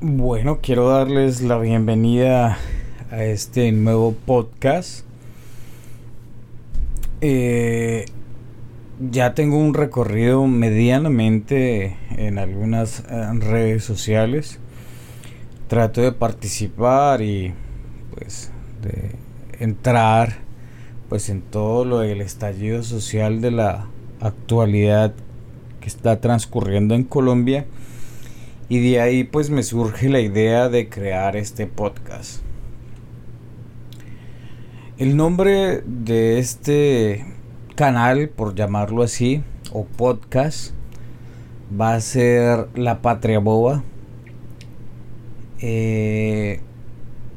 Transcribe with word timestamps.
Bueno, 0.00 0.60
quiero 0.62 0.90
darles 0.90 1.42
la 1.42 1.58
bienvenida 1.58 2.56
a 3.10 3.24
este 3.24 3.72
nuevo 3.72 4.12
podcast. 4.12 5.04
Eh, 7.20 8.04
ya 9.10 9.34
tengo 9.34 9.58
un 9.58 9.74
recorrido 9.74 10.46
medianamente 10.46 11.96
en 12.16 12.38
algunas 12.38 13.00
eh, 13.10 13.28
redes 13.40 13.82
sociales. 13.82 14.60
Trato 15.66 16.00
de 16.00 16.12
participar 16.12 17.20
y 17.20 17.52
pues 18.14 18.52
de 18.80 19.16
entrar 19.58 20.36
pues 21.08 21.28
en 21.28 21.42
todo 21.42 21.84
lo 21.84 21.98
del 21.98 22.20
estallido 22.20 22.84
social 22.84 23.40
de 23.40 23.50
la 23.50 23.86
actualidad 24.20 25.12
que 25.80 25.88
está 25.88 26.20
transcurriendo 26.20 26.94
en 26.94 27.02
Colombia 27.02 27.66
y 28.68 28.80
de 28.80 29.00
ahí 29.00 29.24
pues 29.24 29.50
me 29.50 29.62
surge 29.62 30.08
la 30.08 30.20
idea 30.20 30.68
de 30.68 30.88
crear 30.88 31.36
este 31.36 31.66
podcast. 31.66 32.42
El 34.98 35.16
nombre 35.16 35.82
de 35.86 36.38
este 36.38 37.24
canal, 37.76 38.28
por 38.28 38.54
llamarlo 38.54 39.02
así, 39.02 39.42
o 39.72 39.84
podcast, 39.84 40.72
va 41.80 41.94
a 41.94 42.00
ser 42.00 42.68
La 42.74 43.00
Patria 43.00 43.38
Boba. 43.38 43.84
Eh, 45.60 46.60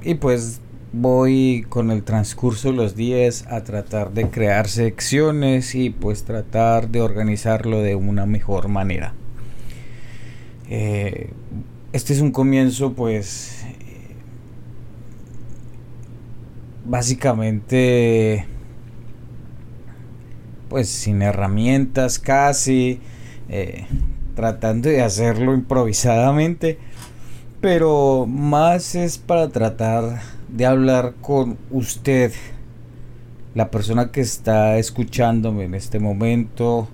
y 0.04 0.16
pues 0.16 0.62
voy 0.92 1.66
con 1.70 1.92
el 1.92 2.04
transcurso 2.04 2.72
de 2.72 2.76
los 2.76 2.96
días 2.96 3.46
a 3.50 3.64
tratar 3.64 4.12
de 4.12 4.30
crear 4.30 4.68
secciones 4.68 5.76
y 5.76 5.92
pues 5.92 6.24
tratar 6.24 6.90
de 6.90 7.02
organizarlo 7.02 7.82
de 7.82 7.96
una 7.96 8.26
mejor 8.26 8.68
manera. 8.68 9.14
Eh, 10.74 11.30
este 11.92 12.14
es 12.14 12.22
un 12.22 12.32
comienzo 12.32 12.94
pues 12.94 13.66
básicamente 16.86 18.46
pues 20.70 20.88
sin 20.88 21.24
herramientas 21.24 22.20
casi 22.20 23.02
eh, 23.50 23.86
tratando 24.34 24.88
de 24.88 25.02
hacerlo 25.02 25.54
improvisadamente 25.54 26.80
pero 27.60 28.26
más 28.26 28.96
es 28.96 29.18
para 29.18 29.50
tratar 29.50 30.22
de 30.48 30.66
hablar 30.66 31.16
con 31.20 31.58
usted 31.70 32.32
la 33.56 33.70
persona 33.72 34.10
que 34.14 34.22
está 34.22 34.78
escuchándome 34.78 35.66
en 35.66 35.76
este 35.76 36.00
momento 36.00 36.88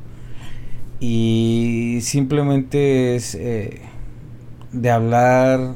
y 0.99 1.99
simplemente 2.01 3.15
es 3.15 3.35
eh, 3.35 3.81
de 4.71 4.89
hablar 4.89 5.75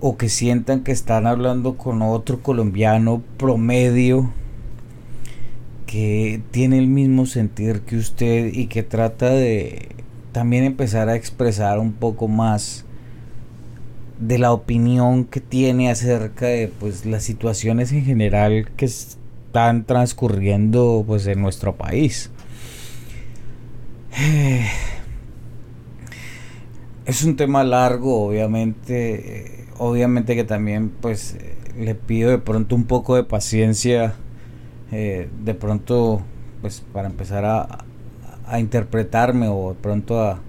o 0.00 0.16
que 0.16 0.28
sientan 0.28 0.82
que 0.82 0.92
están 0.92 1.26
hablando 1.26 1.76
con 1.76 2.02
otro 2.02 2.42
colombiano 2.42 3.22
promedio 3.36 4.32
que 5.86 6.40
tiene 6.50 6.78
el 6.78 6.86
mismo 6.86 7.26
sentir 7.26 7.80
que 7.80 7.96
usted 7.96 8.52
y 8.52 8.66
que 8.66 8.82
trata 8.82 9.30
de 9.30 9.88
también 10.32 10.64
empezar 10.64 11.08
a 11.08 11.16
expresar 11.16 11.78
un 11.78 11.92
poco 11.92 12.28
más 12.28 12.84
de 14.20 14.38
la 14.38 14.52
opinión 14.52 15.24
que 15.24 15.40
tiene 15.40 15.90
acerca 15.90 16.46
de 16.46 16.68
pues 16.68 17.06
las 17.06 17.24
situaciones 17.24 17.90
en 17.92 18.04
general 18.04 18.70
que 18.76 18.84
están 18.84 19.84
transcurriendo 19.84 21.04
pues 21.06 21.26
en 21.26 21.40
nuestro 21.42 21.74
país. 21.74 22.30
Es 27.06 27.24
un 27.24 27.36
tema 27.36 27.64
largo, 27.64 28.26
obviamente. 28.26 29.66
Obviamente 29.78 30.36
que 30.36 30.44
también, 30.44 30.90
pues, 30.90 31.36
le 31.76 31.94
pido 31.94 32.30
de 32.30 32.38
pronto 32.38 32.76
un 32.76 32.84
poco 32.84 33.16
de 33.16 33.24
paciencia. 33.24 34.14
Eh, 34.92 35.28
de 35.44 35.54
pronto, 35.54 36.22
pues, 36.60 36.82
para 36.92 37.08
empezar 37.08 37.44
a, 37.44 37.84
interpretarme 38.58 39.48
o 39.48 39.70
de 39.70 39.80
pronto 39.80 40.20
a 40.20 40.40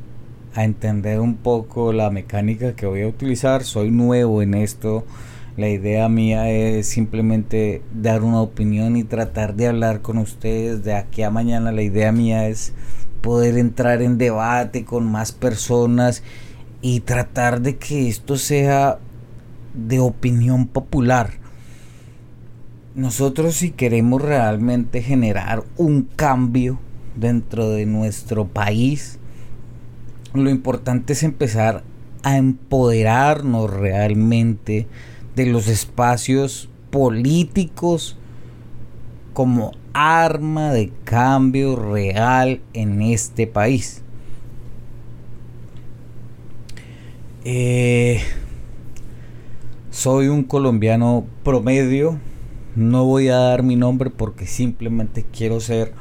entender 0.56 1.20
un 1.20 1.36
poco 1.36 1.94
la 1.94 2.10
mecánica 2.10 2.76
que 2.76 2.86
voy 2.86 3.04
a 3.04 3.08
utilizar. 3.08 3.64
Soy 3.64 3.92
nuevo 3.92 4.42
en 4.42 4.54
esto. 4.54 5.06
La 5.58 5.68
idea 5.70 6.08
mía 6.10 6.50
es 6.50 6.88
simplemente 6.88 7.82
dar 7.94 8.24
una 8.24 8.42
opinión 8.42 8.96
y 8.96 9.04
tratar 9.04 9.56
de 9.56 9.68
hablar 9.68 10.02
con 10.02 10.18
ustedes 10.18 10.84
de 10.84 10.94
aquí 10.94 11.24
a 11.24 11.30
mañana. 11.30 11.72
La 11.72 11.82
idea 11.82 12.12
mía 12.12 12.48
es 12.48 12.74
poder 13.22 13.58
entrar 13.58 14.02
en 14.02 14.18
debate 14.18 14.84
con 14.84 15.10
más 15.10 15.32
personas 15.32 16.24
y 16.82 17.02
tratar 17.02 17.62
de 17.62 17.78
que 17.78 18.08
esto 18.08 18.38
sea 18.38 19.00
de 19.74 20.00
opinión 20.00 20.68
popular. 20.68 21.32
Nosotros 22.96 23.56
si 23.56 23.72
queremos 23.72 24.22
realmente 24.22 25.02
generar 25.02 25.64
un 25.78 26.04
cambio 26.04 26.80
dentro 27.16 27.70
de 27.70 27.86
nuestro 27.86 28.48
país, 28.48 29.20
lo 30.34 30.50
importante 30.50 31.14
es 31.14 31.24
empezar 31.24 31.84
a 32.24 32.38
empoderarnos 32.38 33.70
realmente 33.70 34.88
de 35.36 35.46
los 35.46 35.68
espacios 35.68 36.70
políticos 36.90 38.18
como 39.34 39.72
arma 39.94 40.72
de 40.72 40.92
cambio 41.04 41.76
real 41.76 42.62
en 42.74 43.02
este 43.02 43.48
país. 43.48 44.04
Eh, 47.44 48.22
soy 49.90 50.28
un 50.28 50.44
colombiano 50.44 51.26
promedio. 51.44 52.20
No 52.76 53.06
voy 53.06 53.28
a 53.28 53.38
dar 53.38 53.64
mi 53.64 53.76
nombre 53.76 54.10
porque 54.10 54.46
simplemente 54.46 55.26
quiero 55.32 55.60
ser 55.60 55.94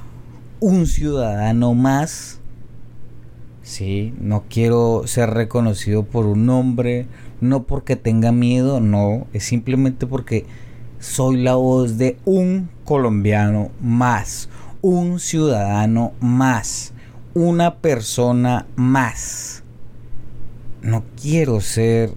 un 0.61 0.87
ciudadano 0.87 1.75
más. 1.75 2.41
Sí, 3.63 4.15
no 4.21 4.45
quiero 4.49 5.03
ser 5.07 5.31
reconocido 5.31 6.05
por 6.05 6.27
un 6.27 6.47
nombre, 6.47 7.07
no 7.41 7.65
porque 7.65 7.97
tenga 7.97 8.33
miedo, 8.33 8.81
no, 8.81 9.27
es 9.33 9.45
simplemente 9.45 10.07
porque 10.07 10.45
soy 11.01 11.39
la 11.39 11.55
voz 11.55 11.97
de 11.97 12.19
un 12.27 12.69
colombiano 12.85 13.71
más, 13.81 14.51
un 14.83 15.19
ciudadano 15.19 16.13
más, 16.21 16.93
una 17.35 17.77
persona 17.77 18.67
más. 18.77 19.65
No 20.83 21.05
quiero 21.21 21.61
ser 21.61 22.13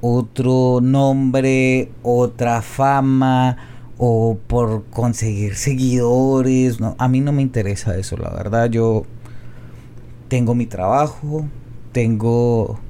otro 0.00 0.80
nombre, 0.82 1.90
otra 2.02 2.62
fama 2.62 3.56
o 3.96 4.38
por 4.48 4.84
conseguir 4.86 5.54
seguidores. 5.54 6.78
A 6.98 7.08
mí 7.08 7.20
no 7.20 7.32
me 7.32 7.42
interesa 7.42 7.96
eso, 7.96 8.16
la 8.16 8.30
verdad. 8.30 8.68
Yo 8.70 9.04
tengo 10.28 10.54
mi 10.56 10.66
trabajo, 10.66 11.46
tengo 11.92 12.80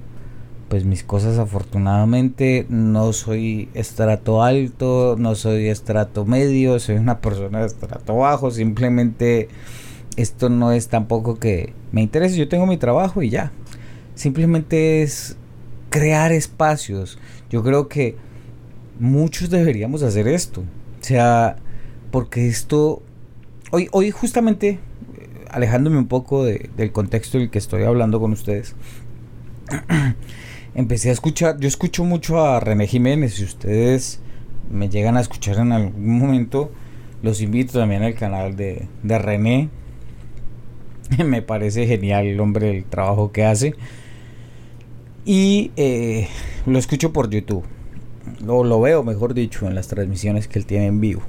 pues 0.75 0.85
mis 0.85 1.05
cosas 1.05 1.39
afortunadamente 1.39 2.67
no 2.69 3.13
soy 3.13 3.69
estrato 3.75 4.43
alto, 4.43 5.15
no 5.17 5.37
soy 5.37 5.69
estrato 5.69 6.25
medio, 6.25 6.81
soy 6.81 6.97
una 6.97 7.21
persona 7.21 7.61
de 7.61 7.67
estrato 7.67 8.17
bajo, 8.17 8.51
simplemente 8.51 9.47
esto 10.17 10.49
no 10.49 10.73
es 10.73 10.89
tampoco 10.89 11.39
que 11.39 11.75
me 11.93 12.03
interese, 12.03 12.37
yo 12.37 12.49
tengo 12.49 12.67
mi 12.67 12.77
trabajo 12.77 13.23
y 13.23 13.31
ya. 13.31 13.53
Simplemente 14.17 15.03
es 15.03 15.37
crear 15.91 16.33
espacios. 16.33 17.21
Yo 17.51 17.63
creo 17.63 17.87
que 17.87 18.17
muchos 18.99 19.51
deberíamos 19.51 20.03
hacer 20.03 20.27
esto. 20.27 20.63
O 20.63 21.05
sea, 21.05 21.55
porque 22.11 22.49
esto 22.49 23.01
hoy 23.71 23.87
hoy 23.93 24.11
justamente 24.11 24.81
alejándome 25.53 25.99
un 25.99 26.09
poco 26.09 26.45
del 26.45 26.91
contexto 26.91 27.37
en 27.37 27.45
el 27.45 27.51
que 27.51 27.59
estoy 27.59 27.85
hablando 27.85 28.19
con 28.19 28.33
ustedes 28.33 28.75
empecé 30.75 31.11
a 31.11 31.13
escuchar, 31.13 31.59
yo 31.59 31.69
escucho 31.69 32.05
mucho 32.05 32.45
a 32.45 32.61
René 32.61 32.87
Jiménez, 32.87 33.35
si 33.35 33.45
ustedes 33.45 34.21
me 34.71 34.89
llegan 34.89 35.17
a 35.17 35.21
escuchar 35.21 35.59
en 35.59 35.73
algún 35.73 36.19
momento, 36.19 36.71
los 37.23 37.41
invito 37.41 37.79
también 37.79 38.03
al 38.03 38.15
canal 38.15 38.57
de, 38.57 38.89
de 39.03 39.19
René. 39.19 39.71
me 41.25 41.43
parece 41.43 41.87
genial 41.87 42.27
el 42.27 42.41
hombre, 42.41 42.77
el 42.77 42.85
trabajo 42.85 43.33
que 43.33 43.45
hace. 43.45 43.75
Y 45.25 45.71
eh, 45.77 46.29
lo 46.67 46.79
escucho 46.79 47.13
por 47.13 47.31
YouTube. 47.31 47.65
Lo, 48.45 48.65
lo 48.65 48.81
veo, 48.81 49.03
mejor 49.05 49.35
dicho, 49.35 49.67
en 49.67 49.75
las 49.75 49.89
transmisiones 49.89 50.49
que 50.49 50.59
él 50.59 50.67
tiene 50.67 50.87
en 50.87 51.01
vivo. 51.01 51.23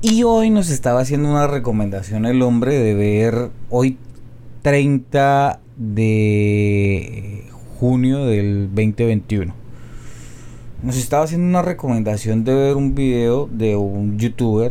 Y 0.00 0.24
hoy 0.24 0.50
nos 0.50 0.70
estaba 0.70 1.00
haciendo 1.00 1.30
una 1.30 1.46
recomendación 1.46 2.26
el 2.26 2.42
hombre 2.42 2.78
de 2.78 2.94
ver 2.94 3.50
hoy 3.70 3.98
30 4.62 5.60
de 5.76 7.44
junio 7.82 8.26
del 8.26 8.68
2021. 8.68 9.52
Nos 10.84 10.96
estaba 10.96 11.24
haciendo 11.24 11.48
una 11.48 11.62
recomendación 11.62 12.44
de 12.44 12.54
ver 12.54 12.76
un 12.76 12.94
video 12.94 13.48
de 13.50 13.74
un 13.74 14.20
youtuber 14.20 14.70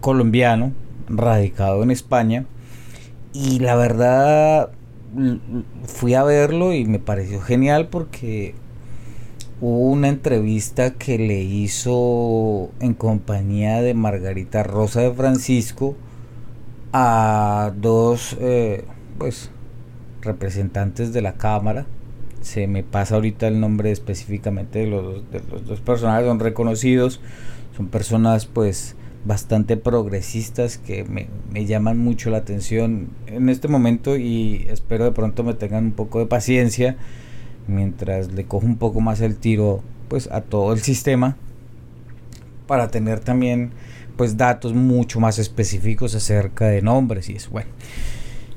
colombiano 0.00 0.72
radicado 1.08 1.84
en 1.84 1.92
España. 1.92 2.46
Y 3.32 3.60
la 3.60 3.76
verdad 3.76 4.70
fui 5.84 6.14
a 6.14 6.24
verlo 6.24 6.72
y 6.74 6.84
me 6.84 6.98
pareció 6.98 7.40
genial 7.40 7.86
porque 7.86 8.56
hubo 9.60 9.90
una 9.90 10.08
entrevista 10.08 10.94
que 10.94 11.16
le 11.16 11.42
hizo 11.42 12.72
en 12.80 12.94
compañía 12.94 13.82
de 13.82 13.94
Margarita 13.94 14.64
Rosa 14.64 15.02
de 15.02 15.12
Francisco 15.12 15.94
a 16.92 17.72
dos 17.76 18.36
eh, 18.40 18.84
pues 19.16 19.52
representantes 20.22 21.12
de 21.12 21.22
la 21.22 21.34
cámara 21.34 21.86
se 22.40 22.66
me 22.66 22.82
pasa 22.82 23.16
ahorita 23.16 23.48
el 23.48 23.60
nombre 23.60 23.90
específicamente 23.90 24.80
de 24.80 24.86
los, 24.86 25.30
de 25.30 25.40
los 25.50 25.66
dos 25.66 25.80
personajes 25.80 26.26
son 26.26 26.40
reconocidos 26.40 27.20
son 27.76 27.88
personas 27.88 28.46
pues 28.46 28.96
bastante 29.24 29.76
progresistas 29.76 30.78
que 30.78 31.04
me, 31.04 31.28
me, 31.52 31.66
llaman 31.66 31.98
mucho 31.98 32.30
la 32.30 32.38
atención 32.38 33.10
en 33.26 33.50
este 33.50 33.68
momento 33.68 34.16
y 34.16 34.66
espero 34.70 35.04
de 35.04 35.12
pronto 35.12 35.44
me 35.44 35.52
tengan 35.52 35.84
un 35.86 35.92
poco 35.92 36.18
de 36.18 36.26
paciencia 36.26 36.96
mientras 37.66 38.32
le 38.32 38.44
cojo 38.44 38.64
un 38.64 38.76
poco 38.76 39.00
más 39.00 39.20
el 39.20 39.36
tiro 39.36 39.82
pues 40.08 40.30
a 40.32 40.40
todo 40.40 40.72
el 40.72 40.80
sistema 40.80 41.36
para 42.66 42.88
tener 42.88 43.20
también 43.20 43.72
pues 44.16 44.36
datos 44.36 44.72
mucho 44.72 45.20
más 45.20 45.38
específicos 45.38 46.14
acerca 46.14 46.66
de 46.66 46.82
nombres 46.82 47.28
y 47.28 47.36
eso. 47.36 47.50
Bueno 47.50 47.70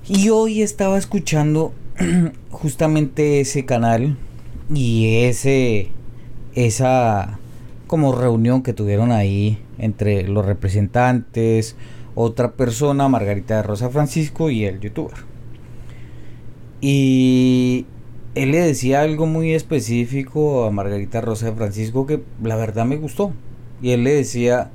y 0.08 0.30
hoy 0.30 0.62
estaba 0.62 0.98
escuchando 0.98 1.74
justamente 2.50 3.40
ese 3.42 3.66
canal 3.66 4.18
y 4.74 5.26
ese 5.26 5.92
esa 6.56 7.40
como 7.88 8.16
reunión 8.16 8.64
que 8.64 8.74
tuvieron 8.74 9.12
ahí 9.12 9.60
entre 9.78 10.28
los 10.28 10.46
representantes, 10.46 11.76
otra 12.16 12.54
persona, 12.54 13.08
Margarita 13.08 13.58
de 13.58 13.64
Rosa 13.64 13.90
Francisco 13.90 14.50
y 14.50 14.66
el 14.66 14.80
youtuber. 14.80 15.18
Y 16.82 17.86
él 18.36 18.52
le 18.52 18.60
decía 18.60 19.02
algo 19.02 19.26
muy 19.26 19.54
específico 19.54 20.66
a 20.66 20.72
Margarita 20.72 21.22
Rosa 21.22 21.48
de 21.48 21.56
Francisco 21.56 22.06
que 22.06 22.24
la 22.42 22.56
verdad 22.56 22.86
me 22.86 22.98
gustó. 22.98 23.32
Y 23.82 23.92
él 23.92 24.04
le 24.04 24.14
decía, 24.14 24.72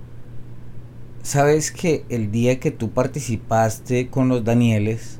sabes 1.22 1.72
que 1.72 2.04
el 2.08 2.30
día 2.30 2.60
que 2.60 2.70
tú 2.70 2.90
participaste 2.90 4.08
con 4.08 4.28
los 4.28 4.44
Danieles, 4.44 5.17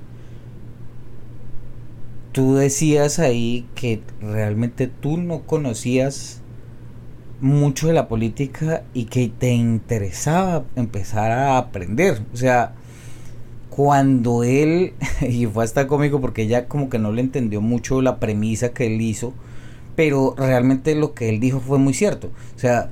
tú 2.32 2.54
decías 2.54 3.18
ahí 3.18 3.66
que 3.74 4.00
realmente 4.20 4.86
tú 4.86 5.16
no 5.16 5.42
conocías 5.42 6.42
mucho 7.40 7.86
de 7.86 7.92
la 7.92 8.08
política 8.08 8.82
y 8.94 9.04
que 9.04 9.28
te 9.28 9.52
interesaba 9.52 10.64
empezar 10.76 11.30
a 11.30 11.58
aprender. 11.58 12.22
O 12.32 12.36
sea, 12.36 12.74
cuando 13.70 14.42
él, 14.42 14.94
y 15.20 15.46
fue 15.46 15.64
hasta 15.64 15.86
cómico 15.86 16.20
porque 16.20 16.42
ella 16.42 16.66
como 16.66 16.90
que 16.90 16.98
no 16.98 17.12
le 17.12 17.20
entendió 17.20 17.60
mucho 17.60 18.02
la 18.02 18.18
premisa 18.18 18.72
que 18.72 18.86
él 18.86 19.00
hizo, 19.00 19.34
pero 19.96 20.34
realmente 20.36 20.94
lo 20.94 21.14
que 21.14 21.28
él 21.28 21.40
dijo 21.40 21.60
fue 21.60 21.78
muy 21.78 21.94
cierto. 21.94 22.30
O 22.56 22.58
sea, 22.58 22.90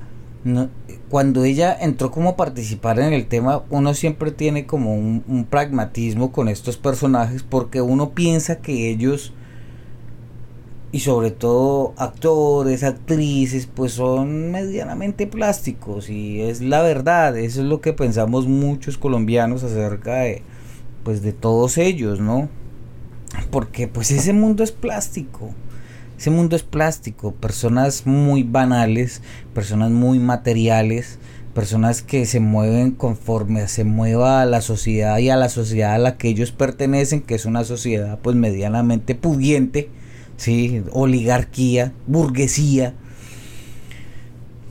cuando 1.09 1.45
ella 1.45 1.77
entró 1.79 2.11
como 2.11 2.31
a 2.31 2.37
participar 2.37 2.99
en 2.99 3.13
el 3.13 3.27
tema, 3.27 3.65
uno 3.71 3.95
siempre 3.95 4.31
tiene 4.31 4.67
como 4.67 4.95
un, 4.95 5.25
un 5.27 5.45
pragmatismo 5.45 6.33
con 6.33 6.49
estos 6.49 6.77
personajes 6.77 7.43
porque 7.43 7.81
uno 7.81 8.11
piensa 8.11 8.57
que 8.57 8.91
ellos 8.91 9.33
y 10.93 11.01
sobre 11.01 11.31
todo 11.31 11.93
actores, 11.97 12.83
actrices, 12.83 13.67
pues 13.67 13.93
son 13.93 14.51
medianamente 14.51 15.27
plásticos 15.27 16.09
y 16.09 16.41
es 16.41 16.63
la 16.63 16.81
verdad, 16.81 17.37
eso 17.37 17.61
es 17.61 17.67
lo 17.67 17.81
que 17.81 17.93
pensamos 17.93 18.47
muchos 18.47 18.97
colombianos 18.97 19.63
acerca 19.63 20.21
de 20.21 20.43
pues 21.05 21.23
de 21.23 21.33
todos 21.33 21.79
ellos, 21.79 22.21
¿no? 22.21 22.49
Porque 23.51 23.89
pues 23.89 24.11
ese 24.11 24.33
mundo 24.33 24.65
es 24.65 24.73
plástico. 24.73 25.51
Ese 26.19 26.31
mundo 26.31 26.57
es 26.57 26.63
plástico, 26.63 27.33
personas 27.33 28.07
muy 28.07 28.43
banales, 28.43 29.21
personas 29.53 29.91
muy 29.91 30.19
materiales, 30.19 31.19
personas 31.55 32.03
que 32.03 32.25
se 32.27 32.41
mueven 32.41 32.93
conforme 32.93 33.69
se 33.69 33.85
mueva 33.85 34.45
la 34.47 34.61
sociedad 34.63 35.19
y 35.19 35.29
a 35.29 35.37
la 35.37 35.49
sociedad 35.49 35.95
a 35.95 35.99
la 35.99 36.17
que 36.17 36.29
ellos 36.29 36.53
pertenecen, 36.53 37.21
que 37.21 37.35
es 37.35 37.45
una 37.45 37.65
sociedad 37.65 38.19
pues 38.23 38.35
medianamente 38.35 39.15
pudiente 39.15 39.91
¿sí? 40.37 40.83
oligarquía, 40.93 41.93
burguesía. 42.07 42.95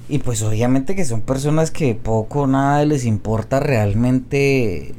Y 0.09 0.19
pues 0.19 0.41
obviamente 0.43 0.95
que 0.95 1.05
son 1.05 1.21
personas 1.21 1.71
que 1.71 1.95
poco 1.95 2.41
o 2.41 2.47
nada 2.47 2.85
les 2.85 3.05
importa 3.05 3.59
realmente 3.59 4.93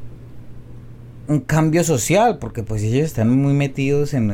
un 1.28 1.40
cambio 1.40 1.82
social, 1.84 2.38
porque 2.38 2.62
pues 2.62 2.82
ellos 2.82 3.04
están 3.04 3.36
muy 3.40 3.52
metidos 3.52 4.14
en, 4.14 4.30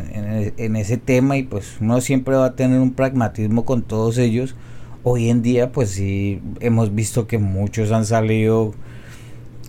en, 0.56 0.76
ese 0.76 0.96
tema 0.96 1.36
y 1.36 1.42
pues 1.42 1.76
uno 1.80 2.00
siempre 2.00 2.36
va 2.36 2.46
a 2.46 2.56
tener 2.56 2.80
un 2.80 2.92
pragmatismo 2.92 3.64
con 3.64 3.82
todos 3.82 4.18
ellos. 4.18 4.54
Hoy 5.02 5.30
en 5.30 5.42
día 5.42 5.72
pues 5.72 5.90
sí 5.90 6.40
hemos 6.60 6.94
visto 6.94 7.26
que 7.26 7.38
muchos 7.38 7.90
han 7.92 8.04
salido 8.04 8.74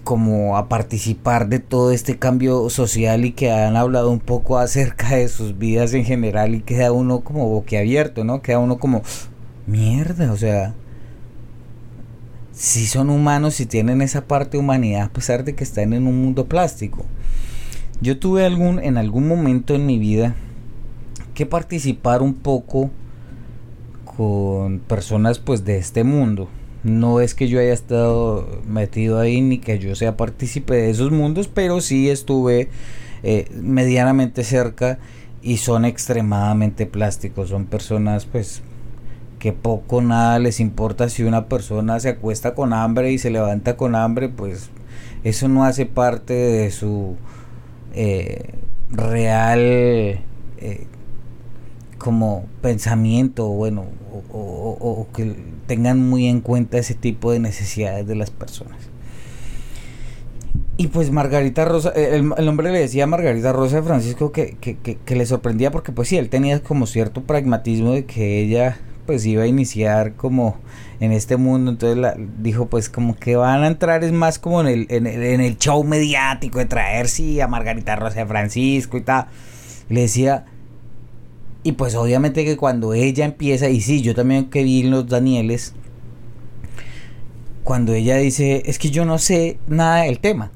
como 0.04 0.58
a 0.58 0.68
participar 0.68 1.48
de 1.48 1.60
todo 1.60 1.92
este 1.92 2.20
cambio 2.20 2.70
social 2.70 3.24
y 3.26 3.32
que 3.32 3.52
han 3.52 3.78
hablado 3.78 4.12
un 4.12 4.20
poco 4.20 4.58
acerca 4.60 5.16
de 5.16 5.30
sus 5.30 5.58
vidas 5.58 5.94
en 5.94 6.06
general 6.06 6.56
y 6.56 6.62
queda 6.62 6.92
uno 6.92 7.22
como 7.22 7.48
boquiabierto, 7.50 8.24
¿no? 8.24 8.42
Queda 8.42 8.60
uno 8.60 8.78
como 8.80 9.02
mierda, 9.66 10.32
o 10.32 10.38
sea, 10.38 10.74
si 12.54 12.86
son 12.86 13.10
humanos, 13.10 13.56
si 13.56 13.66
tienen 13.66 14.02
esa 14.02 14.26
parte 14.28 14.58
humanidad 14.58 15.04
a 15.04 15.14
pesar 15.14 15.44
de 15.44 15.56
que 15.56 15.64
están 15.64 15.94
en 15.94 16.08
un 16.08 16.22
mundo 16.22 16.46
plástico. 16.46 17.06
Yo 18.02 18.20
tuve 18.20 18.46
algún 18.46 18.80
en 18.80 18.98
algún 18.98 19.28
momento 19.28 19.76
en 19.76 19.86
mi 19.86 20.00
vida 20.00 20.36
que 21.34 21.46
participar 21.46 22.22
un 22.22 22.36
poco 22.36 22.92
con 24.06 24.80
personas 24.80 25.40
pues 25.40 25.66
de 25.66 25.78
este 25.78 26.04
mundo 26.04 26.48
no 26.84 27.22
es 27.22 27.34
que 27.34 27.48
yo 27.48 27.60
haya 27.60 27.74
estado 27.74 28.62
metido 28.68 29.20
ahí 29.20 29.42
ni 29.42 29.58
que 29.58 29.80
yo 29.80 29.96
sea 29.96 30.18
partícipe 30.18 30.76
de 30.76 30.90
esos 30.90 31.12
mundos, 31.12 31.48
pero 31.48 31.80
sí 31.80 32.10
estuve 32.10 32.70
eh, 33.24 33.48
medianamente 33.54 34.44
cerca 34.44 35.00
y 35.42 35.58
son 35.58 35.86
extremadamente 35.86 36.86
plásticos. 36.86 37.50
Son 37.50 37.66
personas 37.66 38.26
pues 38.26 38.62
que 39.44 39.52
poco 39.52 40.02
nada 40.02 40.40
les 40.40 40.62
importa 40.62 41.10
si 41.10 41.24
una 41.24 41.50
persona 41.50 42.00
se 42.00 42.08
acuesta 42.08 42.56
con 42.56 42.72
hambre 42.72 43.12
y 43.12 43.18
se 43.18 43.30
levanta 43.30 43.76
con 43.76 43.94
hambre, 43.94 44.30
pues 44.30 44.70
eso 45.26 45.50
no 45.50 45.66
hace 45.66 45.86
parte 45.86 46.34
de 46.34 46.72
su 46.72 47.18
eh, 47.94 48.54
real 48.90 49.60
eh, 49.60 50.88
como 51.98 52.46
pensamiento, 52.62 53.50
bueno, 53.50 53.84
o, 54.32 55.08
que 55.14 55.36
tengan 55.68 56.00
muy 56.08 56.28
en 56.28 56.40
cuenta 56.40 56.78
ese 56.78 56.94
tipo 56.94 57.34
de 57.34 57.40
necesidades 57.40 58.08
de 58.08 58.16
las 58.16 58.32
personas. 58.32 58.78
Y 60.78 60.88
pues 60.88 61.12
Margarita 61.12 61.66
Rosa, 61.66 61.92
eh, 61.98 62.16
el, 62.16 62.48
hombre 62.48 62.72
le 62.72 62.80
decía 62.80 63.04
a 63.04 63.08
Margarita 63.08 63.52
Rosa 63.52 63.76
de 63.76 63.84
Francisco 63.84 64.32
que, 64.32 64.56
que, 64.62 65.16
le 65.18 65.26
sorprendía 65.26 65.70
porque 65.70 65.92
pues 65.92 66.08
sí, 66.08 66.16
él 66.16 66.30
tenía 66.30 66.64
como 66.64 66.88
cierto 66.88 67.24
pragmatismo 67.24 67.92
de 67.92 68.06
que 68.06 68.40
ella 68.40 68.80
pues 69.06 69.26
iba 69.26 69.44
a 69.44 69.48
iniciar 69.48 70.14
como 70.14 70.58
en 71.00 71.12
este 71.12 71.38
mundo, 71.38 71.72
entonces 71.72 71.98
la, 71.98 72.16
dijo 72.40 72.68
pues 72.68 72.90
como 72.90 73.16
que 73.16 73.36
van 73.36 73.64
a 73.64 73.68
entrar 73.68 74.04
es 74.04 74.12
más 74.12 74.40
como 74.40 74.62
en 74.62 74.68
el, 74.68 74.88
en, 74.90 75.08
en 75.08 75.42
el 75.42 75.58
show 75.58 75.84
mediático 75.84 76.60
de 76.60 76.66
traer 76.66 77.08
sí 77.08 77.42
a 77.42 77.48
Margarita 77.48 77.96
Rosa 77.96 78.20
de 78.22 78.26
Francisco 78.26 78.98
y 78.98 79.02
tal. 79.02 79.28
Le 79.90 80.02
decía, 80.02 80.46
y 81.64 81.74
pues 81.74 81.96
obviamente 81.96 82.44
que 82.44 82.58
cuando 82.58 82.94
ella 82.94 83.24
empieza, 83.26 83.70
y 83.70 83.80
sí, 83.80 84.02
yo 84.02 84.14
también 84.14 84.50
que 84.50 84.64
vi 84.64 84.84
los 84.84 85.08
Danieles, 85.08 85.74
cuando 87.64 87.94
ella 87.94 88.18
dice, 88.18 88.64
es 88.66 88.78
que 88.78 88.90
yo 88.90 89.06
no 89.06 89.18
sé 89.18 89.58
nada 89.68 90.04
del 90.04 90.20
tema. 90.20 90.52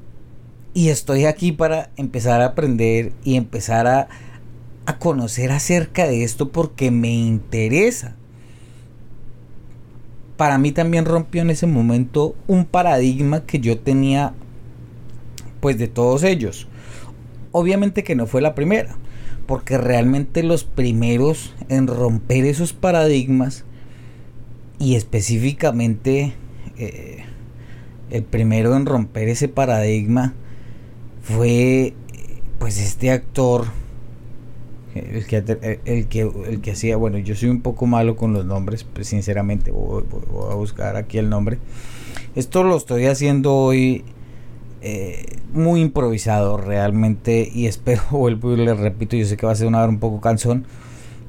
Y 0.74 0.90
estoy 0.90 1.24
aquí 1.24 1.52
para 1.52 1.90
empezar 1.96 2.42
a 2.42 2.46
aprender 2.46 3.12
y 3.24 3.36
empezar 3.36 3.86
a, 3.86 4.08
a 4.84 4.98
conocer 4.98 5.50
acerca 5.50 6.06
de 6.06 6.22
esto 6.22 6.52
porque 6.52 6.90
me 6.90 7.10
interesa. 7.10 8.17
Para 10.38 10.56
mí 10.56 10.72
también 10.72 11.04
rompió 11.04 11.42
en 11.42 11.50
ese 11.50 11.66
momento 11.66 12.34
un 12.46 12.64
paradigma 12.64 13.44
que 13.44 13.58
yo 13.58 13.78
tenía 13.78 14.32
pues 15.60 15.76
de 15.76 15.88
todos 15.88 16.22
ellos. 16.22 16.68
Obviamente 17.52 18.04
que 18.04 18.14
no 18.14 18.26
fue 18.26 18.40
la 18.40 18.54
primera 18.54 18.96
porque 19.46 19.78
realmente 19.78 20.42
los 20.42 20.62
primeros 20.62 21.54
en 21.68 21.86
romper 21.86 22.44
esos 22.44 22.72
paradigmas 22.72 23.64
y 24.78 24.94
específicamente 24.94 26.34
eh, 26.78 27.24
el 28.10 28.22
primero 28.22 28.76
en 28.76 28.86
romper 28.86 29.28
ese 29.28 29.48
paradigma 29.48 30.34
fue 31.22 31.94
pues 32.58 32.78
este 32.78 33.10
actor 33.10 33.66
el 34.98 35.26
que, 35.26 36.26
el 36.46 36.60
que, 36.60 36.70
hacía, 36.70 36.96
bueno, 36.96 37.18
yo 37.18 37.34
soy 37.34 37.48
un 37.48 37.60
poco 37.60 37.86
malo 37.86 38.16
con 38.16 38.32
los 38.32 38.44
nombres, 38.44 38.84
pues 38.84 39.08
sinceramente 39.08 39.70
voy, 39.70 40.04
a 40.50 40.54
buscar 40.54 40.96
aquí 40.96 41.18
el 41.18 41.28
nombre. 41.28 41.58
Esto 42.34 42.62
lo 42.62 42.76
estoy 42.76 43.06
haciendo 43.06 43.54
hoy 43.54 44.04
eh, 44.80 45.26
muy 45.52 45.80
improvisado 45.80 46.56
realmente 46.56 47.50
y 47.52 47.66
espero, 47.68 48.02
vuelvo 48.10 48.52
y 48.52 48.56
le 48.56 48.74
repito, 48.74 49.16
yo 49.16 49.26
sé 49.26 49.36
que 49.36 49.46
va 49.46 49.52
a 49.52 49.56
ser 49.56 49.66
una 49.66 49.82
hora 49.82 49.88
un 49.88 49.98
poco 49.98 50.20
cansón, 50.20 50.66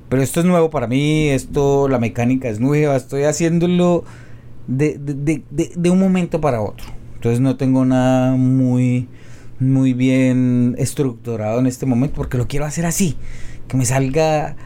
pero 0.10 0.22
esto 0.22 0.40
es 0.40 0.46
nuevo 0.46 0.70
para 0.70 0.88
mí, 0.88 1.30
esto, 1.30 1.88
la 1.88 2.00
mecánica 2.00 2.50
es 2.50 2.60
nueva, 2.60 2.96
estoy 2.96 3.24
haciéndolo 3.24 4.04
de, 4.68 4.98
de, 4.98 5.44
de, 5.50 5.72
de 5.76 5.90
un 5.90 6.00
momento 6.00 6.42
para 6.42 6.62
otro. 6.62 6.88
Entonces 7.16 7.42
no 7.42 7.58
tengo 7.58 7.84
nada 7.84 8.36
muy, 8.38 9.10
muy 9.60 9.94
bien 9.94 10.76
estructurado 10.78 11.60
en 11.60 11.68
este 11.68 11.86
momento 11.86 12.16
porque 12.16 12.38
lo 12.38 12.48
quiero 12.48 12.66
hacer 12.66 12.86
así, 12.86 13.18
que 13.70 13.78
me 13.78 13.86
salga 13.86 14.58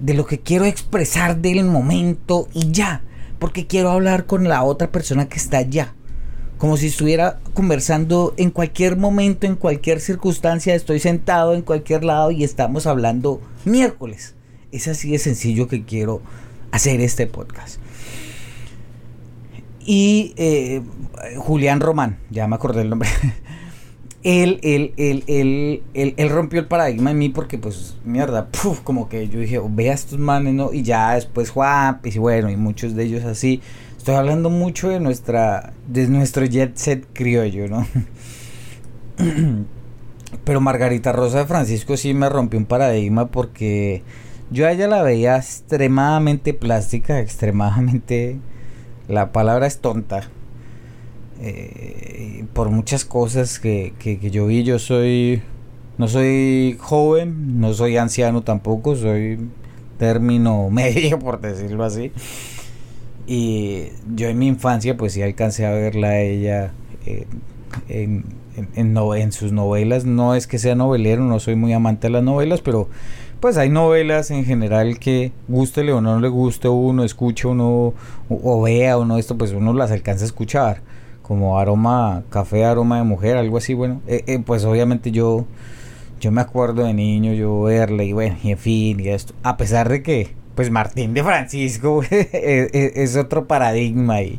de 0.00 0.12
lo 0.12 0.26
que 0.26 0.40
quiero 0.40 0.66
expresar 0.66 1.38
del 1.38 1.64
momento 1.64 2.48
y 2.52 2.70
ya, 2.70 3.02
porque 3.38 3.66
quiero 3.66 3.90
hablar 3.90 4.26
con 4.26 4.44
la 4.44 4.62
otra 4.62 4.92
persona 4.92 5.26
que 5.26 5.38
está 5.38 5.56
allá 5.56 5.94
como 6.58 6.76
si 6.76 6.86
estuviera 6.86 7.40
conversando 7.52 8.32
en 8.36 8.50
cualquier 8.50 8.96
momento, 8.96 9.46
en 9.46 9.56
cualquier 9.56 10.00
circunstancia, 10.00 10.74
estoy 10.74 10.98
sentado 10.98 11.54
en 11.54 11.62
cualquier 11.62 12.04
lado 12.04 12.30
y 12.30 12.44
estamos 12.44 12.86
hablando 12.86 13.40
miércoles. 13.64 14.34
Es 14.72 14.88
así 14.88 15.10
de 15.10 15.18
sencillo 15.18 15.68
que 15.68 15.84
quiero 15.84 16.22
hacer 16.70 17.02
este 17.02 17.26
podcast. 17.26 17.78
Y 19.84 20.32
eh, 20.36 20.80
Julián 21.36 21.80
Román, 21.80 22.18
ya 22.30 22.48
me 22.48 22.56
acordé 22.56 22.82
el 22.82 22.90
nombre. 22.90 23.10
él, 24.24 24.58
él, 24.62 24.94
él, 24.96 25.82
él, 25.94 26.30
rompió 26.30 26.58
el 26.58 26.66
paradigma 26.66 27.10
en 27.10 27.18
mí 27.18 27.28
porque, 27.28 27.58
pues, 27.58 27.96
mierda, 28.04 28.48
como 28.82 29.08
que 29.08 29.28
yo 29.28 29.38
dije, 29.38 29.60
ve 29.68 29.90
a 29.90 29.92
estos 29.92 30.18
manes, 30.18 30.54
¿no? 30.54 30.72
Y 30.72 30.82
ya 30.82 31.14
después 31.14 31.50
Juan, 31.50 32.00
y 32.02 32.18
bueno, 32.18 32.50
y 32.50 32.56
muchos 32.56 32.94
de 32.94 33.04
ellos 33.04 33.24
así. 33.24 33.60
Estoy 33.98 34.14
hablando 34.16 34.50
mucho 34.50 34.88
de 34.88 34.98
nuestra 35.00 35.72
de 35.88 36.08
nuestro 36.08 36.44
jet 36.46 36.76
set 36.76 37.06
criollo, 37.12 37.68
¿no? 37.68 37.86
Pero 40.44 40.60
Margarita 40.60 41.12
Rosa 41.12 41.38
de 41.38 41.46
Francisco 41.46 41.96
sí 41.96 42.12
me 42.14 42.28
rompió 42.28 42.58
un 42.58 42.66
paradigma 42.66 43.28
porque 43.28 44.02
yo 44.50 44.66
a 44.66 44.72
ella 44.72 44.88
la 44.88 45.02
veía 45.02 45.36
extremadamente 45.36 46.54
plástica, 46.54 47.20
extremadamente... 47.20 48.38
La 49.06 49.32
palabra 49.32 49.66
es 49.66 49.80
tonta. 49.80 50.30
Eh, 51.40 52.44
por 52.52 52.70
muchas 52.70 53.04
cosas 53.04 53.58
que, 53.58 53.92
que, 53.98 54.18
yo 54.30 54.46
vi, 54.46 54.64
yo 54.64 54.78
soy... 54.78 55.42
No 55.96 56.08
soy 56.08 56.76
joven, 56.80 57.60
no 57.60 57.72
soy 57.72 57.96
anciano 57.96 58.42
tampoco, 58.42 58.96
soy 58.96 59.38
término 59.96 60.68
medio, 60.72 61.18
por 61.20 61.40
decirlo 61.40 61.84
así. 61.84 62.10
Y 63.26 63.84
yo 64.14 64.28
en 64.28 64.38
mi 64.38 64.48
infancia 64.48 64.96
pues 64.96 65.12
sí 65.12 65.22
alcancé 65.22 65.66
a 65.66 65.70
verla 65.70 66.08
a 66.08 66.20
ella 66.20 66.72
en, 67.88 68.24
en, 68.74 69.32
sus 69.32 69.52
novelas. 69.52 70.04
No 70.04 70.34
es 70.34 70.46
que 70.46 70.58
sea 70.58 70.74
novelero, 70.74 71.22
no 71.22 71.40
soy 71.40 71.54
muy 71.54 71.72
amante 71.72 72.08
de 72.08 72.12
las 72.12 72.22
novelas, 72.22 72.60
pero 72.60 72.88
pues 73.40 73.56
hay 73.56 73.68
novelas 73.68 74.30
en 74.30 74.44
general 74.44 74.98
que 74.98 75.32
gústele 75.48 75.92
o 75.92 76.00
no 76.00 76.18
le 76.20 76.28
guste 76.28 76.68
uno, 76.68 77.04
escuche 77.04 77.46
uno 77.46 77.92
o, 78.28 78.62
vea 78.62 78.96
o 78.96 79.04
no 79.04 79.18
esto, 79.18 79.36
pues 79.36 79.52
uno 79.52 79.72
las 79.72 79.90
alcanza 79.90 80.24
a 80.24 80.26
escuchar. 80.26 80.80
Como 81.24 81.58
aroma, 81.58 82.22
café, 82.30 82.64
aroma 82.64 82.98
de 82.98 83.02
mujer, 83.02 83.36
algo 83.36 83.56
así, 83.56 83.74
bueno. 83.74 84.00
Eh, 84.06 84.22
eh, 84.28 84.38
pues 84.38 84.64
obviamente 84.64 85.10
yo, 85.10 85.46
yo 86.20 86.30
me 86.30 86.40
acuerdo 86.40 86.84
de 86.84 86.94
niño, 86.94 87.32
yo 87.32 87.62
verla 87.62 88.04
y 88.04 88.12
bueno, 88.12 88.36
y 88.42 88.52
en 88.52 88.58
fin, 88.58 89.00
y 89.00 89.08
esto. 89.08 89.34
A 89.42 89.56
pesar 89.56 89.88
de 89.88 90.02
que 90.02 90.36
pues 90.54 90.70
Martín 90.70 91.14
de 91.14 91.24
Francisco 91.24 92.02
es, 92.10 93.16
otro 93.16 93.46
paradigma 93.46 94.22
y, 94.22 94.36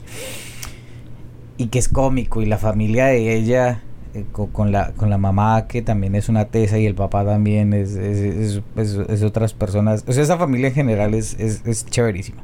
y 1.57 1.67
que 1.67 1.79
es 1.79 1.89
cómico 1.89 2.41
y 2.41 2.45
la 2.45 2.57
familia 2.57 3.07
de 3.07 3.35
ella 3.35 3.81
eh, 4.15 4.23
con, 4.31 4.71
la, 4.71 4.93
con 4.93 5.09
la 5.09 5.17
mamá 5.17 5.67
que 5.67 5.81
también 5.81 6.15
es 6.15 6.29
una 6.29 6.45
tesa 6.45 6.77
y 6.79 6.85
el 6.85 6.95
papá 6.95 7.25
también 7.25 7.73
es, 7.73 7.95
es, 7.95 9.23
otras 9.23 9.53
personas. 9.53 10.05
O 10.07 10.13
sea, 10.13 10.23
esa 10.23 10.37
familia 10.37 10.69
en 10.69 10.73
general 10.73 11.13
es, 11.13 11.37
es, 11.37 11.85
chéverísima. 11.85 12.41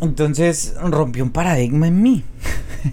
Entonces 0.00 0.74
rompió 0.82 1.24
un 1.24 1.30
paradigma 1.30 1.88
en 1.88 2.02
mí. 2.02 2.24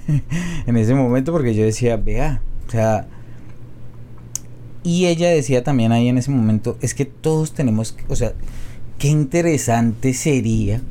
en 0.66 0.78
ese 0.78 0.96
momento 0.96 1.32
porque 1.32 1.54
yo 1.54 1.64
decía, 1.64 1.98
vea, 1.98 2.42
o 2.68 2.72
sea... 2.72 3.08
Y 4.84 5.08
ella 5.08 5.30
decía 5.30 5.64
también 5.64 5.92
ahí 5.92 6.10
en 6.10 6.20
ese 6.20 6.30
momento, 6.30 6.78
es 6.80 6.94
que 6.94 7.06
todos 7.06 7.54
tenemos, 7.54 7.98
o 8.08 8.16
sea, 8.16 8.34
qué 9.00 9.08
interesante 9.08 10.14
sería 10.14 10.82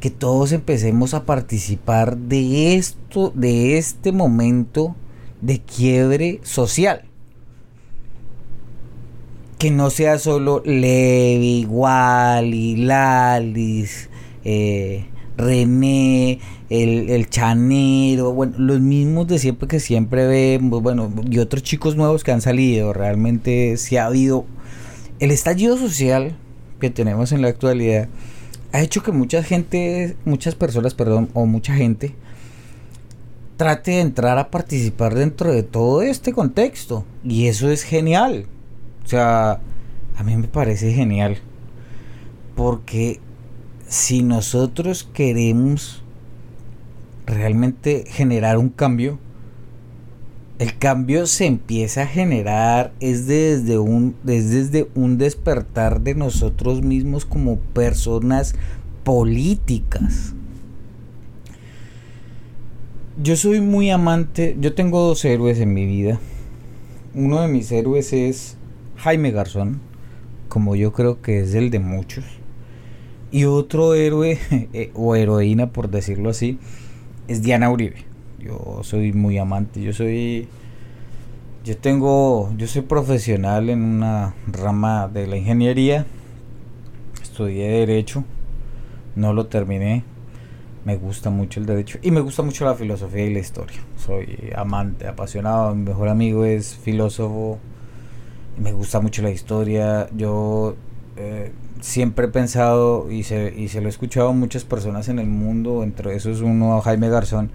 que 0.00 0.10
todos 0.10 0.52
empecemos 0.52 1.14
a 1.14 1.24
participar 1.24 2.16
de 2.16 2.76
esto, 2.76 3.32
de 3.34 3.76
este 3.76 4.12
momento 4.12 4.94
de 5.40 5.60
quiebre 5.60 6.40
social. 6.42 7.04
Que 9.58 9.70
no 9.70 9.90
sea 9.90 10.18
solo 10.18 10.62
Levi, 10.64 11.66
Wally, 11.68 12.76
Lalis, 12.76 14.08
eh, 14.48 15.06
René, 15.36 16.38
el, 16.70 17.10
el, 17.10 17.28
Chanero, 17.28 18.32
bueno, 18.32 18.54
los 18.58 18.80
mismos 18.80 19.26
de 19.26 19.38
siempre 19.38 19.68
que 19.68 19.80
siempre 19.80 20.26
vemos, 20.26 20.82
bueno, 20.82 21.12
y 21.28 21.38
otros 21.38 21.62
chicos 21.62 21.96
nuevos 21.96 22.24
que 22.24 22.32
han 22.32 22.40
salido. 22.40 22.92
Realmente 22.92 23.76
si 23.76 23.96
ha 23.96 24.06
habido 24.06 24.46
el 25.18 25.30
estallido 25.30 25.76
social 25.76 26.36
que 26.80 26.90
tenemos 26.90 27.32
en 27.32 27.42
la 27.42 27.48
actualidad 27.48 28.08
ha 28.72 28.82
hecho 28.82 29.02
que 29.02 29.12
mucha 29.12 29.42
gente, 29.42 30.16
muchas 30.24 30.54
personas, 30.54 30.94
perdón, 30.94 31.30
o 31.32 31.46
mucha 31.46 31.74
gente 31.74 32.14
trate 33.56 33.92
de 33.92 34.00
entrar 34.00 34.38
a 34.38 34.50
participar 34.50 35.14
dentro 35.14 35.50
de 35.50 35.62
todo 35.62 36.02
este 36.02 36.32
contexto. 36.32 37.04
Y 37.24 37.46
eso 37.46 37.70
es 37.70 37.82
genial. 37.82 38.46
O 39.04 39.08
sea, 39.08 39.60
a 40.16 40.22
mí 40.24 40.36
me 40.36 40.48
parece 40.48 40.92
genial. 40.92 41.38
Porque 42.54 43.20
si 43.88 44.22
nosotros 44.22 45.08
queremos 45.12 46.02
realmente 47.26 48.04
generar 48.06 48.58
un 48.58 48.68
cambio, 48.68 49.18
el 50.58 50.78
cambio 50.78 51.26
se 51.26 51.46
empieza 51.46 52.02
a 52.02 52.06
generar 52.06 52.92
es 52.98 53.26
desde 53.26 53.78
un, 53.78 54.16
desde 54.22 54.88
un 54.94 55.18
despertar 55.18 56.00
de 56.00 56.14
nosotros 56.14 56.82
mismos 56.82 57.26
como 57.26 57.58
personas 57.58 58.54
políticas. 59.04 60.34
Yo 63.22 63.36
soy 63.36 63.60
muy 63.60 63.90
amante, 63.90 64.56
yo 64.60 64.74
tengo 64.74 65.00
dos 65.00 65.24
héroes 65.24 65.58
en 65.58 65.74
mi 65.74 65.86
vida. 65.86 66.18
Uno 67.14 67.40
de 67.40 67.48
mis 67.48 67.70
héroes 67.72 68.12
es 68.12 68.56
Jaime 68.96 69.30
Garzón, 69.30 69.80
como 70.48 70.74
yo 70.74 70.92
creo 70.92 71.22
que 71.22 71.40
es 71.40 71.54
el 71.54 71.70
de 71.70 71.78
muchos. 71.78 72.24
Y 73.30 73.44
otro 73.44 73.94
héroe 73.94 74.38
eh, 74.72 74.90
o 74.94 75.16
heroína, 75.16 75.68
por 75.68 75.90
decirlo 75.90 76.30
así, 76.30 76.58
es 77.28 77.42
Diana 77.42 77.70
Uribe. 77.70 78.04
Yo 78.38 78.80
soy 78.82 79.12
muy 79.12 79.38
amante, 79.38 79.82
yo 79.82 79.92
soy 79.92 80.48
yo 81.64 81.76
tengo 81.76 82.52
yo 82.56 82.68
soy 82.68 82.82
profesional 82.82 83.70
en 83.70 83.82
una 83.82 84.34
rama 84.46 85.08
de 85.08 85.26
la 85.26 85.36
ingeniería. 85.36 86.06
Estudié 87.20 87.68
derecho, 87.68 88.22
no 89.16 89.32
lo 89.32 89.46
terminé. 89.46 90.04
Me 90.84 90.96
gusta 90.96 91.30
mucho 91.30 91.58
el 91.58 91.66
derecho 91.66 91.98
y 92.02 92.12
me 92.12 92.20
gusta 92.20 92.44
mucho 92.44 92.64
la 92.64 92.76
filosofía 92.76 93.26
y 93.26 93.34
la 93.34 93.40
historia. 93.40 93.80
Soy 93.96 94.52
amante, 94.54 95.08
apasionado, 95.08 95.74
mi 95.74 95.82
mejor 95.82 96.08
amigo 96.08 96.44
es 96.44 96.76
filósofo. 96.76 97.58
Me 98.56 98.72
gusta 98.72 99.00
mucho 99.00 99.22
la 99.22 99.30
historia. 99.32 100.08
Yo 100.16 100.76
eh, 101.16 101.50
siempre 101.80 102.26
he 102.26 102.28
pensado 102.28 103.10
y 103.10 103.22
se, 103.22 103.54
y 103.56 103.68
se 103.68 103.80
lo 103.80 103.86
he 103.86 103.90
escuchado 103.90 104.28
a 104.28 104.32
muchas 104.32 104.64
personas 104.64 105.08
en 105.08 105.18
el 105.18 105.26
mundo, 105.26 105.82
entre 105.82 106.14
esos 106.14 106.40
uno 106.40 106.80
Jaime 106.80 107.08
Garzón, 107.08 107.50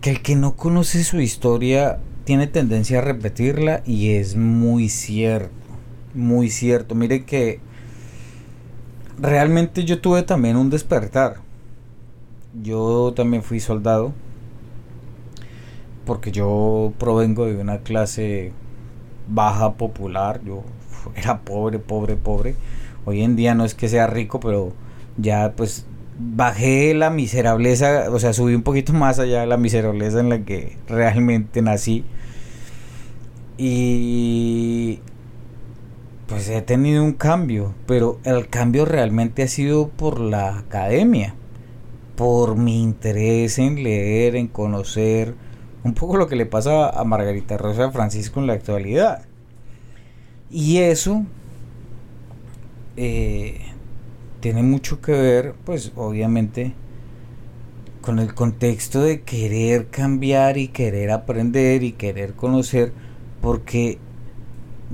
que 0.00 0.10
el 0.10 0.22
que 0.22 0.36
no 0.36 0.56
conoce 0.56 1.04
su 1.04 1.20
historia 1.20 1.98
tiene 2.24 2.46
tendencia 2.46 2.98
a 2.98 3.02
repetirla 3.02 3.82
y 3.84 4.12
es 4.12 4.36
muy 4.36 4.88
cierto, 4.88 5.50
muy 6.14 6.50
cierto. 6.50 6.94
Mire 6.94 7.24
que 7.24 7.60
realmente 9.18 9.84
yo 9.84 10.00
tuve 10.00 10.22
también 10.22 10.56
un 10.56 10.70
despertar. 10.70 11.36
Yo 12.62 13.12
también 13.14 13.42
fui 13.42 13.60
soldado 13.60 14.12
porque 16.04 16.32
yo 16.32 16.92
provengo 16.98 17.46
de 17.46 17.56
una 17.56 17.78
clase 17.78 18.52
baja 19.28 19.74
popular, 19.74 20.40
yo 20.44 20.64
era 21.14 21.40
pobre, 21.40 21.78
pobre, 21.78 22.16
pobre. 22.16 22.56
Hoy 23.04 23.22
en 23.22 23.36
día 23.36 23.54
no 23.54 23.64
es 23.64 23.74
que 23.74 23.88
sea 23.88 24.06
rico, 24.06 24.40
pero 24.40 24.72
ya 25.16 25.52
pues 25.56 25.86
bajé 26.18 26.94
la 26.94 27.10
miserableza, 27.10 28.10
o 28.10 28.18
sea, 28.18 28.32
subí 28.32 28.54
un 28.54 28.62
poquito 28.62 28.92
más 28.92 29.18
allá 29.18 29.40
de 29.40 29.46
la 29.46 29.56
miserableza 29.56 30.20
en 30.20 30.28
la 30.28 30.40
que 30.44 30.76
realmente 30.88 31.62
nací. 31.62 32.04
Y 33.56 35.00
pues 36.26 36.48
he 36.48 36.62
tenido 36.62 37.02
un 37.02 37.12
cambio, 37.12 37.74
pero 37.86 38.18
el 38.24 38.48
cambio 38.48 38.84
realmente 38.84 39.42
ha 39.42 39.48
sido 39.48 39.88
por 39.88 40.20
la 40.20 40.58
academia, 40.58 41.34
por 42.16 42.56
mi 42.56 42.82
interés 42.82 43.58
en 43.58 43.82
leer, 43.82 44.36
en 44.36 44.46
conocer 44.48 45.34
Un 45.82 45.94
poco 45.94 46.16
lo 46.18 46.26
que 46.26 46.36
le 46.36 46.44
pasa 46.46 46.90
a 46.90 47.04
Margarita 47.04 47.56
Rosa 47.56 47.90
Francisco 47.90 48.40
en 48.40 48.46
la 48.46 48.52
actualidad. 48.52 49.22
Y 50.50 50.78
eso 50.78 51.24
eh, 53.02 53.58
tiene 54.40 54.62
mucho 54.62 55.00
que 55.00 55.12
ver, 55.12 55.54
pues 55.64 55.90
obviamente, 55.96 56.74
con 58.02 58.18
el 58.18 58.34
contexto 58.34 59.00
de 59.00 59.22
querer 59.22 59.88
cambiar 59.88 60.58
y 60.58 60.68
querer 60.68 61.10
aprender 61.10 61.82
y 61.82 61.92
querer 61.92 62.34
conocer, 62.34 62.92
porque 63.40 63.98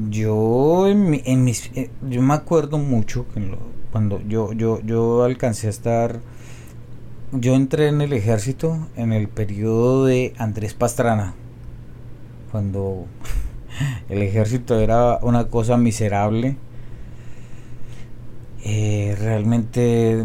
yo 0.08 0.86
en, 0.86 1.42
mis 1.42 1.72
eh, 1.74 1.90
yo 2.08 2.22
me 2.22 2.34
acuerdo 2.34 2.78
mucho 2.78 3.26
que 3.34 3.56
cuando 3.90 4.20
yo 4.28 4.52
yo 4.52 4.80
yo 4.82 5.24
alcancé 5.24 5.66
a 5.66 5.70
estar 5.70 6.20
yo 7.32 7.54
entré 7.54 7.88
en 7.88 8.02
el 8.02 8.12
ejército 8.12 8.86
en 8.96 9.12
el 9.12 9.26
periodo 9.28 10.04
de 10.04 10.32
Andrés 10.36 10.74
Pastrana 10.74 11.34
cuando 12.52 13.06
el 14.10 14.22
ejército 14.22 14.78
era 14.78 15.18
una 15.22 15.48
cosa 15.48 15.76
miserable 15.78 16.56
eh, 18.64 19.16
realmente 19.18 20.24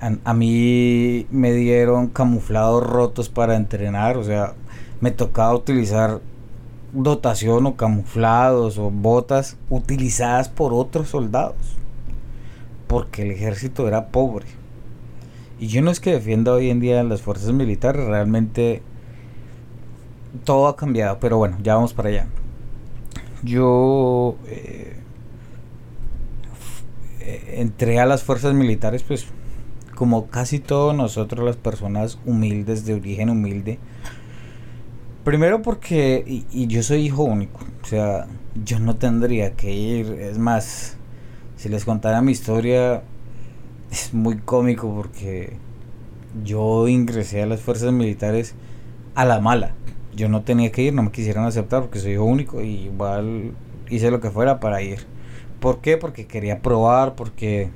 a, 0.00 0.34
mí 0.34 1.26
me 1.30 1.52
dieron 1.52 2.08
camuflados 2.08 2.82
rotos 2.86 3.28
para 3.28 3.56
entrenar, 3.56 4.16
o 4.16 4.24
sea, 4.24 4.54
me 5.00 5.10
tocaba 5.10 5.54
utilizar 5.54 6.20
dotación 6.92 7.66
o 7.66 7.76
camuflados 7.76 8.78
o 8.78 8.90
botas 8.90 9.56
utilizadas 9.68 10.48
por 10.48 10.72
otros 10.72 11.08
soldados, 11.08 11.76
porque 12.86 13.22
el 13.22 13.30
ejército 13.32 13.88
era 13.88 14.08
pobre. 14.08 14.46
Y 15.58 15.68
yo 15.68 15.80
no 15.80 15.90
es 15.90 16.00
que 16.00 16.12
defienda 16.12 16.52
hoy 16.52 16.70
en 16.70 16.80
día 16.80 17.02
las 17.02 17.22
fuerzas 17.22 17.52
militares, 17.52 18.06
realmente 18.06 18.82
todo 20.44 20.68
ha 20.68 20.76
cambiado, 20.76 21.18
pero 21.18 21.38
bueno, 21.38 21.56
ya 21.62 21.74
vamos 21.74 21.94
para 21.94 22.10
allá. 22.10 22.26
Yo 23.42 24.36
eh, 24.46 24.95
entré 27.26 27.98
a 27.98 28.06
las 28.06 28.22
fuerzas 28.22 28.54
militares 28.54 29.02
pues 29.02 29.26
como 29.96 30.28
casi 30.28 30.60
todos 30.60 30.94
nosotros 30.94 31.44
las 31.44 31.56
personas 31.56 32.18
humildes, 32.24 32.84
de 32.84 32.94
origen 32.94 33.30
humilde. 33.30 33.78
Primero 35.24 35.62
porque, 35.62 36.22
y, 36.26 36.66
yo 36.68 36.84
soy 36.84 37.06
hijo 37.06 37.24
único, 37.24 37.58
o 37.82 37.86
sea, 37.86 38.28
yo 38.64 38.78
no 38.78 38.94
tendría 38.94 39.56
que 39.56 39.72
ir, 39.72 40.12
es 40.20 40.38
más, 40.38 40.96
si 41.56 41.68
les 41.68 41.84
contara 41.84 42.22
mi 42.22 42.30
historia, 42.30 43.02
es 43.90 44.14
muy 44.14 44.36
cómico 44.36 44.94
porque 44.94 45.56
yo 46.44 46.86
ingresé 46.86 47.42
a 47.42 47.46
las 47.46 47.60
fuerzas 47.60 47.92
militares 47.92 48.54
a 49.16 49.24
la 49.24 49.40
mala. 49.40 49.72
Yo 50.14 50.28
no 50.28 50.42
tenía 50.42 50.70
que 50.70 50.82
ir, 50.82 50.94
no 50.94 51.02
me 51.02 51.10
quisieron 51.10 51.44
aceptar 51.44 51.82
porque 51.82 51.98
soy 51.98 52.12
hijo 52.12 52.24
único 52.24 52.62
y 52.62 52.84
igual 52.84 53.52
hice 53.90 54.10
lo 54.10 54.20
que 54.20 54.30
fuera 54.30 54.60
para 54.60 54.80
ir. 54.82 55.15
¿Por 55.60 55.80
qué? 55.80 55.96
Porque 55.96 56.26
quería 56.26 56.60
probar, 56.60 57.14
porque 57.14 57.70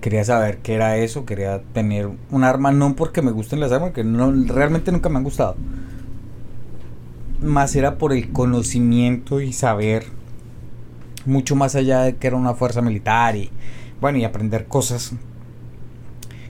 quería 0.00 0.24
saber 0.24 0.58
qué 0.58 0.74
era 0.74 0.96
eso, 0.96 1.26
quería 1.26 1.62
tener 1.72 2.08
un 2.30 2.44
arma, 2.44 2.72
no 2.72 2.94
porque 2.94 3.22
me 3.22 3.30
gusten 3.30 3.60
las 3.60 3.72
armas, 3.72 3.92
que 3.92 4.04
no, 4.04 4.32
realmente 4.46 4.92
nunca 4.92 5.08
me 5.08 5.18
han 5.18 5.24
gustado. 5.24 5.56
Más 7.40 7.74
era 7.76 7.98
por 7.98 8.12
el 8.12 8.32
conocimiento 8.32 9.40
y 9.40 9.52
saber 9.52 10.06
mucho 11.26 11.56
más 11.56 11.74
allá 11.74 12.02
de 12.02 12.16
que 12.16 12.26
era 12.26 12.36
una 12.36 12.54
fuerza 12.54 12.80
militar 12.80 13.36
y 13.36 13.50
bueno, 14.00 14.18
y 14.18 14.24
aprender 14.24 14.66
cosas 14.66 15.12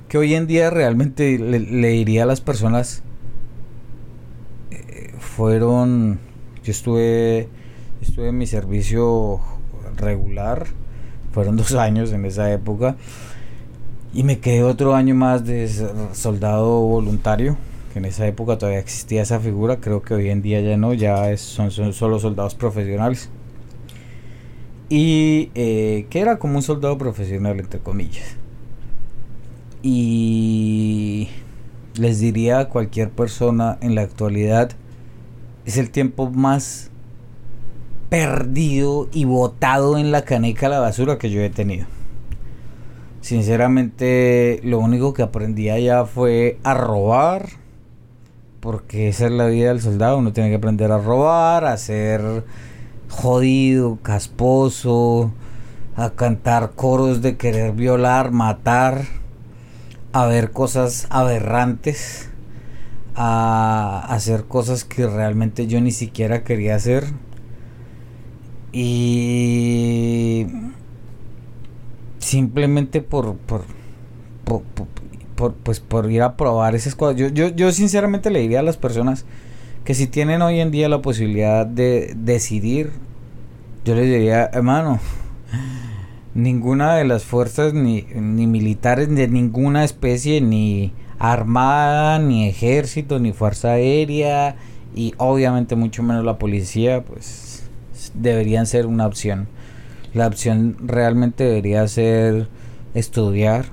que 0.09 0.19
hoy 0.19 0.35
en 0.35 0.47
día 0.47 0.71
realmente 0.71 1.39
le, 1.39 1.89
diría 1.89 2.23
a 2.23 2.27
las 2.27 2.41
personas 2.41 3.03
eh, 4.71 5.13
fueron 5.19 6.19
yo 6.63 6.71
estuve 6.71 7.49
estuve 8.01 8.29
en 8.29 8.39
mi 8.39 8.47
servicio 8.47 9.41
regular 9.97 10.67
fueron 11.33 11.57
dos 11.59 11.75
años 11.75 12.13
en 12.13 12.25
esa 12.25 12.53
época 12.53 12.97
y 14.13 14.25
me 14.25 14.39
quedé 14.39 14.63
otro 14.63 14.95
año 14.95 15.15
más 15.15 15.45
de 15.45 15.69
soldado 16.13 16.81
voluntario, 16.81 17.57
que 17.93 17.99
en 17.99 18.07
esa 18.07 18.27
época 18.27 18.57
todavía 18.57 18.81
existía 18.81 19.23
esa 19.23 19.39
figura, 19.39 19.77
creo 19.81 20.03
que 20.03 20.15
hoy 20.15 20.31
en 20.31 20.41
día 20.41 20.61
ya 20.61 20.77
no, 20.77 20.95
ya 20.95 21.37
son, 21.37 21.71
solo 21.71 22.19
soldados 22.19 22.55
profesionales. 22.55 23.29
Y 24.89 25.51
eh, 25.55 26.07
que 26.09 26.21
era 26.21 26.39
como 26.39 26.57
un 26.57 26.63
soldado 26.63 26.97
profesional, 26.97 27.61
entre 27.61 27.81
comillas. 27.81 28.37
Y 29.83 31.29
les 31.99 32.19
diría 32.19 32.61
a 32.61 32.69
cualquier 32.71 33.11
persona 33.11 33.77
en 33.83 33.95
la 33.95 34.01
actualidad, 34.01 34.71
es 35.67 35.77
el 35.77 35.91
tiempo 35.91 36.31
más 36.31 36.91
perdido 38.09 39.09
y 39.13 39.25
botado 39.25 39.99
en 39.99 40.13
la 40.13 40.23
caneca 40.23 40.67
a 40.67 40.71
la 40.71 40.81
basura 40.81 41.19
que 41.19 41.31
yo 41.31 41.43
he 41.43 41.51
tenido 41.51 41.87
Sinceramente, 43.21 44.61
lo 44.63 44.79
único 44.79 45.13
que 45.13 45.23
aprendí 45.23 45.69
allá 45.69 46.07
fue 46.07 46.59
a 46.63 46.73
robar. 46.73 47.51
Porque 48.61 49.09
esa 49.09 49.27
es 49.27 49.33
la 49.33 49.47
vida 49.49 49.69
del 49.69 49.83
soldado. 49.83 50.17
Uno 50.17 50.33
tiene 50.33 50.49
que 50.49 50.57
aprender 50.57 50.91
a 50.93 50.99
robar, 50.99 51.67
a 51.67 51.77
ser 51.77 52.45
jodido, 53.11 53.99
casposo, 54.03 55.33
a 55.95 56.11
cantar 56.11 56.73
coros 56.75 57.21
de 57.21 57.37
querer 57.37 57.73
violar, 57.73 58.31
matar, 58.31 59.05
a 60.13 60.25
ver 60.25 60.51
cosas 60.51 61.07
aberrantes, 61.11 62.31
a 63.15 64.07
hacer 64.09 64.45
cosas 64.45 64.85
que 64.85 65.07
realmente 65.07 65.67
yo 65.67 65.81
ni 65.81 65.93
siquiera 65.93 66.45
quería 66.45 66.77
hacer. 66.77 67.05
Y 68.73 70.47
simplemente 72.19 73.01
por, 73.01 73.37
por, 73.37 73.65
por, 74.45 75.55
pues 75.55 75.81
por 75.81 76.11
ir 76.11 76.23
a 76.23 76.37
probar 76.37 76.75
esas 76.75 76.95
cosas. 76.95 77.17
Yo, 77.17 77.29
yo, 77.29 77.49
yo 77.49 77.73
sinceramente 77.73 78.31
le 78.31 78.41
diría 78.41 78.61
a 78.61 78.63
las 78.63 78.77
personas 78.77 79.25
que 79.85 79.95
si 79.95 80.07
tienen 80.07 80.43
hoy 80.43 80.61
en 80.61 80.71
día 80.71 80.89
la 80.89 81.01
posibilidad 81.01 81.65
de 81.65 82.15
decidir, 82.17 82.91
yo 83.85 83.95
les 83.95 84.05
diría, 84.05 84.51
hermano, 84.53 85.01
ninguna 86.35 86.95
de 86.97 87.05
las 87.05 87.25
fuerzas 87.25 87.73
ni, 87.73 88.03
ni 88.15 88.47
militares 88.47 89.09
de 89.09 89.29
ninguna 89.29 89.85
especie, 89.85 90.41
ni 90.41 90.93
armada, 91.19 92.19
ni 92.19 92.49
ejército, 92.49 93.19
ni 93.19 93.33
fuerza 93.33 93.73
aérea, 93.73 94.57
y 94.95 95.15
obviamente 95.17 95.75
mucho 95.75 96.03
menos 96.03 96.25
la 96.25 96.39
policía, 96.39 97.03
pues 97.03 97.48
deberían 98.21 98.67
ser 98.67 98.87
una 98.87 99.07
opción. 99.07 99.49
La 100.15 100.27
opción 100.27 100.77
realmente 100.85 101.45
debería 101.45 101.87
ser 101.89 102.49
estudiar. 102.95 103.67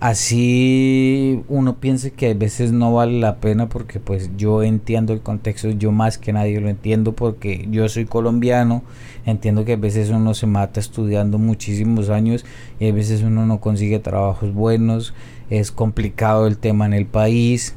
Así 0.00 1.42
uno 1.48 1.76
piense 1.76 2.12
que 2.12 2.32
a 2.32 2.34
veces 2.34 2.72
no 2.72 2.92
vale 2.92 3.18
la 3.20 3.36
pena 3.36 3.70
porque 3.70 4.00
pues 4.00 4.30
yo 4.36 4.62
entiendo 4.62 5.14
el 5.14 5.22
contexto, 5.22 5.70
yo 5.70 5.92
más 5.92 6.18
que 6.18 6.34
nadie 6.34 6.60
lo 6.60 6.68
entiendo 6.68 7.14
porque 7.14 7.66
yo 7.70 7.88
soy 7.88 8.04
colombiano, 8.04 8.82
entiendo 9.24 9.64
que 9.64 9.72
a 9.72 9.76
veces 9.76 10.10
uno 10.10 10.34
se 10.34 10.46
mata 10.46 10.78
estudiando 10.78 11.38
muchísimos 11.38 12.10
años 12.10 12.44
y 12.78 12.88
a 12.88 12.92
veces 12.92 13.22
uno 13.22 13.46
no 13.46 13.60
consigue 13.60 13.98
trabajos 13.98 14.52
buenos, 14.52 15.14
es 15.48 15.72
complicado 15.72 16.46
el 16.46 16.58
tema 16.58 16.84
en 16.84 16.92
el 16.92 17.06
país. 17.06 17.74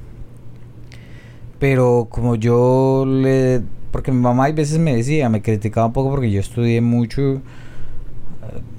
Pero 1.59 2.07
como 2.11 2.35
yo 2.35 3.05
le 3.07 3.61
porque 3.91 4.12
mi 4.12 4.19
mamá 4.19 4.45
a 4.45 4.52
veces 4.52 4.80
me 4.80 4.95
decía, 4.95 5.30
me 5.30 5.41
criticaba 5.41 5.88
un 5.88 5.93
poco 5.93 6.10
porque 6.12 6.32
yo 6.32 6.39
estudié 6.39 6.82
mucho. 6.82 7.21
Eh, 7.21 7.41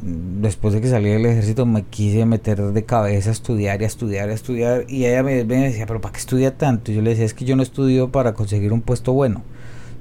después 0.02 0.74
de 0.74 0.80
que 0.80 0.88
salí 0.88 1.10
del 1.10 1.26
ejército 1.26 1.66
me 1.66 1.82
quise 1.84 2.24
meter 2.26 2.60
de 2.60 2.84
cabeza 2.84 3.30
a 3.30 3.32
estudiar 3.32 3.80
y 3.80 3.84
a 3.84 3.86
estudiar 3.86 4.28
y 4.28 4.32
a 4.32 4.34
estudiar. 4.34 4.84
Y 4.88 5.06
ella 5.06 5.22
me, 5.22 5.44
decía, 5.44 5.86
pero 5.86 6.00
¿para 6.00 6.12
qué 6.12 6.18
estudia 6.18 6.56
tanto? 6.56 6.92
Y 6.92 6.96
yo 6.96 7.02
le 7.02 7.10
decía, 7.10 7.24
es 7.24 7.34
que 7.34 7.44
yo 7.44 7.56
no 7.56 7.62
estudio 7.62 8.12
para 8.12 8.34
conseguir 8.34 8.72
un 8.72 8.82
puesto 8.82 9.12
bueno. 9.12 9.42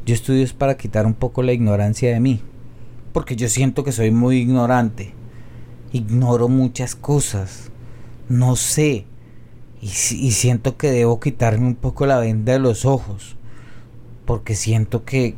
Yo 0.06 0.14
estudio 0.14 0.44
es 0.44 0.54
para 0.54 0.78
quitar 0.78 1.06
un 1.06 1.14
poco 1.14 1.42
la 1.42 1.54
ignorancia 1.54 2.12
de 2.12 2.20
mí. 2.20 2.42
Porque 3.14 3.36
yo 3.36 3.50
siento 3.50 3.84
que 3.84 3.92
soy 3.92 4.12
muy 4.12 4.38
ignorante. 4.38 5.14
Ignoro 5.94 6.50
muchas 6.50 6.96
cosas. 6.96 7.72
No 8.30 8.56
sé. 8.56 9.06
Y, 9.82 9.88
y 9.88 10.32
siento 10.32 10.76
que 10.76 10.92
debo 10.92 11.20
quitarme 11.20 11.68
un 11.68 11.76
poco 11.76 12.06
la 12.06 12.20
venda 12.20 12.54
de 12.54 12.60
los 12.60 12.84
ojos 12.86 13.37
porque 14.28 14.56
siento 14.56 15.06
que, 15.06 15.36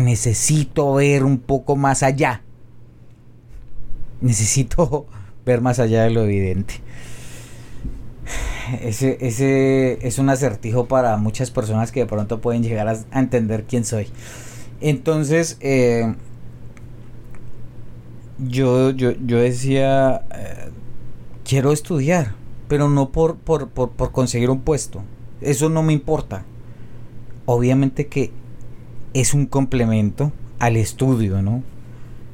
necesito 0.00 0.94
ver 0.94 1.24
un 1.24 1.38
poco 1.38 1.74
más 1.74 2.04
allá. 2.04 2.42
Necesito 4.20 5.06
ver 5.44 5.60
más 5.60 5.80
allá 5.80 6.04
de 6.04 6.10
lo 6.10 6.22
evidente. 6.22 6.74
Ese, 8.82 9.18
ese 9.20 10.06
es 10.06 10.20
un 10.20 10.30
acertijo 10.30 10.86
para 10.86 11.16
muchas 11.16 11.50
personas 11.50 11.90
que 11.90 12.00
de 12.00 12.06
pronto 12.06 12.40
pueden 12.40 12.62
llegar 12.62 12.86
a, 12.86 13.18
entender 13.18 13.64
quién 13.64 13.84
soy. 13.84 14.06
Entonces, 14.80 15.56
eh, 15.60 16.14
yo, 18.38 18.90
yo, 18.90 19.38
decía, 19.38 20.24
eh, 20.32 20.70
quiero 21.42 21.72
estudiar, 21.72 22.36
pero 22.68 22.88
no 22.88 23.10
por, 23.10 23.38
por 23.38 24.12
conseguir 24.12 24.50
un 24.50 24.60
puesto, 24.60 25.02
eso 25.40 25.68
no 25.68 25.82
me 25.82 25.92
importa. 25.92 26.44
Obviamente 27.46 28.06
que 28.06 28.30
es 29.14 29.34
un 29.34 29.46
complemento 29.46 30.32
al 30.58 30.76
estudio, 30.76 31.42
¿no? 31.42 31.62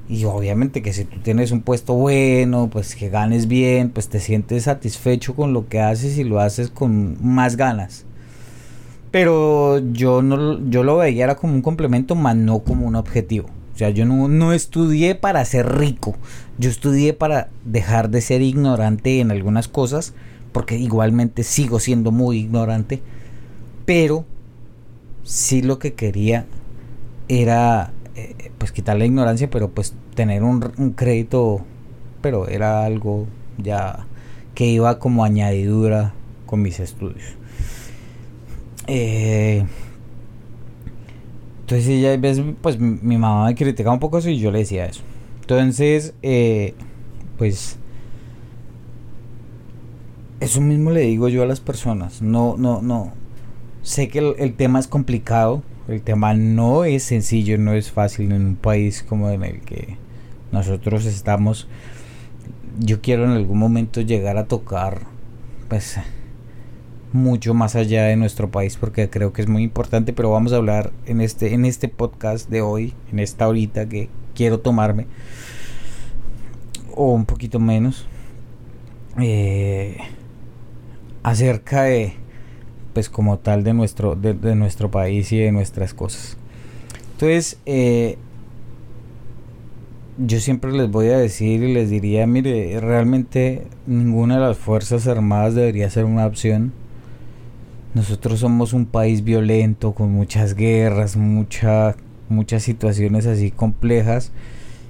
Y 0.08 0.24
obviamente 0.24 0.82
que 0.82 0.92
si 0.92 1.04
tú 1.04 1.18
tienes 1.20 1.50
un 1.50 1.62
puesto 1.62 1.94
bueno, 1.94 2.68
pues 2.70 2.94
que 2.94 3.08
ganes 3.08 3.48
bien, 3.48 3.90
pues 3.90 4.08
te 4.08 4.20
sientes 4.20 4.64
satisfecho 4.64 5.34
con 5.34 5.52
lo 5.52 5.68
que 5.68 5.80
haces 5.80 6.16
y 6.18 6.24
lo 6.24 6.38
haces 6.38 6.70
con 6.70 7.16
más 7.24 7.56
ganas. 7.56 8.04
Pero 9.10 9.78
yo 9.92 10.22
no 10.22 10.60
yo 10.68 10.84
lo 10.84 10.98
veía 10.98 11.24
era 11.24 11.36
como 11.36 11.54
un 11.54 11.62
complemento, 11.62 12.14
más 12.14 12.36
no 12.36 12.60
como 12.60 12.86
un 12.86 12.94
objetivo. 12.94 13.48
O 13.74 13.78
sea, 13.78 13.90
yo 13.90 14.06
no, 14.06 14.28
no 14.28 14.52
estudié 14.52 15.16
para 15.16 15.44
ser 15.44 15.76
rico. 15.76 16.14
Yo 16.56 16.70
estudié 16.70 17.12
para 17.12 17.50
dejar 17.64 18.08
de 18.08 18.20
ser 18.20 18.42
ignorante 18.42 19.20
en 19.20 19.30
algunas 19.30 19.68
cosas, 19.68 20.14
porque 20.52 20.78
igualmente 20.78 21.42
sigo 21.42 21.78
siendo 21.78 22.10
muy 22.10 22.38
ignorante. 22.38 23.02
Pero 23.84 24.24
sí 25.26 25.60
lo 25.60 25.78
que 25.78 25.92
quería 25.94 26.46
era 27.28 27.92
eh, 28.14 28.52
pues 28.56 28.72
quitar 28.72 28.96
la 28.96 29.04
ignorancia, 29.04 29.50
pero 29.50 29.70
pues 29.70 29.94
tener 30.14 30.42
un, 30.42 30.60
crédito, 30.96 31.60
pero 32.22 32.48
era 32.48 32.84
algo 32.84 33.26
ya 33.58 34.06
que 34.54 34.66
iba 34.66 34.98
como 34.98 35.24
añadidura 35.24 36.14
con 36.46 36.62
mis 36.62 36.80
estudios. 36.80 37.34
Eh, 38.86 39.66
entonces 41.60 42.00
ya 42.00 42.16
ves, 42.16 42.40
pues 42.62 42.78
mi 42.78 43.18
mamá 43.18 43.46
me 43.46 43.54
criticaba 43.56 43.92
un 43.92 44.00
poco 44.00 44.18
eso 44.18 44.30
y 44.30 44.38
yo 44.38 44.52
le 44.52 44.60
decía 44.60 44.86
eso. 44.86 45.02
Entonces, 45.40 46.14
eh, 46.22 46.74
pues 47.36 47.76
eso 50.38 50.60
mismo 50.60 50.90
le 50.92 51.00
digo 51.00 51.28
yo 51.28 51.42
a 51.42 51.46
las 51.46 51.60
personas. 51.60 52.22
No, 52.22 52.56
no, 52.56 52.80
no. 52.80 53.25
Sé 53.86 54.08
que 54.08 54.18
el 54.18 54.54
tema 54.54 54.80
es 54.80 54.88
complicado 54.88 55.62
el 55.88 56.02
tema 56.02 56.34
no 56.34 56.84
es 56.84 57.04
sencillo, 57.04 57.58
no 57.58 57.72
es 57.72 57.92
fácil 57.92 58.32
en 58.32 58.44
un 58.44 58.56
país 58.56 59.04
como 59.08 59.30
en 59.30 59.44
el 59.44 59.60
que 59.60 59.98
nosotros 60.50 61.04
estamos. 61.06 61.68
Yo 62.80 63.00
quiero 63.00 63.24
en 63.24 63.30
algún 63.30 63.58
momento 63.58 64.00
llegar 64.00 64.36
a 64.36 64.46
tocar 64.46 65.02
pues 65.68 65.98
mucho 67.12 67.54
más 67.54 67.76
allá 67.76 68.04
de 68.04 68.16
nuestro 68.16 68.50
país 68.50 68.76
porque 68.76 69.08
creo 69.08 69.32
que 69.32 69.42
es 69.42 69.48
muy 69.48 69.62
importante, 69.62 70.12
pero 70.12 70.30
vamos 70.30 70.52
a 70.52 70.56
hablar 70.56 70.92
en 71.06 71.20
este 71.20 71.54
en 71.54 71.64
este 71.64 71.88
podcast 71.88 72.50
de 72.50 72.62
hoy, 72.62 72.94
en 73.12 73.20
esta 73.20 73.46
horita 73.46 73.88
que 73.88 74.08
quiero 74.34 74.58
tomarme 74.58 75.06
o 76.96 77.12
un 77.12 77.26
poquito 77.26 77.60
menos 77.60 78.08
eh, 79.20 79.98
acerca 81.22 81.84
de 81.84 82.14
pues 82.96 83.10
como 83.10 83.38
tal 83.38 83.62
de 83.62 83.74
nuestro, 83.74 84.14
de, 84.14 84.54
nuestro 84.54 84.90
país 84.90 85.30
y 85.30 85.36
de 85.36 85.52
nuestras 85.52 85.92
cosas. 85.92 86.38
Entonces, 87.12 87.58
eh, 87.66 88.16
yo 90.16 90.40
siempre 90.40 90.72
les 90.72 90.90
voy 90.90 91.08
a 91.08 91.18
decir 91.18 91.62
y 91.62 91.74
les 91.74 91.90
diría, 91.90 92.26
mire, 92.26 92.80
realmente 92.80 93.66
ninguna 93.86 94.36
de 94.36 94.46
las 94.46 94.56
Fuerzas 94.56 95.06
Armadas 95.08 95.54
debería 95.54 95.90
ser 95.90 96.06
una 96.06 96.24
opción. 96.24 96.72
Nosotros 97.92 98.40
somos 98.40 98.72
un 98.72 98.86
país 98.86 99.22
violento, 99.22 99.92
con 99.92 100.10
muchas 100.12 100.54
guerras, 100.54 101.18
mucha, 101.18 101.96
muchas 102.30 102.62
situaciones 102.62 103.26
así 103.26 103.50
complejas, 103.50 104.32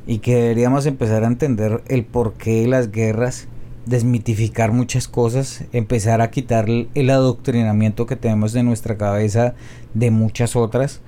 y 0.07 0.19
que 0.19 0.37
deberíamos 0.37 0.87
empezar 0.87 1.25
a 1.25 1.27
entender 1.27 1.83
el 1.89 2.05
porqué 2.05 2.61
de 2.61 2.69
las 2.69 2.93
guerras 2.93 3.49
desmitificar 3.87 4.73
muchas 4.73 5.09
cosas, 5.09 5.65
empezar 5.73 6.21
a 6.21 6.31
quitar 6.31 6.69
el 6.69 7.11
adoctrinamiento 7.11 8.07
que 8.07 8.17
tenemos 8.17 8.53
de 8.53 8.65
nuestra 8.65 8.99
cabeza 8.99 9.55
de 9.95 10.11
muchas 10.11 10.57
otras, 10.57 11.01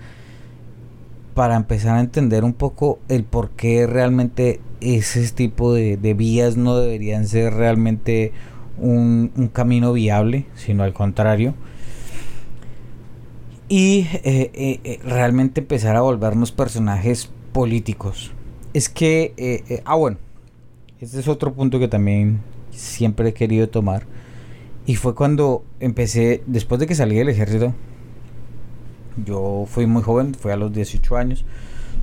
para 1.34 1.56
empezar 1.56 1.96
a 1.96 2.00
entender 2.00 2.42
un 2.42 2.52
poco 2.52 2.98
el 3.08 3.22
por 3.22 3.50
qué 3.50 3.86
realmente 3.86 4.60
ese 4.80 5.28
tipo 5.30 5.72
de, 5.72 5.96
vías 6.14 6.56
no 6.56 6.76
deberían 6.76 7.28
ser 7.28 7.54
realmente 7.54 8.32
un, 8.76 9.50
camino 9.52 9.92
viable, 9.92 10.46
sino 10.56 10.82
al 10.82 10.92
contrario. 10.92 11.54
Y 13.68 14.08
eh, 14.24 14.50
eh, 14.54 14.80
eh, 14.82 15.00
realmente 15.04 15.60
empezar 15.60 15.94
a 15.94 16.00
volvernos 16.00 16.50
personajes 16.52 17.30
políticos. 17.52 18.32
Es 18.72 18.88
que, 18.88 19.82
ah 19.84 19.94
bueno, 19.94 20.18
este 21.00 21.20
es 21.20 21.28
otro 21.28 21.54
punto 21.54 21.78
que 21.78 21.86
también 21.86 22.40
siempre 22.78 23.30
he 23.30 23.34
querido 23.34 23.68
tomar. 23.68 24.04
Y 24.86 24.96
fue 24.96 25.14
cuando 25.14 25.64
empecé, 25.80 26.42
después 26.46 26.80
de 26.80 26.86
que 26.86 26.94
salí 26.94 27.16
del 27.16 27.28
ejército, 27.28 27.74
yo 29.24 29.66
fui 29.68 29.86
muy 29.86 30.02
joven, 30.02 30.34
fue 30.34 30.52
a 30.52 30.56
los 30.56 30.72
18 30.72 31.16
años. 31.16 31.44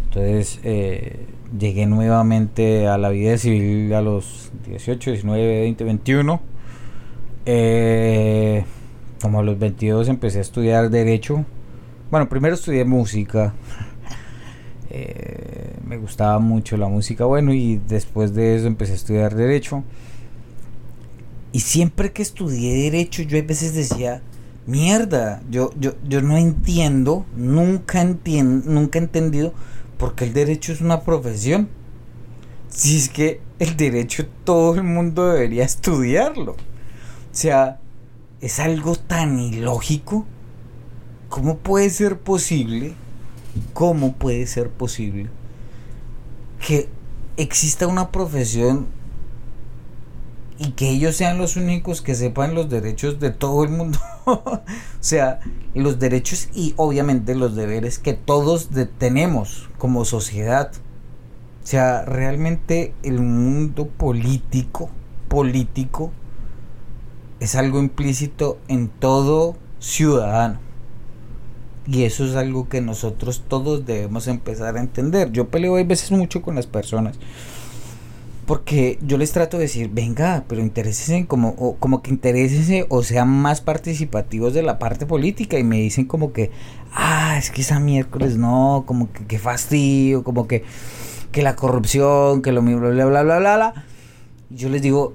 Entonces 0.06 0.60
eh, 0.64 1.26
llegué 1.58 1.86
nuevamente 1.88 2.88
a 2.88 2.98
la 2.98 3.10
vida 3.10 3.38
civil 3.38 3.94
a 3.94 4.02
los 4.02 4.52
18, 4.68 5.12
19, 5.12 5.62
20, 5.62 5.84
21. 5.84 6.42
como 9.22 9.40
a 9.40 9.44
los 9.44 9.58
22 9.58 10.10
empecé 10.10 10.40
a 10.40 10.42
estudiar 10.42 10.90
derecho. 10.90 11.46
Bueno, 12.12 12.30
primero 12.30 12.56
estudié 12.56 12.86
música. 12.86 13.54
Eh, 14.98 15.76
me 15.86 15.98
gustaba 15.98 16.40
mucho 16.40 16.78
la 16.78 16.88
música, 16.88 17.26
bueno, 17.26 17.54
y 17.54 17.82
después 17.86 18.34
de 18.34 18.56
eso 18.56 18.68
empecé 18.68 18.94
a 18.94 18.96
estudiar 18.96 19.36
derecho. 19.36 19.84
Y 21.56 21.62
siempre 21.62 22.12
que 22.12 22.22
estudié 22.22 22.74
derecho, 22.84 23.22
yo 23.24 23.40
a 23.40 23.42
veces 23.42 23.74
decía, 23.74 24.22
mierda, 24.68 25.42
yo, 25.50 25.70
yo, 25.80 25.94
yo 26.04 26.22
no 26.22 26.36
entiendo, 26.36 27.26
nunca 27.34 28.02
entiendo, 28.02 28.70
nunca 28.70 29.00
he 29.00 29.04
entendido 29.04 29.54
por 29.98 30.16
qué 30.16 30.26
el 30.26 30.34
derecho 30.34 30.74
es 30.74 30.82
una 30.82 31.04
profesión. 31.04 31.70
Si 32.68 32.98
es 32.98 33.08
que 33.08 33.40
el 33.60 33.78
derecho 33.78 34.28
todo 34.44 34.76
el 34.76 34.84
mundo 34.84 35.28
debería 35.28 35.64
estudiarlo. 35.64 36.52
O 36.52 36.58
sea, 37.32 37.80
es 38.42 38.60
algo 38.60 38.98
tan 38.98 39.40
ilógico. 39.40 40.26
¿Cómo 41.30 41.60
puede 41.60 41.90
ser 41.90 42.20
posible? 42.20 42.96
¿Cómo 43.72 44.12
puede 44.12 44.46
ser 44.48 44.72
posible 44.72 45.30
que 46.68 46.90
exista 47.38 47.88
una 47.88 48.12
profesión 48.12 48.88
y 50.58 50.72
que 50.72 50.90
ellos 50.90 51.16
sean 51.16 51.38
los 51.38 51.58
únicos 51.58 52.02
que 52.02 52.16
sepan 52.16 52.56
los 52.56 52.70
derechos 52.70 53.20
de 53.20 53.32
todo 53.32 53.64
el 53.64 53.70
mundo. 53.70 54.00
o 54.26 54.62
sea, 55.00 55.40
los 55.74 56.00
derechos 56.00 56.50
y 56.54 56.74
obviamente 56.78 57.36
los 57.36 57.56
deberes 57.56 58.00
que 58.00 58.14
todos 58.14 58.70
tenemos 58.98 59.70
como 59.78 60.06
sociedad. 60.06 60.72
O 61.64 61.68
sea, 61.68 62.06
realmente 62.06 62.94
el 63.04 63.22
mundo 63.22 63.88
político, 63.88 64.90
político, 65.28 66.12
es 67.40 67.56
algo 67.56 67.80
implícito 67.80 68.60
en 68.68 68.88
todo 68.88 69.58
ciudadano. 69.80 70.60
Y 71.88 72.04
eso 72.04 72.26
es 72.26 72.36
algo 72.36 72.68
que 72.70 72.82
nosotros 72.82 73.44
todos 73.48 73.86
debemos 73.86 74.28
empezar 74.28 74.78
a 74.78 74.80
entender. 74.80 75.32
Yo 75.32 75.50
peleo 75.50 75.78
a 75.78 75.84
veces 75.84 76.12
mucho 76.12 76.42
con 76.42 76.56
las 76.56 76.66
personas 76.66 77.20
porque 78.46 79.00
yo 79.02 79.18
les 79.18 79.32
trato 79.32 79.58
de 79.58 79.64
decir, 79.64 79.90
venga, 79.92 80.44
pero 80.48 80.62
interesen 80.62 81.26
como, 81.26 81.50
o, 81.58 81.78
como 81.78 82.04
que 82.04 82.12
interesen 82.12 82.86
o 82.90 83.02
sean 83.02 83.28
más 83.28 83.62
participativos 83.62 84.54
de 84.54 84.62
la 84.62 84.78
parte 84.78 85.06
política 85.06 85.58
y 85.58 85.64
me 85.64 85.80
dicen 85.80 86.06
como 86.06 86.32
que, 86.32 86.52
ah, 86.94 87.38
es 87.40 87.50
que 87.50 87.62
esa 87.62 87.80
miércoles 87.80 88.38
no, 88.38 88.84
como 88.86 89.12
que 89.12 89.26
qué 89.26 89.40
fastidio, 89.40 90.24
como 90.24 90.48
que, 90.48 90.64
que 91.32 91.42
la 91.42 91.56
corrupción, 91.56 92.44
que 92.44 92.52
lo 92.52 92.62
mismo, 92.62 92.82
bla, 92.82 93.06
bla, 93.06 93.24
bla, 93.24 93.40
bla, 93.40 93.56
bla. 93.56 93.86
Yo 94.52 94.70
les 94.70 94.84
digo, 94.84 95.14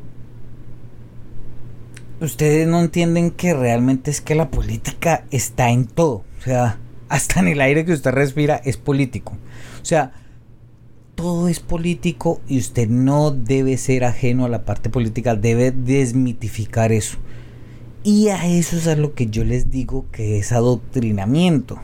ustedes 2.21 2.67
no 2.67 2.81
entienden 2.81 3.31
que 3.31 3.55
realmente 3.55 4.11
es 4.11 4.21
que 4.21 4.35
la 4.35 4.51
política 4.51 5.25
está 5.31 5.71
en 5.71 5.87
todo, 5.87 6.25
o 6.41 6.43
sea, 6.43 6.79
hasta 7.09 7.39
en 7.39 7.49
el 7.49 7.61
aire 7.61 7.85
que 7.85 7.93
usted 7.93 8.11
respira 8.11 8.61
es 8.65 8.77
político. 8.77 9.35
O 9.81 9.85
sea, 9.85 10.20
todo 11.21 11.49
es 11.49 11.61
político 11.61 12.41
y 12.49 12.59
usted 12.59 12.89
no 12.89 13.31
debe 13.31 13.77
ser 13.77 14.05
ajeno 14.05 14.47
a 14.47 14.49
la 14.49 14.65
parte 14.65 14.89
política, 14.89 15.35
debe 15.35 15.71
desmitificar 15.71 16.93
eso. 16.93 17.19
Y 18.03 18.29
a 18.29 18.47
eso 18.47 18.79
es 18.79 18.87
a 18.87 18.97
lo 18.97 19.13
que 19.13 19.27
yo 19.27 19.45
les 19.45 19.71
digo 19.71 20.07
que 20.13 20.39
es 20.39 20.53
adoctrinamiento. 20.53 21.79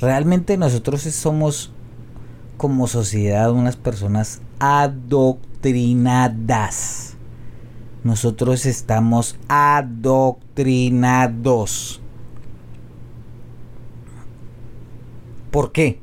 Realmente 0.00 0.56
nosotros 0.56 1.02
somos 1.02 1.70
como 2.56 2.86
sociedad 2.86 3.52
unas 3.52 3.76
personas 3.76 4.40
adoctrinadas. 4.58 7.16
Nosotros 8.04 8.64
estamos 8.64 9.36
adoctrinados. 9.48 12.00
¿Por 15.50 15.72
qué? 15.72 16.00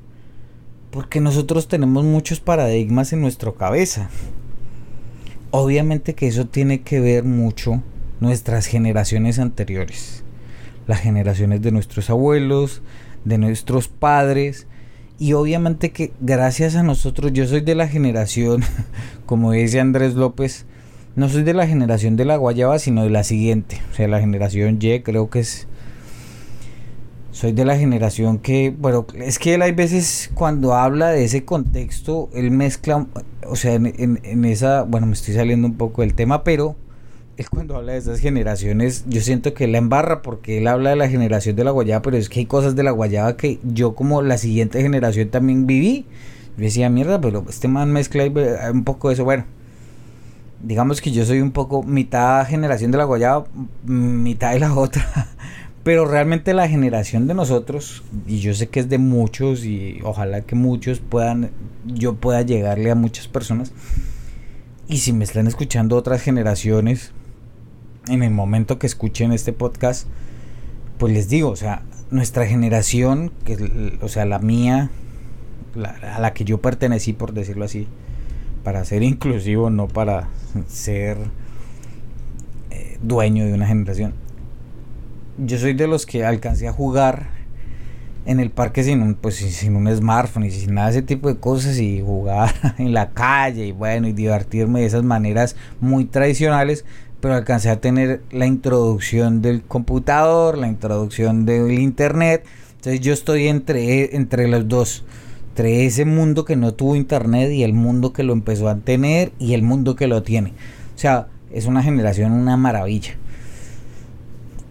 Porque 0.97 1.21
nosotros 1.21 1.67
tenemos 1.67 2.05
muchos 2.05 2.39
paradigmas 2.39 3.13
en 3.13 3.21
nuestra 3.21 3.51
cabeza. 3.51 4.09
Obviamente 5.51 6.15
que 6.15 6.25
eso 6.25 6.47
tiene 6.47 6.81
que 6.81 6.99
ver 6.99 7.23
mucho 7.23 7.83
nuestras 8.19 8.65
generaciones 8.65 9.37
anteriores. 9.37 10.23
las 10.87 11.01
generaciones 11.01 11.61
de 11.61 11.71
nuestros 11.71 12.09
abuelos, 12.09 12.81
de 13.25 13.37
nuestros 13.37 13.89
padres. 13.89 14.65
Y 15.19 15.33
obviamente 15.33 15.91
que 15.91 16.13
gracias 16.19 16.75
a 16.75 16.81
nosotros, 16.81 17.31
yo 17.31 17.45
soy 17.45 17.61
de 17.61 17.75
la 17.75 17.87
generación, 17.87 18.63
como 19.27 19.51
dice 19.51 19.79
Andrés 19.79 20.15
López, 20.15 20.65
no 21.15 21.29
soy 21.29 21.43
de 21.43 21.53
la 21.53 21.67
generación 21.67 22.15
de 22.15 22.25
la 22.25 22.37
guayaba, 22.37 22.79
sino 22.79 23.03
de 23.03 23.11
la 23.11 23.23
siguiente. 23.23 23.79
O 23.91 23.95
sea, 23.95 24.07
la 24.07 24.19
generación 24.19 24.79
Y 24.81 24.99
creo 25.01 25.29
que 25.29 25.41
es... 25.41 25.67
Soy 27.37 27.51
de 27.51 27.65
la 27.65 27.77
generación 27.77 28.39
que, 28.39 28.73
bueno, 28.75 29.05
es 29.13 29.37
que 29.37 29.53
él 29.53 29.61
hay 29.61 29.71
veces 29.71 30.31
cuando 30.33 30.73
habla 30.73 31.09
de 31.09 31.23
ese 31.23 31.45
contexto, 31.45 32.31
él 32.33 32.49
mezcla, 32.49 33.05
o 33.45 33.55
sea, 33.55 33.75
en, 33.75 34.19
en 34.23 34.43
esa, 34.43 34.81
bueno, 34.81 35.05
me 35.05 35.13
estoy 35.13 35.35
saliendo 35.35 35.67
un 35.67 35.75
poco 35.75 36.01
del 36.01 36.15
tema, 36.15 36.43
pero 36.43 36.75
él 37.37 37.47
cuando 37.47 37.75
habla 37.75 37.91
de 37.91 37.99
esas 37.99 38.21
generaciones, 38.21 39.05
yo 39.07 39.21
siento 39.21 39.53
que 39.53 39.65
él 39.65 39.73
la 39.73 39.77
embarra 39.77 40.23
porque 40.23 40.57
él 40.57 40.65
habla 40.65 40.89
de 40.89 40.95
la 40.95 41.09
generación 41.09 41.55
de 41.55 41.63
la 41.63 41.69
guayaba, 41.69 42.01
pero 42.01 42.17
es 42.17 42.27
que 42.27 42.39
hay 42.39 42.47
cosas 42.47 42.75
de 42.75 42.81
la 42.81 42.89
guayaba 42.89 43.37
que 43.37 43.59
yo 43.63 43.93
como 43.93 44.23
la 44.23 44.39
siguiente 44.39 44.81
generación 44.81 45.29
también 45.29 45.67
viví. 45.67 46.07
Yo 46.57 46.63
decía, 46.63 46.89
mierda, 46.89 47.21
pero 47.21 47.45
este 47.47 47.67
man 47.67 47.91
mezcla 47.91 48.23
un 48.73 48.83
poco 48.83 49.09
de 49.09 49.13
eso. 49.13 49.25
Bueno, 49.25 49.45
digamos 50.63 51.01
que 51.01 51.11
yo 51.11 51.23
soy 51.23 51.41
un 51.41 51.51
poco 51.51 51.83
mitad 51.83 52.47
generación 52.47 52.89
de 52.89 52.97
la 52.97 53.03
guayaba, 53.03 53.45
mitad 53.85 54.53
de 54.53 54.59
la 54.59 54.73
otra. 54.73 55.05
Pero 55.87 56.03
realmente 56.03 56.53
la 56.53 56.67
generación 56.67 57.27
de 57.27 57.33
nosotros, 57.33 58.03
y 58.27 58.39
yo 58.39 58.53
sé 58.53 58.67
que 58.67 58.81
es 58.81 58.89
de 58.89 58.97
muchos, 58.97 59.63
y 59.63 60.01
ojalá 60.03 60.41
que 60.41 60.53
muchos 60.53 60.99
puedan, 60.99 61.51
yo 61.85 62.15
pueda 62.15 62.41
llegarle 62.41 62.91
a 62.91 62.95
muchas 62.95 63.29
personas. 63.29 63.71
Y 64.89 64.97
si 64.97 65.13
me 65.13 65.23
están 65.23 65.47
escuchando 65.47 65.95
otras 65.95 66.21
generaciones, 66.21 67.13
en 68.09 68.21
el 68.21 68.31
momento 68.31 68.79
que 68.79 68.85
escuchen 68.85 69.31
este 69.31 69.53
podcast, 69.53 70.09
pues 70.97 71.13
les 71.13 71.29
digo, 71.29 71.51
o 71.51 71.55
sea, 71.55 71.83
nuestra 72.11 72.45
generación, 72.45 73.31
que, 73.45 73.97
o 74.01 74.09
sea, 74.09 74.25
la 74.25 74.39
mía, 74.39 74.89
a 76.03 76.19
la 76.19 76.33
que 76.33 76.43
yo 76.43 76.59
pertenecí, 76.59 77.13
por 77.13 77.31
decirlo 77.31 77.63
así, 77.63 77.87
para 78.61 78.83
ser 78.83 79.03
inclusivo, 79.03 79.69
no 79.69 79.87
para 79.87 80.27
ser 80.67 81.15
eh, 82.71 82.97
dueño 83.01 83.45
de 83.45 83.53
una 83.53 83.67
generación. 83.67 84.26
Yo 85.37 85.57
soy 85.57 85.73
de 85.73 85.87
los 85.87 86.05
que 86.05 86.25
alcancé 86.25 86.67
a 86.67 86.73
jugar 86.73 87.29
en 88.25 88.39
el 88.39 88.49
parque 88.49 88.83
sin 88.83 89.01
un, 89.01 89.15
pues, 89.15 89.35
sin 89.35 89.75
un 89.75 89.95
smartphone 89.95 90.45
y 90.45 90.51
sin 90.51 90.73
nada 90.73 90.87
de 90.87 90.97
ese 90.97 91.01
tipo 91.01 91.29
de 91.29 91.37
cosas 91.37 91.79
y 91.79 92.01
jugar 92.01 92.53
en 92.77 92.93
la 92.93 93.11
calle 93.11 93.67
y 93.67 93.71
bueno 93.71 94.07
y 94.07 94.13
divertirme 94.13 94.81
de 94.81 94.87
esas 94.87 95.03
maneras 95.03 95.55
muy 95.79 96.05
tradicionales 96.05 96.85
pero 97.19 97.33
alcancé 97.33 97.69
a 97.69 97.81
tener 97.81 98.21
la 98.31 98.45
introducción 98.45 99.41
del 99.41 99.63
computador, 99.63 100.57
la 100.57 100.67
introducción 100.67 101.45
del 101.45 101.79
internet. 101.79 102.45
Entonces 102.75 103.01
yo 103.01 103.13
estoy 103.13 103.47
entre, 103.47 104.15
entre 104.15 104.47
los 104.47 104.67
dos, 104.67 105.03
entre 105.49 105.85
ese 105.85 106.05
mundo 106.05 106.45
que 106.45 106.55
no 106.55 106.73
tuvo 106.73 106.95
internet 106.95 107.51
y 107.51 107.63
el 107.63 107.73
mundo 107.73 108.13
que 108.13 108.23
lo 108.23 108.33
empezó 108.33 108.69
a 108.69 108.75
tener 108.75 109.31
y 109.39 109.53
el 109.53 109.63
mundo 109.63 109.95
que 109.95 110.07
lo 110.07 110.21
tiene. 110.23 110.51
O 110.95 110.99
sea, 110.99 111.27
es 111.51 111.65
una 111.65 111.81
generación, 111.81 112.33
una 112.33 112.57
maravilla. 112.57 113.15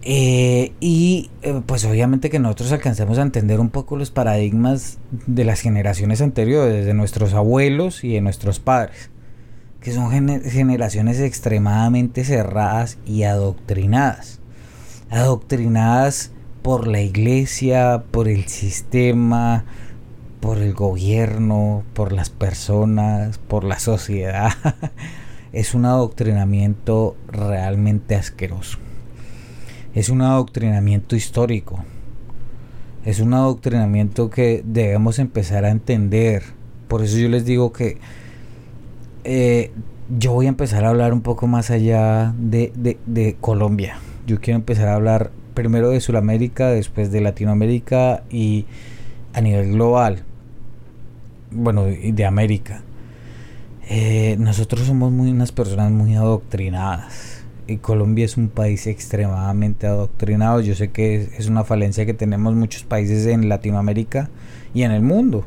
Eh, 0.03 0.73
y 0.79 1.31
eh, 1.41 1.61
pues 1.65 1.83
obviamente 1.83 2.29
que 2.29 2.39
nosotros 2.39 2.71
alcanzamos 2.71 3.17
a 3.17 3.23
entender 3.23 3.59
un 3.59 3.69
poco 3.69 3.97
los 3.97 4.11
paradigmas 4.11 4.99
de 5.25 5.43
las 5.43 5.59
generaciones 5.59 6.21
anteriores, 6.21 6.85
de 6.85 6.93
nuestros 6.93 7.33
abuelos 7.33 8.03
y 8.03 8.13
de 8.13 8.21
nuestros 8.21 8.59
padres 8.59 9.09
que 9.87 9.93
son 9.93 10.11
generaciones 10.11 11.19
extremadamente 11.21 12.25
cerradas 12.25 12.97
y 13.05 13.23
adoctrinadas. 13.23 14.39
Adoctrinadas 15.09 16.31
por 16.61 16.87
la 16.87 17.01
iglesia, 17.01 18.03
por 18.11 18.27
el 18.27 18.47
sistema, 18.47 19.63
por 20.41 20.57
el 20.57 20.73
gobierno, 20.73 21.83
por 21.93 22.11
las 22.11 22.29
personas, 22.29 23.37
por 23.37 23.63
la 23.63 23.79
sociedad. 23.79 24.51
es 25.53 25.73
un 25.73 25.85
adoctrinamiento 25.85 27.15
realmente 27.29 28.15
asqueroso. 28.15 28.79
Es 29.97 30.09
un 30.09 30.21
adoctrinamiento 30.21 31.15
histórico. 31.15 31.83
Es 33.03 33.19
un 33.19 33.33
adoctrinamiento 33.33 34.29
que 34.29 34.61
debemos 34.63 35.17
empezar 35.17 35.65
a 35.65 35.71
entender. 35.71 36.43
Por 36.87 37.03
eso 37.03 37.17
yo 37.17 37.29
les 37.29 37.45
digo 37.45 37.73
que 37.73 37.97
eh, 39.23 39.71
yo 40.15 40.33
voy 40.33 40.45
a 40.45 40.49
empezar 40.49 40.85
a 40.85 40.89
hablar 40.89 41.13
un 41.13 41.21
poco 41.21 41.47
más 41.47 41.71
allá 41.71 42.31
de, 42.37 43.37
Colombia. 43.41 43.97
Yo 44.27 44.39
quiero 44.39 44.59
empezar 44.59 44.89
a 44.89 44.93
hablar 44.93 45.31
primero 45.55 45.89
de 45.89 45.99
Sudamérica, 45.99 46.69
después 46.69 47.11
de 47.11 47.21
Latinoamérica 47.21 48.21
y 48.29 48.67
a 49.33 49.41
nivel 49.41 49.71
global. 49.71 50.21
Bueno, 51.49 51.89
y 51.89 52.11
de 52.11 52.23
América. 52.23 52.83
Eh, 53.89 54.35
nosotros 54.37 54.81
somos 54.81 55.11
unas 55.11 55.51
personas 55.51 55.91
muy 55.91 56.13
adoctrinadas. 56.13 57.36
Y 57.67 57.77
Colombia 57.77 58.23
es 58.23 58.37
un 58.37 58.47
país 58.47 58.87
extremadamente 58.87 59.87
adoctrinado. 59.87 60.61
Yo 60.61 60.73
sé 60.73 60.89
que 60.89 61.29
es 61.37 61.47
una 61.47 61.65
falencia 61.65 62.05
que 62.05 62.13
tenemos 62.13 62.55
muchos 62.55 62.83
países 62.83 63.25
en 63.25 63.49
Latinoamérica 63.49 64.29
y 64.73 64.83
en 64.83 64.91
el 64.91 65.01
mundo. 65.01 65.45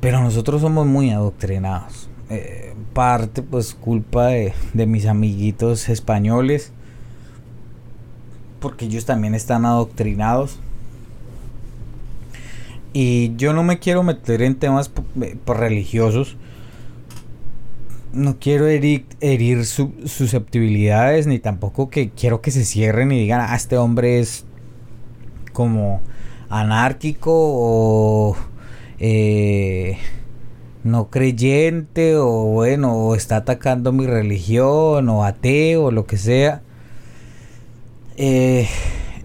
Pero 0.00 0.22
nosotros 0.22 0.62
somos 0.62 0.86
muy 0.86 1.10
adoctrinados. 1.10 2.08
Eh, 2.30 2.74
parte 2.94 3.42
pues 3.42 3.74
culpa 3.74 4.28
de, 4.28 4.54
mis 4.86 5.06
amiguitos 5.06 5.90
españoles. 5.90 6.72
Porque 8.60 8.86
ellos 8.86 9.04
también 9.04 9.34
están 9.34 9.66
adoctrinados. 9.66 10.58
Y 12.94 13.34
yo 13.36 13.52
no 13.52 13.62
me 13.62 13.78
quiero 13.78 14.02
meter 14.02 14.40
en 14.40 14.54
temas 14.54 14.90
eh, 15.20 15.36
religiosos. 15.46 16.38
No 18.14 18.38
quiero 18.38 18.68
herir, 18.68 19.06
herir 19.20 19.66
susceptibilidades, 19.66 21.26
ni 21.26 21.40
tampoco 21.40 21.90
que 21.90 22.10
quiero 22.10 22.40
que 22.40 22.52
se 22.52 22.64
cierren 22.64 23.10
y 23.12 23.18
digan, 23.18 23.40
ah, 23.40 23.56
este 23.56 23.76
hombre 23.76 24.20
es 24.20 24.44
como 25.52 26.00
anárquico 26.48 27.32
o 27.34 28.36
eh, 28.98 29.98
no 30.84 31.10
creyente 31.10 32.16
o 32.16 32.44
bueno, 32.44 32.94
o 32.94 33.14
está 33.16 33.36
atacando 33.36 33.92
mi 33.92 34.06
religión 34.06 35.08
o 35.08 35.24
ateo 35.24 35.86
o 35.86 35.90
lo 35.90 36.06
que 36.06 36.18
sea. 36.18 36.62
Eh, 38.16 38.68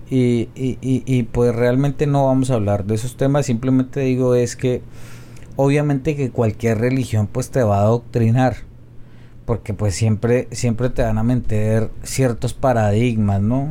y, 0.10 0.49
y, 0.56 1.23
pues 1.23 1.56
realmente 1.56 2.08
no 2.08 2.25
vamos 2.25 2.49
a 2.49 2.56
hablar 2.56 2.86
de 2.86 2.95
esos 2.95 3.15
temas, 3.15 3.45
simplemente 3.45 3.99
digo 3.99 4.34
es 4.34 4.56
que 4.56 4.82
obviamente 5.56 6.15
que 6.15 6.32
cualquier 6.32 6.80
religión 6.80 7.28
pues 7.28 7.52
te 7.52 7.62
va 7.62 7.78
a 7.78 7.82
adoctrinar, 7.82 8.56
porque 9.50 9.74
pues 9.74 9.96
siempre, 9.96 10.48
siempre 10.52 10.92
te 10.92 11.02
van 11.02 11.18
a 11.18 11.24
meter 11.24 11.90
ciertos 12.04 12.54
paradigmas, 12.54 13.42
¿no? 13.42 13.70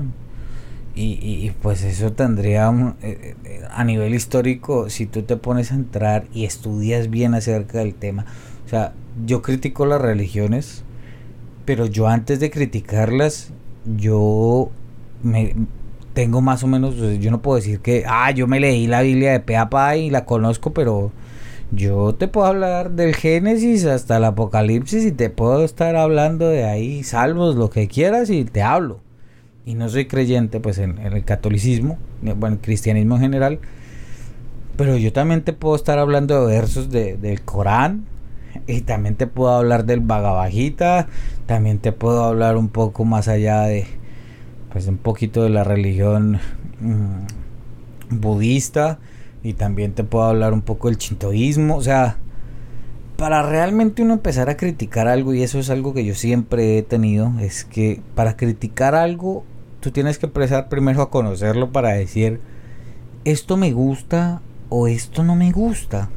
Y, 0.96 1.52
pues 1.62 1.84
eso 1.84 2.10
tendría 2.14 2.68
eh, 3.00 3.36
eh, 3.44 3.60
a 3.70 3.84
nivel 3.84 4.12
histórico, 4.12 4.90
si 4.90 5.06
tú 5.06 5.22
te 5.22 5.36
pones 5.36 5.70
a 5.70 5.76
entrar 5.76 6.24
y 6.34 6.46
estudias 6.46 7.10
bien 7.10 7.32
acerca 7.34 7.78
del 7.78 7.94
tema, 7.94 8.26
o 8.66 8.68
sea, 8.68 8.92
yo 9.24 9.40
critico 9.40 9.86
las 9.86 10.00
religiones, 10.00 10.82
pero 11.64 11.86
yo 11.86 12.08
antes 12.08 12.40
de 12.40 12.50
criticarlas, 12.50 13.52
yo 13.96 14.72
me 15.22 15.54
tengo 16.12 16.40
más 16.40 16.64
o 16.64 16.66
menos, 16.66 16.96
yo 17.20 17.30
no 17.30 17.40
puedo 17.40 17.54
decir 17.54 17.78
que, 17.78 18.02
ah, 18.04 18.32
yo 18.32 18.48
me 18.48 18.58
leí 18.58 18.88
la 18.88 19.02
Biblia 19.02 19.30
de 19.30 19.38
pe 19.38 19.54
y 19.96 20.10
la 20.10 20.24
conozco, 20.24 20.72
pero 20.72 21.12
yo 21.70 22.14
te 22.14 22.28
puedo 22.28 22.46
hablar 22.46 22.92
del 22.92 23.14
Génesis 23.14 23.84
hasta 23.84 24.16
el 24.16 24.24
Apocalipsis 24.24 25.04
y 25.04 25.12
te 25.12 25.28
puedo 25.28 25.64
estar 25.64 25.96
hablando 25.96 26.48
de 26.48 26.64
ahí, 26.64 27.02
salvos, 27.04 27.56
lo 27.56 27.68
que 27.68 27.88
quieras 27.88 28.30
y 28.30 28.44
te 28.44 28.62
hablo. 28.62 29.00
Y 29.66 29.74
no 29.74 29.88
soy 29.88 30.06
creyente 30.06 30.60
pues 30.60 30.78
en, 30.78 30.98
el 30.98 31.24
catolicismo, 31.24 31.98
bueno, 32.22 32.56
el 32.56 32.62
cristianismo 32.62 33.16
en 33.16 33.20
general, 33.20 33.58
pero 34.76 34.96
yo 34.96 35.12
también 35.12 35.42
te 35.42 35.52
puedo 35.52 35.76
estar 35.76 35.98
hablando 35.98 36.46
de 36.46 36.54
versos 36.54 36.90
del 36.90 37.42
Corán 37.42 38.06
y 38.66 38.80
también 38.80 39.16
te 39.16 39.26
puedo 39.26 39.50
hablar 39.50 39.84
del 39.84 40.00
Bhagavad 40.00 40.50
también 41.46 41.78
te 41.78 41.92
puedo 41.92 42.24
hablar 42.24 42.56
un 42.56 42.68
poco 42.68 43.04
más 43.04 43.28
allá 43.28 43.62
de 43.62 43.86
pues 44.72 44.86
un 44.86 44.98
poquito 44.98 45.42
de 45.42 45.50
la 45.50 45.64
religión 45.64 46.38
mm, 46.80 48.18
budista 48.18 48.98
y 49.48 49.54
también 49.54 49.92
te 49.92 50.04
puedo 50.04 50.24
hablar 50.24 50.52
un 50.52 50.60
poco 50.60 50.88
del 50.88 50.98
chintoísmo, 50.98 51.76
o 51.76 51.82
sea, 51.82 52.18
para 53.16 53.42
realmente 53.42 54.02
uno 54.02 54.14
empezar 54.14 54.50
a 54.50 54.56
criticar 54.58 55.08
algo, 55.08 55.32
y 55.32 55.42
eso 55.42 55.58
es 55.58 55.70
algo 55.70 55.94
que 55.94 56.04
yo 56.04 56.14
siempre 56.14 56.76
he 56.76 56.82
tenido, 56.82 57.32
es 57.40 57.64
que 57.64 58.02
para 58.14 58.36
criticar 58.36 58.94
algo 58.94 59.44
tú 59.80 59.90
tienes 59.90 60.18
que 60.18 60.26
empezar 60.26 60.68
primero 60.68 61.00
a 61.00 61.10
conocerlo 61.10 61.72
para 61.72 61.90
decir, 61.90 62.40
esto 63.24 63.56
me 63.56 63.72
gusta 63.72 64.42
o 64.68 64.86
esto 64.86 65.24
no 65.24 65.34
me 65.34 65.50
gusta. 65.50 66.10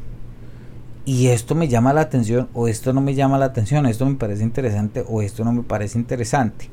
Y 1.05 1.27
esto 1.27 1.55
me 1.55 1.67
llama 1.67 1.93
la 1.93 2.01
atención 2.01 2.49
o 2.53 2.67
esto 2.67 2.91
no 2.91 3.01
me 3.01 3.15
llama 3.15 3.37
la 3.37 3.45
atención, 3.45 3.85
esto 3.85 4.05
me 4.05 4.15
parece 4.15 4.43
interesante 4.43 5.03
o 5.07 5.21
esto 5.21 5.45
no 5.45 5.53
me 5.53 5.63
parece 5.63 5.97
interesante. 5.97 6.69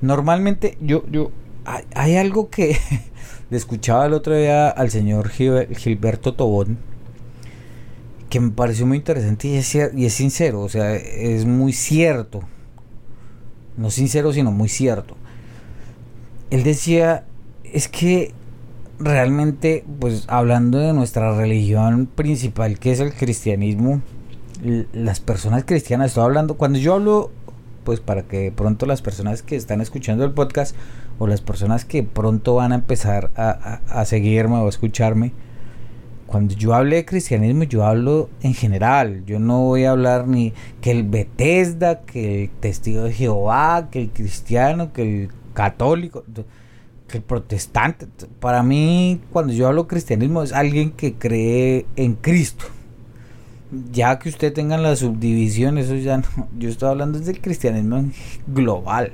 Normalmente 0.00 0.78
yo, 0.80 1.04
yo 1.10 1.32
hay, 1.64 2.16
algo 2.16 2.50
que 2.50 2.76
escuchaba 3.56 4.06
el 4.06 4.14
otro 4.14 4.36
día 4.36 4.68
al 4.68 4.90
señor 4.90 5.28
Gilberto 5.30 6.34
Tobón 6.34 6.78
que 8.32 8.40
me 8.40 8.50
pareció 8.50 8.86
muy 8.86 8.96
interesante 8.96 9.46
y 9.46 9.56
es, 9.56 9.74
y 9.74 10.06
es 10.06 10.14
sincero, 10.14 10.62
o 10.62 10.68
sea, 10.70 10.94
es 10.94 11.44
muy 11.44 11.74
cierto. 11.74 12.40
No 13.76 13.90
sincero, 13.90 14.32
sino 14.32 14.50
muy 14.50 14.70
cierto. 14.70 15.18
Él 16.48 16.62
decía, 16.62 17.26
es 17.62 17.88
que 17.88 18.32
realmente, 18.98 19.84
pues 20.00 20.24
hablando 20.28 20.78
de 20.78 20.94
nuestra 20.94 21.36
religión 21.36 22.06
principal, 22.06 22.78
que 22.78 22.92
es 22.92 23.00
el 23.00 23.12
cristianismo, 23.12 24.00
las 24.94 25.20
personas 25.20 25.64
cristianas, 25.66 26.12
estoy 26.12 26.24
hablando, 26.24 26.56
cuando 26.56 26.78
yo 26.78 26.94
hablo, 26.94 27.30
pues 27.84 28.00
para 28.00 28.22
que 28.22 28.52
pronto 28.52 28.86
las 28.86 29.02
personas 29.02 29.42
que 29.42 29.56
están 29.56 29.80
escuchando 29.80 30.24
el 30.24 30.32
podcast 30.32 30.76
o 31.18 31.26
las 31.26 31.40
personas 31.40 31.84
que 31.84 32.02
pronto 32.02 32.54
van 32.54 32.72
a 32.72 32.76
empezar 32.76 33.30
a, 33.36 34.04
seguirme 34.04 34.56
o 34.56 34.66
a 34.66 34.68
escucharme, 34.68 35.32
cuando 36.26 36.54
yo 36.54 36.74
hable 36.74 36.96
de 36.96 37.04
cristianismo, 37.04 37.64
yo 37.64 37.84
hablo 37.84 38.30
en 38.42 38.54
general. 38.54 39.22
Yo 39.26 39.38
no 39.38 39.60
voy 39.64 39.84
a 39.84 39.90
hablar 39.90 40.26
ni 40.26 40.54
que 40.80 40.90
el 40.90 41.02
Bethesda, 41.02 42.00
que 42.00 42.44
el 42.44 42.50
testigo 42.50 43.02
de 43.02 43.12
Jehová, 43.12 43.88
que 43.90 44.00
el 44.00 44.10
cristiano, 44.10 44.92
que 44.92 45.02
el 45.02 45.30
católico 45.52 46.24
el 47.16 47.22
protestante, 47.22 48.06
para 48.40 48.62
mí 48.62 49.20
cuando 49.32 49.52
yo 49.52 49.68
hablo 49.68 49.86
cristianismo 49.86 50.42
es 50.42 50.52
alguien 50.52 50.90
que 50.92 51.14
cree 51.14 51.86
en 51.96 52.14
Cristo. 52.14 52.64
Ya 53.92 54.18
que 54.18 54.28
usted 54.28 54.52
tenga 54.52 54.76
la 54.78 54.96
subdivisión, 54.96 55.78
eso 55.78 55.94
ya 55.94 56.18
no, 56.18 56.24
yo 56.58 56.68
estoy 56.68 56.90
hablando 56.90 57.18
del 57.18 57.40
cristianismo 57.40 58.04
global. 58.46 59.12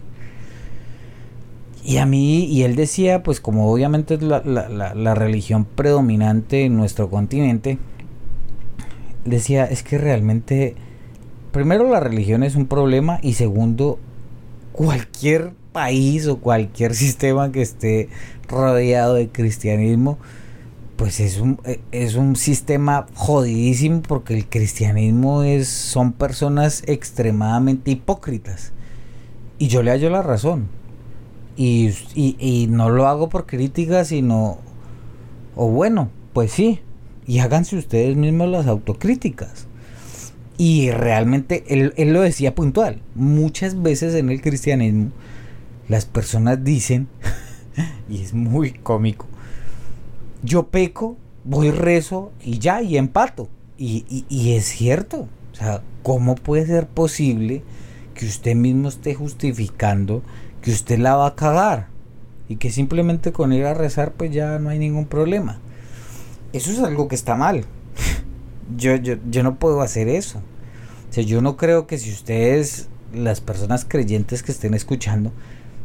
Y 1.85 1.99
a 1.99 2.07
mí, 2.07 2.44
y 2.44 2.64
él 2.64 2.77
decía, 2.77 3.23
pues 3.23 3.40
como 3.40 3.71
obviamente 3.71 4.14
es 4.14 4.23
la, 4.23 4.42
la 4.42 5.14
religión 5.14 5.64
predominante 5.64 6.64
en 6.64 6.77
nuestro 6.77 7.09
continente, 7.09 7.79
decía, 9.25 9.64
es 9.64 9.83
que 9.83 9.97
realmente, 9.97 10.75
primero 11.53 11.88
la 11.88 12.01
religión 12.01 12.42
es 12.42 12.57
un 12.57 12.66
problema 12.66 13.21
y 13.23 13.35
segundo, 13.35 13.99
cualquier 14.73 15.53
país 15.73 16.27
o 16.27 16.38
cualquier 16.38 16.94
sistema 17.05 17.53
que 17.53 17.62
esté 17.62 18.09
rodeado 18.49 19.14
de 19.14 19.29
cristianismo, 19.29 20.18
pues 20.99 21.21
es 21.21 21.39
un, 21.39 21.61
e, 21.65 21.81
es 21.93 22.17
un 22.17 22.35
sistema 22.35 23.07
jodidísimo 23.15 24.03
porque 24.03 24.35
el 24.35 24.49
cristianismo 24.49 25.45
es, 25.45 25.69
son 25.69 26.13
personas 26.13 26.83
extremadamente 26.87 27.93
hipócritas. 27.93 28.73
Y 29.59 29.69
yo 29.69 29.85
le 29.85 29.93
hallo 29.93 30.11
la 30.11 30.23
razón. 30.23 30.67
Y, 31.57 31.95
y 32.15 32.67
no 32.69 32.91
lo 32.91 33.07
hago 33.07 33.29
por 33.29 33.47
crítica, 33.47 34.05
sino, 34.05 34.59
o 35.57 35.69
bueno, 35.69 36.11
pues 36.33 36.53
sí, 36.53 36.81
y 37.27 37.39
háganse 37.39 37.77
ustedes 37.77 38.17
mismos 38.17 38.49
las 38.49 38.67
autocríticas. 38.67 39.67
Y 40.57 40.91
realmente 40.91 41.63
él, 41.69 41.95
él, 41.97 42.13
lo 42.13 42.23
decía 42.23 42.57
puntual. 42.57 43.01
Muchas 43.15 43.81
veces 43.81 44.15
en 44.15 44.31
el 44.31 44.41
cristianismo 44.41 45.11
las 45.89 46.07
personas 46.07 46.65
dicen, 46.65 47.07
y 48.09 48.23
es 48.23 48.35
muy 48.35 48.73
cómico, 48.73 49.27
yo 50.42 50.68
peco, 50.68 51.16
voy 51.44 51.70
rezo 51.70 52.33
y 52.42 52.59
ya, 52.59 52.83
y 52.83 52.96
empato. 52.96 53.48
Y, 53.77 54.24
y, 54.29 54.53
es 54.55 54.66
cierto. 54.66 55.29
O 55.53 55.55
sea, 55.55 55.83
¿cómo 56.03 56.35
puede 56.35 56.66
ser 56.66 56.87
posible 56.87 57.62
que 58.14 58.27
usted 58.27 58.55
mismo 58.55 58.88
esté 58.88 59.14
justificando 59.14 60.22
que 60.62 60.72
usted 60.72 60.98
la 60.98 61.16
va 61.16 61.29
a 61.29 61.35
cagar? 61.37 61.88
Y 62.48 62.57
que 62.57 62.70
simplemente 62.70 63.33
con 63.33 63.53
ir 63.53 63.66
a 63.66 63.74
rezar 63.74 64.12
pues 64.12 64.33
ya 64.33 64.59
no 64.59 64.70
hay 64.70 64.79
ningún 64.79 65.07
problema. 65.07 65.61
Eso 66.53 66.70
es 66.70 66.81
algo 66.81 67.09
que 67.09 67.14
está 67.14 67.35
mal. 67.35 67.64
Yo, 68.77 68.96
yo, 68.96 69.14
yo 69.31 69.42
no 69.42 69.59
puedo 69.59 69.81
hacer 69.81 70.09
eso. 70.09 70.42
O 71.09 71.12
sea, 71.12 71.24
yo 71.24 71.40
no 71.40 71.57
creo 71.57 71.87
que 71.87 71.96
si 71.96 72.11
ustedes, 72.11 72.90
las 73.14 73.40
personas 73.40 73.87
creyentes 73.87 74.42
que 74.42 74.53
estén 74.53 74.74
escuchando, 74.74 75.33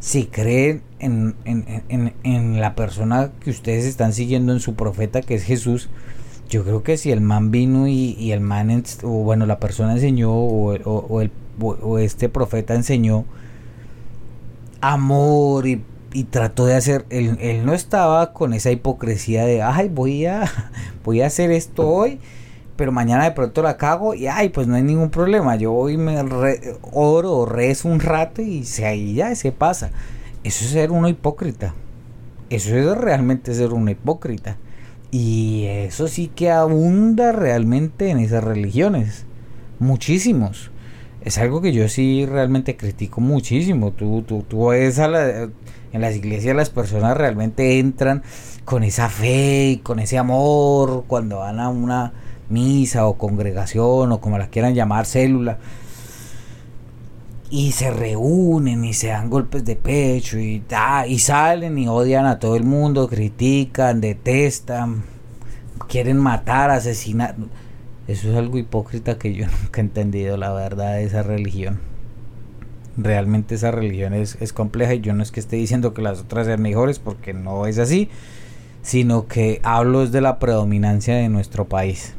si 0.03 0.25
creen 0.25 0.81
en, 0.99 1.33
en, 1.45 2.13
en, 2.23 2.59
la 2.59 2.75
persona 2.75 3.31
que 3.39 3.49
ustedes 3.49 3.85
están 3.85 4.11
siguiendo, 4.11 4.51
en 4.51 4.59
su 4.59 4.75
profeta 4.75 5.21
que 5.21 5.33
es 5.33 5.43
Jesús, 5.43 5.87
yo 6.49 6.65
creo 6.65 6.83
que 6.83 6.97
si 6.97 7.11
el 7.11 7.21
man 7.21 7.51
vino 7.51 7.87
y, 7.87 8.33
el 8.33 8.41
man, 8.41 8.83
o 9.03 9.07
bueno, 9.23 9.45
la 9.45 9.59
persona 9.59 9.93
enseñó, 9.93 10.29
o, 10.33 10.73
o, 10.73 11.21
el, 11.21 11.31
o 11.61 11.99
este 11.99 12.27
profeta 12.27 12.75
enseñó 12.75 13.23
amor 14.81 15.67
y, 15.67 15.81
y, 16.11 16.25
trató 16.25 16.65
de 16.65 16.75
hacer, 16.75 17.05
él, 17.09 17.37
él, 17.39 17.65
no 17.65 17.73
estaba 17.73 18.33
con 18.33 18.53
esa 18.53 18.71
hipocresía 18.71 19.45
de, 19.45 19.61
ay, 19.61 19.87
voy 19.87 20.25
a, 20.25 20.51
voy 21.05 21.21
a 21.21 21.27
hacer 21.27 21.49
esto 21.49 21.87
hoy 21.87 22.19
pero 22.75 22.91
mañana 22.91 23.25
de 23.25 23.31
pronto 23.31 23.62
la 23.62 23.77
cago 23.77 24.13
y 24.13 24.27
ay, 24.27 24.49
pues 24.49 24.67
no 24.67 24.75
hay 24.75 24.83
ningún 24.83 25.09
problema. 25.09 25.55
Yo 25.55 25.73
hoy 25.73 25.97
me 25.97 26.19
oro 26.91 27.31
o 27.33 27.45
rezo 27.45 27.88
un 27.88 27.99
rato 27.99 28.41
y 28.41 28.63
se, 28.63 28.86
ahí 28.86 29.13
ya 29.13 29.33
se 29.36 29.51
pasa. 29.51 29.91
Eso 30.43 30.65
es 30.65 30.71
ser 30.71 30.91
uno 30.91 31.07
hipócrita. 31.07 31.73
Eso 32.49 32.75
es 32.75 32.97
realmente 32.97 33.53
ser 33.53 33.73
uno 33.73 33.91
hipócrita. 33.91 34.57
Y 35.12 35.65
eso 35.65 36.07
sí 36.07 36.31
que 36.33 36.49
abunda 36.49 37.31
realmente 37.31 38.09
en 38.09 38.19
esas 38.19 38.43
religiones. 38.43 39.25
Muchísimos. 39.79 40.71
Es 41.21 41.38
algo 41.38 41.62
que 41.62 41.71
yo 41.71 41.88
sí 41.88 42.25
realmente 42.25 42.75
critico 42.75 43.21
muchísimo. 43.21 43.91
Tú, 43.91 44.23
tú, 44.27 44.43
tú 44.47 44.67
ves 44.67 44.99
a 44.99 45.07
la, 45.07 45.49
en 45.93 46.01
las 46.01 46.15
iglesias 46.15 46.55
las 46.55 46.69
personas 46.69 47.15
realmente 47.15 47.79
entran 47.79 48.23
con 48.65 48.83
esa 48.83 49.07
fe 49.09 49.69
y 49.69 49.77
con 49.77 49.99
ese 49.99 50.17
amor 50.17 51.05
cuando 51.07 51.39
van 51.39 51.59
a 51.59 51.69
una 51.69 52.13
misa 52.49 53.08
o 53.08 53.17
congregación 53.17 54.12
o 54.12 54.21
como 54.21 54.38
la 54.38 54.47
quieran 54.47 54.75
llamar, 54.75 55.06
célula. 55.06 55.58
Y 57.49 57.71
se 57.73 57.91
reúnen 57.91 58.84
y 58.84 58.93
se 58.93 59.08
dan 59.08 59.29
golpes 59.29 59.63
de 59.63 59.75
pecho 59.75 60.39
y, 60.39 60.63
y 61.08 61.19
salen 61.19 61.77
y 61.77 61.88
odian 61.88 62.25
a 62.25 62.39
todo 62.39 62.56
el 62.56 62.63
mundo, 62.63 63.08
critican, 63.08 64.01
detestan, 64.01 65.03
quieren 65.88 66.17
matar, 66.17 66.71
asesinar. 66.71 67.36
Eso 68.08 68.32
es 68.32 68.36
algo 68.36 68.58
hipócrita 68.58 69.17
que 69.17 69.34
yo 69.34 69.45
nunca 69.62 69.82
he 69.82 69.84
entendido, 69.84 70.38
la 70.38 70.51
verdad, 70.51 70.95
de 70.95 71.03
esa 71.03 71.21
religión. 71.21 71.79
Realmente 72.97 73.56
esa 73.56 73.71
religión 73.71 74.13
es, 74.13 74.38
es 74.39 74.53
compleja 74.53 74.93
y 74.93 75.01
yo 75.01 75.13
no 75.13 75.23
es 75.23 75.32
que 75.32 75.39
esté 75.39 75.56
diciendo 75.56 75.93
que 75.93 76.01
las 76.01 76.21
otras 76.21 76.45
sean 76.45 76.62
mejores 76.62 76.99
porque 76.99 77.34
no 77.34 77.65
es 77.65 77.79
así, 77.79 78.10
sino 78.82 79.27
que 79.27 79.60
hablo 79.63 80.06
de 80.08 80.21
la 80.21 80.39
predominancia 80.39 81.15
de 81.15 81.29
nuestro 81.29 81.67
país. 81.67 82.13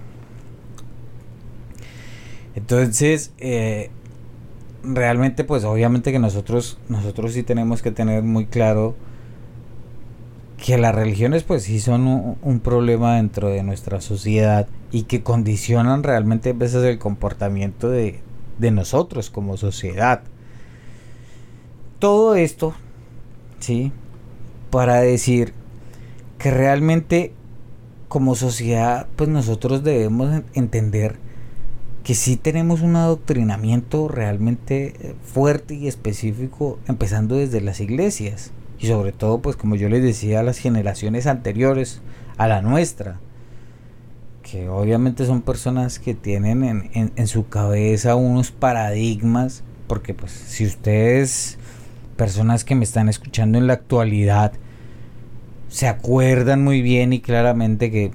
Entonces, 2.57 3.33
eh, 3.39 3.91
realmente, 4.85 5.45
pues 5.45 5.65
obviamente 5.65 6.13
que 6.13 6.19
nosotros, 6.19 6.79
nosotros 6.89 7.33
sí 7.33 7.43
tenemos 7.43 7.83
que 7.83 7.91
tener 7.91 8.23
muy 8.23 8.47
claro 8.47 8.95
que 10.57 10.79
las 10.79 10.95
religiones 10.95 11.43
pues 11.43 11.65
sí 11.65 11.81
son 11.81 12.37
un, 12.41 12.61
problema 12.61 13.17
dentro 13.17 13.49
de 13.49 13.63
nuestra 13.63 14.01
sociedad 14.01 14.67
y 14.93 15.03
que 15.03 15.23
condicionan 15.23 16.03
realmente 16.03 16.51
a 16.51 16.53
veces 16.55 16.83
el 16.85 16.99
comportamiento 16.99 17.91
de, 17.91 18.21
de 18.59 18.71
nosotros 18.71 19.31
como 19.31 19.57
sociedad. 19.57 20.23
Todo 21.99 22.35
esto, 22.35 22.75
¿sí? 23.59 23.93
Para 24.71 25.01
decir 25.01 25.53
que 26.39 26.51
realmente 26.51 27.33
como 28.09 28.35
sociedad 28.35 29.07
pues 29.17 29.29
nosotros 29.29 29.83
debemos 29.83 30.43
entender 30.55 31.19
que 32.05 32.15
sí 32.15 32.37
tenemos 32.37 32.83
un 32.83 32.97
adoctrinamiento 32.97 34.09
realmente 34.09 34.95
eh, 35.01 35.15
fuerte 35.25 35.75
y 35.75 35.89
específico 35.89 36.79
empezando 36.87 37.37
desde 37.37 37.63
las 37.63 37.81
iglesias. 37.81 38.53
Y 38.79 38.87
sobre 38.87 39.13
todo 39.13 39.41
pues 39.41 39.57
como 39.57 39.75
yo 39.75 39.89
les 39.89 40.03
decía 40.03 40.41
a 40.41 40.43
las 40.43 40.59
generaciones 40.59 41.27
anteriores 41.27 42.03
a 42.37 42.47
la 42.47 42.61
nuestra 42.61 43.19
que 44.43 44.69
obviamente 44.69 45.25
son 45.25 45.41
personas 45.41 45.99
que 45.99 46.13
tienen 46.13 46.65
en, 46.65 47.13
en, 47.17 47.27
su 47.27 47.49
cabeza 47.49 48.15
unos 48.15 48.51
paradigmas 48.51 49.63
porque 49.87 50.13
pues 50.13 50.33
si 50.33 50.67
ustedes 50.67 51.57
personas 52.17 52.65
que 52.65 52.75
me 52.75 52.85
están 52.85 53.09
escuchando 53.09 53.57
en 53.57 53.67
la 53.67 53.73
actualidad 53.73 54.53
se 55.69 55.89
acuerdan 55.89 56.63
muy 56.63 56.83
bien 56.83 57.15
y 57.15 57.21
claramente 57.21 57.91
que 57.91 58.13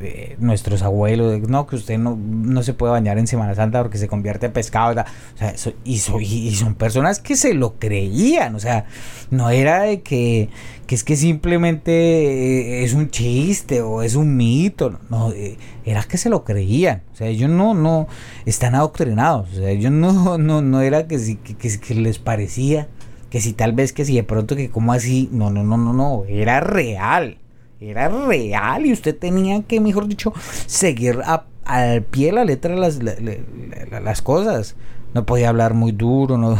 eh, 0.00 0.36
nuestros 0.38 0.82
abuelos, 0.82 1.40
no, 1.48 1.66
que 1.66 1.76
usted 1.76 1.98
no, 1.98 2.16
no 2.16 2.62
se 2.62 2.74
puede 2.74 2.92
bañar 2.92 3.18
en 3.18 3.26
Semana 3.26 3.54
Santa 3.54 3.82
porque 3.82 3.98
se 3.98 4.08
convierte 4.08 4.46
en 4.46 4.52
pescado. 4.52 4.92
O 4.92 5.38
sea, 5.38 5.54
y, 5.84 5.94
y, 5.94 6.54
son 6.54 6.74
personas 6.74 7.20
que 7.20 7.36
se 7.36 7.54
lo 7.54 7.78
creían, 7.78 8.54
o 8.54 8.60
sea, 8.60 8.86
no 9.30 9.50
era 9.50 9.82
de 9.82 10.02
que, 10.02 10.48
que 10.86 10.94
es 10.94 11.04
que 11.04 11.16
simplemente 11.16 11.92
eh, 11.92 12.84
es 12.84 12.94
un 12.94 13.10
chiste 13.10 13.80
o 13.82 14.02
es 14.02 14.14
un 14.14 14.36
mito, 14.36 14.98
no, 15.10 15.32
eh, 15.32 15.56
era 15.84 16.02
que 16.04 16.18
se 16.18 16.28
lo 16.28 16.44
creían, 16.44 17.02
o 17.12 17.16
sea, 17.16 17.28
ellos 17.28 17.50
no, 17.50 17.74
no, 17.74 18.06
están 18.44 18.74
adoctrinados, 18.74 19.50
o 19.52 19.56
sea, 19.56 19.70
ellos 19.70 19.92
no, 19.92 20.38
no, 20.38 20.62
no 20.62 20.80
era 20.80 21.06
que, 21.06 21.38
que, 21.58 21.78
que 21.78 21.94
les 21.94 22.18
parecía, 22.18 22.88
que 23.30 23.40
si 23.40 23.52
tal 23.52 23.72
vez 23.72 23.92
que 23.92 24.04
si 24.04 24.14
de 24.14 24.22
pronto 24.22 24.56
que 24.56 24.70
como 24.70 24.92
así, 24.92 25.28
no, 25.32 25.50
no, 25.50 25.62
no, 25.64 25.76
no, 25.76 25.92
no, 25.92 26.24
era 26.28 26.60
real, 26.60 27.38
era 27.80 28.08
real 28.08 28.86
y 28.86 28.92
usted 28.92 29.16
tenía 29.16 29.62
que, 29.62 29.80
mejor 29.80 30.08
dicho, 30.08 30.32
seguir 30.66 31.20
al 31.64 32.02
pie 32.02 32.26
de 32.26 32.32
la 32.32 32.44
letra 32.44 32.76
las, 32.76 33.00
las 33.02 34.22
cosas, 34.22 34.76
no 35.14 35.26
podía 35.26 35.48
hablar 35.48 35.74
muy 35.74 35.92
duro, 35.92 36.38
no, 36.38 36.52
o 36.52 36.58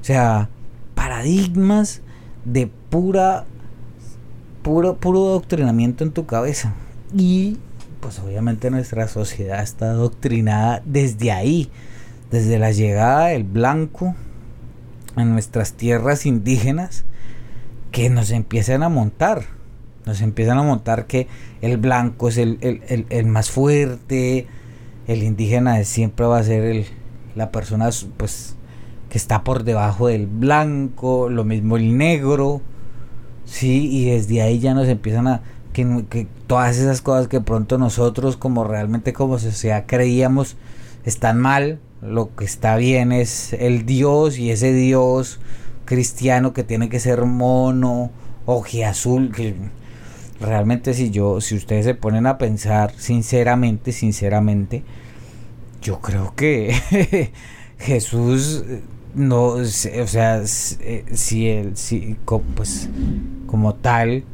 sea, 0.00 0.48
paradigmas 0.94 2.02
de 2.44 2.68
pura, 2.90 3.44
puro, 4.62 4.96
puro 4.96 5.20
doctrinamiento 5.20 6.04
en 6.04 6.12
tu 6.12 6.26
cabeza. 6.26 6.74
Y 7.14 7.58
pues 8.00 8.18
obviamente 8.18 8.70
nuestra 8.70 9.06
sociedad 9.06 9.62
está 9.62 9.90
adoctrinada 9.90 10.82
desde 10.84 11.30
ahí, 11.30 11.70
desde 12.30 12.58
la 12.58 12.72
llegada 12.72 13.26
del 13.26 13.44
blanco 13.44 14.16
a 15.14 15.24
nuestras 15.24 15.74
tierras 15.74 16.26
indígenas, 16.26 17.04
que 17.92 18.10
nos 18.10 18.30
empiezan 18.30 18.82
a 18.82 18.88
montar, 18.88 19.44
nos 20.06 20.20
empiezan 20.20 20.58
a 20.58 20.62
montar 20.62 21.06
que 21.06 21.28
el 21.60 21.76
blanco 21.76 22.28
es 22.28 22.38
el, 22.38 23.26
más 23.26 23.50
fuerte, 23.50 24.46
el 25.06 25.22
indígena 25.22 25.82
siempre 25.84 26.26
va 26.26 26.38
a 26.38 26.42
ser 26.42 26.64
el, 26.64 26.86
la 27.34 27.50
persona 27.50 27.90
pues 28.16 28.56
que 29.08 29.18
está 29.18 29.44
por 29.44 29.64
debajo 29.64 30.08
del 30.08 30.26
blanco, 30.26 31.28
lo 31.28 31.44
mismo 31.44 31.76
el 31.76 31.96
negro, 31.96 32.62
sí, 33.44 33.88
y 33.90 34.10
desde 34.10 34.42
ahí 34.42 34.58
ya 34.58 34.74
nos 34.74 34.88
empiezan 34.88 35.28
a 35.28 35.42
que, 35.72 36.26
todas 36.46 36.78
esas 36.78 37.00
cosas 37.00 37.28
que 37.28 37.40
pronto 37.40 37.78
nosotros 37.78 38.36
como 38.36 38.64
realmente 38.64 39.12
como 39.12 39.38
sociedad 39.38 39.84
creíamos 39.86 40.56
están 41.04 41.38
mal, 41.38 41.80
lo 42.00 42.34
que 42.34 42.44
está 42.44 42.76
bien 42.76 43.12
es 43.12 43.52
el 43.54 43.86
Dios 43.86 44.38
y 44.38 44.50
ese 44.50 44.72
Dios 44.72 45.40
cristiano 45.84 46.52
que 46.52 46.64
tiene 46.64 46.88
que 46.88 47.00
ser 47.00 47.24
mono, 47.24 48.10
azul 48.86 49.32
que 49.32 49.54
realmente 50.42 50.94
si 50.94 51.10
yo, 51.10 51.40
si 51.40 51.54
ustedes 51.54 51.84
se 51.84 51.94
ponen 51.94 52.26
a 52.26 52.38
pensar 52.38 52.92
sinceramente, 52.96 53.92
sinceramente, 53.92 54.82
yo 55.80 56.00
creo 56.00 56.34
que 56.34 57.30
Jesús 57.78 58.64
no, 59.14 59.44
o 59.44 59.64
sea, 59.64 60.42
eh, 60.80 61.04
si 61.12 61.48
él, 61.48 61.76
si, 61.76 62.16
pues, 62.54 62.88
como 63.46 63.74
tal, 63.74 64.24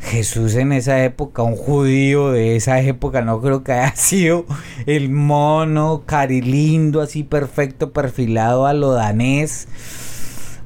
Jesús 0.00 0.54
en 0.54 0.72
esa 0.72 1.02
época, 1.04 1.42
un 1.42 1.56
judío 1.56 2.30
de 2.30 2.56
esa 2.56 2.80
época, 2.80 3.22
no 3.22 3.40
creo 3.40 3.64
que 3.64 3.72
haya 3.72 3.96
sido 3.96 4.46
el 4.86 5.10
mono, 5.10 6.02
carilindo, 6.06 7.00
así 7.00 7.24
perfecto, 7.24 7.92
perfilado 7.92 8.66
a 8.66 8.74
lo 8.74 8.92
danés, 8.92 9.68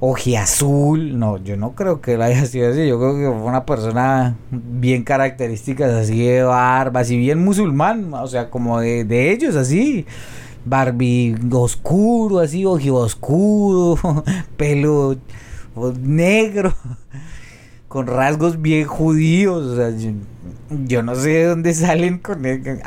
ojiazul. 0.04 1.16
No, 1.16 1.38
yo 1.38 1.56
no 1.56 1.76
creo 1.76 2.00
que 2.00 2.14
él 2.14 2.22
haya 2.22 2.44
sido 2.44 2.70
así. 2.70 2.88
Yo 2.88 2.98
creo 2.98 3.14
que 3.14 3.38
fue 3.38 3.48
una 3.48 3.64
persona 3.64 4.36
bien 4.50 5.04
características 5.04 5.92
así 5.92 6.26
de 6.26 6.42
barba, 6.42 7.00
así 7.00 7.16
bien 7.16 7.42
musulmán, 7.42 8.12
o 8.12 8.26
sea, 8.26 8.50
como 8.50 8.80
de, 8.80 9.04
de 9.04 9.30
ellos, 9.30 9.54
así. 9.54 10.04
Barbie 10.64 11.36
oscuro, 11.52 12.40
así, 12.40 12.64
ojo 12.64 12.94
oscuro, 12.96 13.96
pelo 14.56 15.16
negro 16.00 16.74
con 17.88 18.08
rasgos 18.08 18.60
bien 18.60 18.86
judíos. 18.86 19.64
O 19.64 19.76
sea, 19.76 19.92
yo, 20.84 21.02
no 21.04 21.14
sé 21.14 21.28
de 21.28 21.44
dónde 21.44 21.74
salen 21.74 22.18
con 22.18 22.42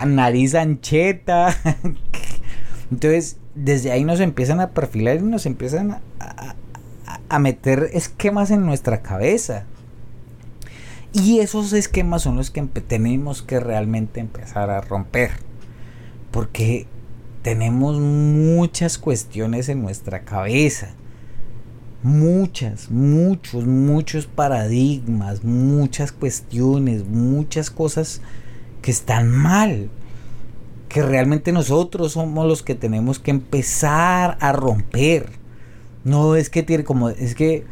nariz 0.07 0.53
ancheta. 0.53 1.55
Entonces, 2.91 3.37
desde 3.55 3.93
ahí 3.93 4.03
nos 4.03 4.19
empiezan 4.19 4.59
a 4.59 4.71
perfilar 4.71 5.15
y 5.15 5.21
nos 5.21 5.45
empiezan 5.45 6.01
a 6.19 6.55
meter 7.39 7.89
esquemas 7.93 8.51
en 8.51 8.65
nuestra 8.65 9.01
cabeza. 9.01 9.65
Y 11.13 11.39
esos 11.39 11.71
esquemas 11.73 12.23
son 12.23 12.35
los 12.35 12.51
que 12.51 12.61
tenemos 12.63 13.41
que 13.41 13.59
realmente 13.59 14.19
empezar 14.19 14.69
a 14.69 14.81
romper. 14.81 15.31
Porque 16.31 16.87
tenemos 17.41 17.97
muchas 17.99 18.97
cuestiones 18.97 19.69
en 19.69 19.81
nuestra 19.81 20.25
cabeza 20.25 20.95
muchas, 22.05 22.91
muchos, 22.91 23.65
muchos 23.65 24.27
paradigmas, 24.27 25.43
muchas 25.43 26.11
cuestiones, 26.11 27.03
muchas 27.07 27.71
cosas 27.71 28.21
que 28.83 28.91
están 28.91 29.31
mal. 29.31 29.89
Que 30.87 31.01
realmente 31.01 31.51
nosotros 31.51 32.11
somos 32.11 32.47
los 32.47 32.61
que 32.61 32.75
tenemos 32.75 33.17
que 33.17 33.31
empezar 33.31 34.37
a 34.39 34.51
romper. 34.51 35.29
No 36.05 36.35
es 36.35 36.49
que 36.49 36.63
tiene 36.63 36.85
como. 36.85 37.09
Es 37.09 37.35
que. 37.35 37.65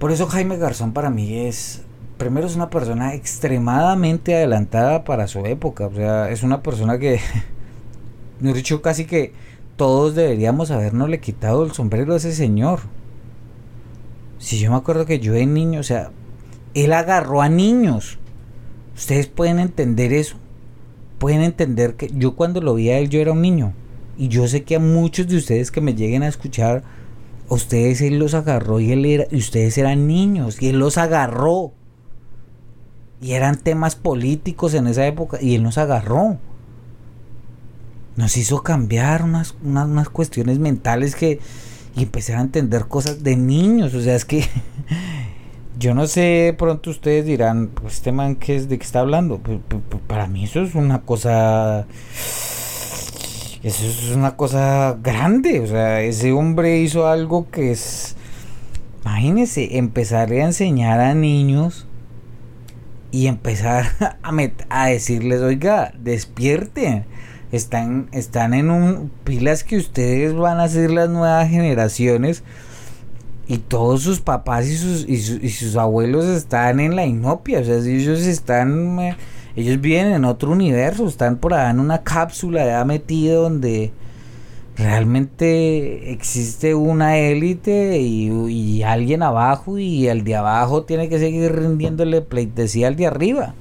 Por 0.00 0.10
eso 0.10 0.26
Jaime 0.26 0.56
Garzón 0.56 0.92
para 0.92 1.10
mí 1.10 1.46
es. 1.46 1.82
Primero 2.16 2.46
es 2.46 2.56
una 2.56 2.70
persona 2.70 3.14
extremadamente 3.14 4.34
adelantada 4.34 5.04
para 5.04 5.28
su 5.28 5.44
época. 5.46 5.86
O 5.86 5.94
sea, 5.94 6.30
es 6.30 6.42
una 6.42 6.62
persona 6.62 6.98
que. 6.98 7.20
He 8.42 8.52
dicho 8.52 8.82
casi 8.82 9.04
que 9.04 9.32
todos 9.76 10.14
deberíamos 10.14 10.70
habernosle 10.70 11.20
quitado 11.20 11.64
el 11.64 11.72
sombrero 11.72 12.14
a 12.14 12.16
ese 12.16 12.32
señor. 12.32 12.80
Si 14.38 14.58
yo 14.58 14.70
me 14.70 14.76
acuerdo 14.76 15.06
que 15.06 15.20
yo 15.20 15.34
de 15.34 15.46
niño, 15.46 15.80
o 15.80 15.84
sea, 15.84 16.10
él 16.74 16.92
agarró 16.94 17.42
a 17.42 17.48
niños. 17.48 18.18
Ustedes 18.96 19.26
pueden 19.26 19.58
entender 19.58 20.12
eso. 20.14 20.36
Pueden 21.18 21.42
entender 21.42 21.94
que 21.94 22.08
yo 22.08 22.34
cuando 22.34 22.60
lo 22.60 22.74
vi 22.74 22.88
a 22.88 22.98
él, 22.98 23.10
yo 23.10 23.20
era 23.20 23.32
un 23.32 23.42
niño. 23.42 23.74
Y 24.16 24.28
yo 24.28 24.48
sé 24.48 24.64
que 24.64 24.76
a 24.76 24.80
muchos 24.80 25.28
de 25.28 25.36
ustedes 25.36 25.70
que 25.70 25.80
me 25.80 25.94
lleguen 25.94 26.22
a 26.22 26.28
escuchar, 26.28 26.82
ustedes 27.54 28.00
él 28.00 28.18
los 28.18 28.34
agarró 28.34 28.80
y 28.80 28.92
él 28.92 29.04
era, 29.04 29.26
y 29.30 29.36
ustedes 29.36 29.76
eran 29.78 30.06
niños 30.06 30.60
y 30.60 30.68
él 30.68 30.78
los 30.78 30.98
agarró. 30.98 31.72
Y 33.20 33.32
eran 33.32 33.56
temas 33.56 33.94
políticos 33.94 34.74
en 34.74 34.88
esa 34.88 35.06
época 35.06 35.38
y 35.40 35.54
él 35.54 35.62
nos 35.62 35.78
agarró. 35.78 36.38
Nos 38.16 38.36
hizo 38.36 38.62
cambiar 38.62 39.22
unas, 39.22 39.54
unas, 39.62 39.86
unas 39.86 40.08
cuestiones 40.08 40.58
mentales 40.58 41.14
que, 41.14 41.38
y 41.94 42.02
empecé 42.02 42.34
a 42.34 42.40
entender 42.40 42.86
cosas 42.86 43.22
de 43.22 43.36
niños. 43.36 43.94
O 43.94 44.00
sea, 44.00 44.16
es 44.16 44.24
que 44.24 44.44
yo 45.78 45.94
no 45.94 46.06
sé, 46.06 46.54
pronto 46.58 46.90
ustedes 46.90 47.24
dirán, 47.24 47.68
pues 47.68 47.94
este 47.94 48.12
man 48.12 48.38
es 48.46 48.68
de 48.68 48.78
qué 48.78 48.84
está 48.84 49.00
hablando. 49.00 49.40
para 50.08 50.26
mí 50.26 50.44
eso 50.44 50.62
es 50.62 50.74
una 50.74 51.02
cosa 51.02 51.86
eso 53.62 53.86
es 53.86 54.10
una 54.14 54.36
cosa 54.36 54.98
grande, 55.02 55.60
o 55.60 55.66
sea, 55.66 56.02
ese 56.02 56.32
hombre 56.32 56.80
hizo 56.80 57.06
algo 57.06 57.50
que 57.50 57.72
es 57.72 58.16
imagínense, 59.02 59.78
empezar 59.78 60.30
a 60.32 60.44
enseñar 60.44 61.00
a 61.00 61.14
niños 61.14 61.86
y 63.10 63.26
empezar 63.26 63.86
a, 64.22 64.32
a 64.68 64.86
decirles, 64.86 65.40
"Oiga, 65.40 65.92
despierten." 65.98 67.04
están, 67.52 68.08
están 68.12 68.54
en 68.54 68.70
un 68.70 69.10
pilas 69.24 69.62
que 69.62 69.76
ustedes 69.76 70.34
van 70.34 70.58
a 70.58 70.68
ser 70.68 70.90
las 70.90 71.10
nuevas 71.10 71.48
generaciones 71.48 72.42
y 73.46 73.58
todos 73.58 74.02
sus 74.02 74.20
papás 74.20 74.66
y 74.66 74.76
sus, 74.76 75.06
y, 75.06 75.50
sus 75.50 75.76
abuelos 75.76 76.24
están 76.24 76.80
en 76.80 76.96
la 76.96 77.04
inopia, 77.04 77.60
o 77.60 77.64
sea, 77.64 77.76
ellos 77.76 78.20
están, 78.20 78.98
eh, 78.98 79.16
ellos 79.56 79.80
viven 79.80 80.06
en 80.06 80.24
otro 80.24 80.50
universo, 80.50 81.06
están 81.06 81.36
por 81.36 81.54
allá 81.54 81.70
en 81.70 81.80
una 81.80 82.02
cápsula 82.02 82.64
ya 82.64 82.84
metido 82.84 83.42
donde 83.42 83.92
realmente 84.76 86.12
existe 86.12 86.74
una 86.74 87.18
élite 87.18 87.98
y, 88.00 88.30
y, 88.48 88.82
alguien 88.82 89.22
abajo 89.22 89.78
y 89.78 90.08
el 90.08 90.24
de 90.24 90.36
abajo 90.36 90.84
tiene 90.84 91.08
que 91.08 91.18
seguir 91.18 91.52
rindiéndole 91.54 92.22
pleitesía 92.22 92.88
al 92.88 92.96
de 92.96 93.06
arriba. 93.06 93.54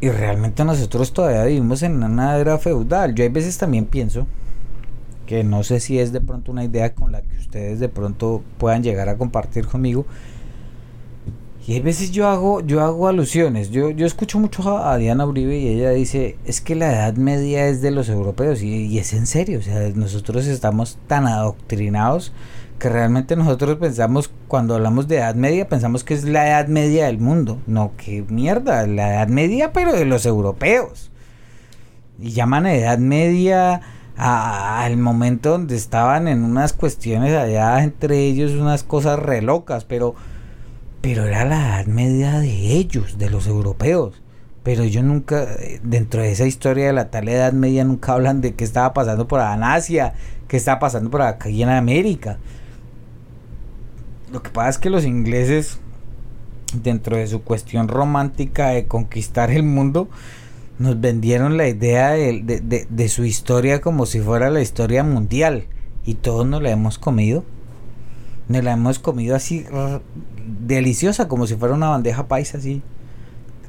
Y 0.00 0.08
realmente 0.10 0.64
nosotros 0.64 1.12
todavía 1.12 1.44
vivimos 1.44 1.82
en 1.82 2.02
una 2.02 2.36
era 2.36 2.58
feudal. 2.58 3.14
Yo 3.14 3.24
hay 3.24 3.30
veces 3.30 3.56
también 3.58 3.86
pienso 3.86 4.26
que 5.26 5.42
no 5.42 5.62
sé 5.62 5.80
si 5.80 5.98
es 5.98 6.12
de 6.12 6.20
pronto 6.20 6.52
una 6.52 6.64
idea 6.64 6.94
con 6.94 7.12
la 7.12 7.20
que 7.20 7.36
ustedes 7.36 7.80
de 7.80 7.88
pronto 7.88 8.42
puedan 8.58 8.82
llegar 8.82 9.08
a 9.08 9.16
compartir 9.16 9.66
conmigo. 9.66 10.06
Y 11.66 11.74
hay 11.74 11.80
veces 11.80 12.12
yo 12.12 12.28
hago, 12.28 12.60
yo 12.60 12.80
hago 12.80 13.08
alusiones. 13.08 13.70
Yo, 13.70 13.90
yo 13.90 14.06
escucho 14.06 14.38
mucho 14.38 14.78
a, 14.78 14.96
Diana 14.98 15.26
Uribe 15.26 15.58
y 15.58 15.66
ella 15.66 15.90
dice, 15.90 16.36
es 16.44 16.60
que 16.60 16.76
la 16.76 16.92
edad 16.92 17.14
media 17.14 17.66
es 17.66 17.82
de 17.82 17.90
los 17.90 18.08
europeos. 18.08 18.62
Y, 18.62 18.96
es 18.98 19.12
en 19.12 19.26
serio, 19.26 19.58
o 19.58 19.62
sea, 19.62 19.88
nosotros 19.94 20.46
estamos 20.46 20.96
tan 21.08 21.26
adoctrinados 21.26 22.32
que 22.78 22.88
realmente 22.88 23.34
nosotros 23.34 23.78
pensamos, 23.78 24.30
cuando 24.46 24.74
hablamos 24.74 25.08
de 25.08 25.16
Edad 25.16 25.34
Media, 25.34 25.68
pensamos 25.68 26.04
que 26.04 26.14
es 26.14 26.24
la 26.24 26.46
Edad 26.46 26.68
Media 26.68 27.06
del 27.06 27.18
mundo. 27.18 27.58
No, 27.66 27.92
que 27.96 28.24
mierda, 28.28 28.86
la 28.86 29.14
Edad 29.14 29.28
Media, 29.28 29.72
pero 29.72 29.92
de 29.92 30.04
los 30.04 30.24
europeos. 30.24 31.10
Y 32.20 32.30
llaman 32.30 32.66
Edad 32.66 32.98
Media 32.98 33.80
al 34.16 34.96
momento 34.96 35.50
donde 35.50 35.74
estaban 35.74 36.28
en 36.28 36.44
unas 36.44 36.72
cuestiones 36.72 37.34
allá 37.34 37.82
entre 37.82 38.20
ellos, 38.20 38.52
unas 38.52 38.82
cosas 38.84 39.18
re 39.18 39.42
locas, 39.42 39.84
pero, 39.84 40.14
pero 41.06 41.24
era 41.24 41.44
la 41.44 41.68
Edad 41.68 41.86
Media 41.86 42.40
de 42.40 42.72
ellos, 42.72 43.16
de 43.16 43.30
los 43.30 43.46
europeos. 43.46 44.20
pero 44.64 44.82
ellos 44.82 45.04
nunca, 45.04 45.46
dentro 45.84 46.20
de 46.20 46.32
esa 46.32 46.46
historia 46.46 46.88
de 46.88 46.92
la 46.92 47.12
tal 47.12 47.28
Edad 47.28 47.52
Media, 47.52 47.84
nunca 47.84 48.14
hablan 48.14 48.40
de 48.40 48.56
qué 48.56 48.64
estaba 48.64 48.92
pasando 48.92 49.28
por 49.28 49.38
en 49.38 49.62
Asia, 49.62 50.14
qué 50.48 50.56
estaba 50.56 50.80
pasando 50.80 51.08
por 51.08 51.22
acá 51.22 51.48
en 51.48 51.68
América. 51.68 52.38
Lo 54.32 54.42
que 54.42 54.50
pasa 54.50 54.70
es 54.70 54.78
que 54.78 54.90
los 54.90 55.04
ingleses, 55.04 55.78
dentro 56.74 57.16
de 57.16 57.28
su 57.28 57.42
cuestión 57.42 57.86
romántica 57.86 58.70
de 58.70 58.86
conquistar 58.86 59.52
el 59.52 59.62
mundo, 59.62 60.08
nos 60.80 61.00
vendieron 61.00 61.56
la 61.56 61.68
idea 61.68 62.10
de, 62.10 63.08
su 63.08 63.24
historia 63.24 63.80
como 63.80 64.06
si 64.06 64.18
fuera 64.18 64.50
la 64.50 64.60
historia 64.60 65.04
mundial. 65.04 65.66
Y 66.04 66.14
todos 66.14 66.44
nos 66.44 66.60
la 66.62 66.70
hemos 66.70 66.98
comido. 66.98 67.44
Nos 68.48 68.64
la 68.64 68.72
hemos 68.72 68.98
comido 68.98 69.36
así 69.36 69.66
deliciosa, 70.46 71.28
como 71.28 71.46
si 71.46 71.56
fuera 71.56 71.74
una 71.74 71.88
bandeja 71.88 72.28
paisa 72.28 72.58
así. 72.58 72.82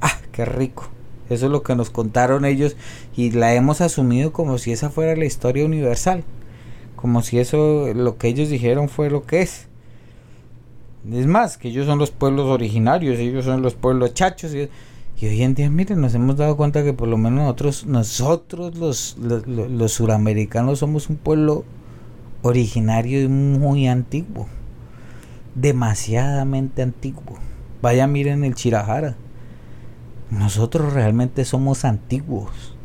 Ah, 0.01 0.19
qué 0.31 0.45
rico. 0.45 0.89
Eso 1.29 1.47
es 1.47 1.51
lo 1.51 1.61
que 1.61 1.75
nos 1.75 1.89
contaron 1.89 2.45
ellos 2.45 2.77
y 3.15 3.31
la 3.31 3.53
hemos 3.53 3.81
asumido 3.81 4.31
como 4.31 4.57
si 4.57 4.71
esa 4.71 4.89
fuera 4.89 5.15
la 5.15 5.25
historia 5.25 5.65
universal. 5.65 6.23
Como 6.95 7.21
si 7.21 7.39
eso, 7.39 7.93
lo 7.93 8.17
que 8.17 8.27
ellos 8.27 8.49
dijeron 8.49 8.89
fue 8.89 9.09
lo 9.09 9.23
que 9.23 9.41
es. 9.41 9.67
Es 11.11 11.27
más, 11.27 11.57
que 11.57 11.69
ellos 11.69 11.85
son 11.85 11.99
los 11.99 12.11
pueblos 12.11 12.47
originarios, 12.47 13.19
ellos 13.19 13.45
son 13.45 13.61
los 13.61 13.75
pueblos 13.75 14.13
chachos. 14.13 14.53
Y, 14.53 14.69
hoy 15.25 15.43
en 15.43 15.53
día, 15.53 15.69
miren, 15.69 16.01
nos 16.01 16.15
hemos 16.15 16.37
dado 16.37 16.57
cuenta 16.57 16.83
que 16.83 16.93
por 16.93 17.07
lo 17.07 17.17
menos 17.17 17.39
nosotros, 17.39 17.85
nosotros 17.85 18.75
los, 18.77 19.17
los, 19.19 19.47
los 19.47 19.91
suramericanos 19.91 20.79
somos 20.79 21.09
un 21.09 21.17
pueblo 21.17 21.65
originario 22.41 23.21
y 23.21 23.27
muy 23.27 23.87
antiguo. 23.87 24.47
Demasiadamente 25.57 26.81
antiguo. 26.81 27.37
Vaya, 27.81 28.07
miren 28.07 28.43
el 28.43 28.55
Chirajara 28.55 29.17
nosotros 30.29 30.93
realmente 30.93 31.45
somos 31.45 31.85
antiguos. 31.85 32.75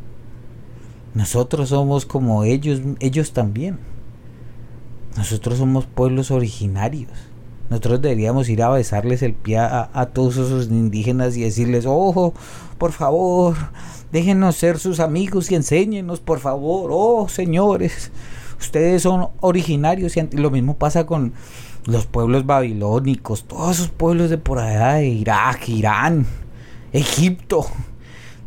Nosotros 1.15 1.71
somos 1.71 2.07
como 2.07 2.45
ellos, 2.45 2.81
ellos 3.01 3.33
también. 3.33 3.79
Nosotros 5.17 5.59
somos 5.59 5.87
pueblos 5.87 6.31
originarios. 6.31 7.11
Nosotros 7.69 8.01
deberíamos 8.01 8.49
ir 8.49 8.63
a 8.63 8.71
besarles 8.71 9.23
el 9.23 9.35
pie 9.35 9.59
a, 9.59 10.11
todos 10.13 10.37
esos 10.37 10.67
indígenas 10.67 11.37
y 11.37 11.43
decirles, 11.43 11.85
ojo, 11.87 12.35
por 12.79 12.93
favor, 12.93 13.57
déjenos 14.13 14.57
ser 14.57 14.79
sus 14.79 15.01
amigos 15.01 15.51
y 15.51 15.55
enséñenos, 15.55 16.21
por 16.21 16.39
favor, 16.39 16.91
oh 16.93 17.29
señores, 17.29 18.13
ustedes 18.61 19.03
son 19.03 19.29
originarios 19.41 20.17
y 20.17 20.23
lo 20.37 20.51
mismo 20.51 20.77
pasa 20.77 21.07
con 21.07 21.33
los 21.87 22.07
pueblos 22.07 22.47
babilónicos, 22.47 23.45
todos 23.45 23.77
esos 23.77 23.89
pueblos 23.89 24.31
de 24.31 24.39
por 24.39 24.59
allá 24.59 24.95
de 24.95 25.09
Irak, 25.09 25.69
Irán, 25.69 26.27
Egipto. 26.93 27.67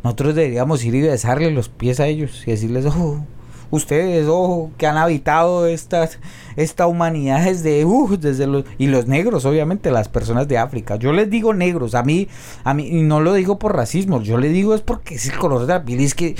Nosotros 0.02 0.34
deberíamos 0.34 0.84
ir 0.84 0.94
y 0.94 1.02
besarle 1.02 1.50
los 1.50 1.68
pies 1.68 2.00
a 2.00 2.06
ellos 2.06 2.42
y 2.46 2.52
decirles, 2.52 2.86
ojo, 2.86 3.24
ustedes, 3.70 4.26
ojo, 4.28 4.70
que 4.78 4.86
han 4.86 4.96
habitado 4.96 5.66
estas, 5.66 6.18
esta 6.56 6.86
humanidad 6.86 7.44
desde, 7.44 7.84
uh, 7.84 8.16
desde 8.16 8.46
los, 8.46 8.64
y 8.78 8.86
los 8.86 9.06
negros, 9.06 9.44
obviamente, 9.44 9.90
las 9.90 10.08
personas 10.08 10.48
de 10.48 10.58
África. 10.58 10.96
Yo 10.96 11.12
les 11.12 11.28
digo 11.30 11.54
negros, 11.54 11.94
a 11.94 12.02
mí, 12.02 12.28
a 12.64 12.74
mí, 12.74 12.86
y 12.86 13.02
no 13.02 13.20
lo 13.20 13.34
digo 13.34 13.58
por 13.58 13.74
racismo, 13.76 14.22
yo 14.22 14.38
le 14.38 14.48
digo 14.48 14.74
es 14.74 14.80
porque 14.80 15.16
es 15.16 15.26
el 15.28 15.38
color 15.38 15.62
de 15.66 15.74
la 15.74 15.84
piel, 15.84 16.00
es 16.00 16.14
que, 16.14 16.36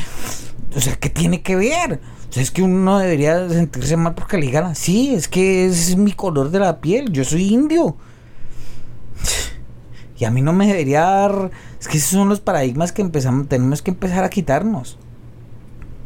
o 0.75 0.81
sea, 0.81 0.97
¿qué 0.97 1.11
tiene 1.11 1.43
que 1.43 1.57
ver? 1.57 2.01
Sea, 2.31 2.43
es 2.43 2.51
que 2.51 2.63
uno 2.63 2.79
no 2.79 2.99
debería 2.99 3.49
sentirse 3.49 3.97
mal 3.97 4.15
porque 4.15 4.39
le 4.39 4.47
digan 4.47 4.65
así, 4.65 5.15
es 5.15 5.29
que 5.29 5.67
es 5.67 5.97
mi 5.97 6.13
color 6.13 6.51
de 6.51 6.59
la 6.59 6.81
piel, 6.81 7.13
yo 7.13 7.25
soy 7.25 7.53
indio. 7.53 7.97
Y 10.19 10.25
a 10.25 10.31
mí 10.31 10.41
no 10.41 10.53
me 10.53 10.67
debería 10.67 11.03
dar 11.03 11.51
es 11.79 11.89
que 11.89 11.99
esos 11.99 12.11
son 12.11 12.29
los 12.29 12.41
paradigmas 12.41 12.93
que 12.93 13.03
empezamos, 13.03 13.49
tenemos 13.49 13.83
que 13.83 13.91
empezar 13.91 14.25
a 14.25 14.31
quitarnos. 14.31 14.99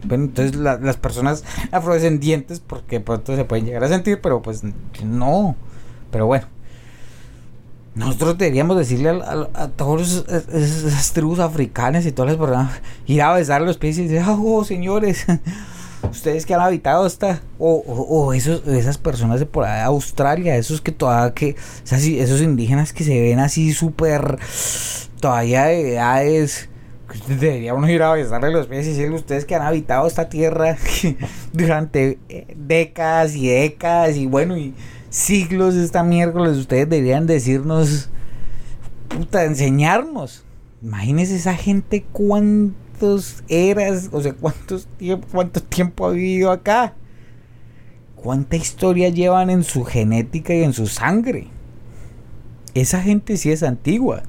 Bueno, 0.05 0.25
entonces 0.25 0.57
las 0.57 0.97
personas 0.97 1.45
afrodescendientes, 1.73 2.61
porque 2.61 3.01
pronto 3.01 3.37
se 3.37 3.45
pueden 3.45 3.67
llegar 3.67 3.85
a 3.85 3.89
sentir, 3.89 4.21
pero 4.21 4.43
pues 4.43 4.63
no. 5.05 5.57
Pero 6.11 6.27
bueno, 6.27 6.47
nosotros 7.95 8.39
deberíamos 8.39 8.77
decirle 8.77 9.11
a, 9.11 9.69
todos 9.69 10.25
esas 10.29 11.13
tribus 11.13 11.39
africanas 11.39 12.07
y 12.07 12.13
todas 12.13 12.33
las 12.33 12.39
personas, 12.39 12.81
ir 13.07 13.23
a 13.23 13.33
besar 13.33 13.63
los 13.63 13.79
pies 13.79 13.99
y 13.99 14.07
decir, 14.07 14.27
oh 14.27 14.65
señores, 14.65 15.27
ustedes 16.11 16.47
que 16.47 16.55
han 16.55 16.61
habitado 16.61 17.07
esta, 17.07 17.41
o, 17.59 17.77
o, 17.87 18.33
esos, 18.33 18.67
esas 18.67 18.99
personas 18.99 19.41
de 19.41 19.47
por 19.47 19.65
allá 19.65 19.87
Australia, 19.87 20.57
esos 20.57 20.81
que 20.81 20.93
todavía 20.93 21.35
que, 21.35 21.57
esos 21.85 22.41
indígenas 22.41 22.93
que 22.93 23.05
se 23.05 23.21
ven 23.21 23.39
así 23.39 23.73
súper 23.73 24.39
todavía 25.21 25.65
de 25.65 25.95
edades 25.95 26.69
deberíamos 27.29 27.89
ir 27.91 28.03
a 28.03 28.13
besarle 28.13 28.51
los 28.51 28.67
pies 28.67 28.87
y 28.87 28.91
decirle 28.91 29.17
ustedes 29.17 29.45
que 29.45 29.55
han 29.55 29.63
habitado 29.63 30.07
esta 30.07 30.29
tierra 30.29 30.77
durante 31.53 32.19
eh, 32.29 32.47
décadas 32.57 33.35
y 33.35 33.49
décadas 33.49 34.17
y 34.17 34.27
bueno 34.27 34.57
y 34.57 34.75
siglos 35.11 35.75
esta 35.75 36.03
miércoles 36.03 36.57
ustedes 36.57 36.89
deberían 36.89 37.27
decirnos 37.27 38.11
puta 39.09 39.45
enseñarnos 39.45 40.45
imagínense 40.83 41.37
esa 41.37 41.55
gente 41.55 42.05
cuántos 43.01 43.43
eras 43.49 44.11
o 44.13 44.21
sea 44.21 44.35
cuántos 44.35 44.87
cuánto 45.31 45.63
tiempo 45.63 46.07
ha 46.07 46.11
vivido 46.11 46.51
acá 46.51 46.95
cuánta 48.15 48.57
historia 48.57 49.09
llevan 49.09 49.49
en 49.49 49.65
su 49.65 49.85
genética 49.85 50.55
y 50.55 50.63
en 50.63 50.75
su 50.75 50.87
sangre 50.87 51.49
esa 52.75 53.01
gente 53.01 53.37
sí 53.37 53.51
es 53.51 53.63
antigua 53.63 54.23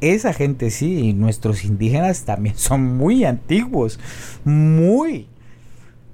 esa 0.00 0.32
gente 0.32 0.70
sí, 0.70 0.98
y 0.98 1.12
nuestros 1.12 1.64
indígenas 1.64 2.24
también 2.24 2.54
son 2.58 2.96
muy 2.96 3.24
antiguos, 3.24 4.00
muy. 4.44 5.26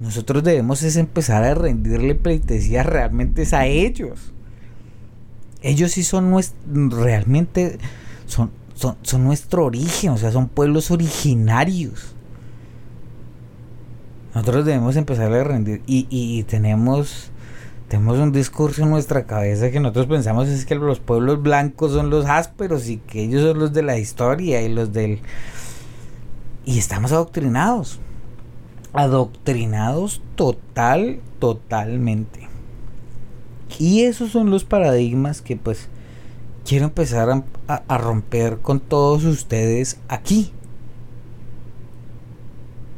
Nosotros 0.01 0.43
debemos 0.43 0.83
es 0.83 0.97
empezar 0.97 1.45
a 1.45 1.55
rendirle 1.55 2.13
pleitesía 2.13 2.83
realmente 2.83 3.47
a 3.53 3.65
ellos. 3.65 4.33
Ellos 5.61 5.93
sí 5.93 6.03
son 6.03 6.35
realmente, 6.91 7.79
son, 8.25 8.51
son, 8.77 9.23
nuestro 9.23 9.65
origen, 9.65 10.11
o 10.11 10.17
sea, 10.17 10.31
son 10.31 10.47
pueblos 10.47 10.91
originarios. 10.91 12.13
Nosotros 14.33 14.65
debemos 14.65 14.95
empezar 14.95 15.33
a 15.33 15.43
rendir 15.43 15.81
y, 15.87 16.07
y 16.09 16.43
tenemos 16.43 17.31
tenemos 17.87 18.17
un 18.17 18.33
discurso 18.33 18.83
en 18.83 18.89
nuestra 18.89 19.25
cabeza 19.25 19.71
que 19.71 19.79
nosotros 19.79 20.07
pensamos 20.07 20.49
es 20.49 20.65
que 20.65 20.75
los 20.75 20.99
pueblos 20.99 21.41
blancos 21.41 21.93
son 21.93 22.09
los 22.09 22.25
ásperos 22.25 22.89
y 22.89 22.97
que 22.97 23.23
ellos 23.23 23.43
son 23.43 23.59
los 23.59 23.71
de 23.71 23.81
la 23.81 23.97
historia 23.97 24.61
y 24.61 24.67
los 24.67 24.91
del... 24.91 25.19
Y 26.65 26.79
estamos 26.79 27.13
adoctrinados. 27.13 27.99
Adoctrinados 28.91 30.21
total, 30.35 31.21
totalmente. 31.39 32.49
Y 33.79 34.01
esos 34.01 34.31
son 34.31 34.49
los 34.49 34.65
paradigmas 34.65 35.41
que 35.41 35.55
pues 35.55 35.87
quiero 36.67 36.85
empezar 36.85 37.45
a, 37.67 37.97
romper 37.97 38.57
con 38.57 38.81
todos 38.81 39.23
ustedes 39.23 39.99
aquí. 40.09 40.51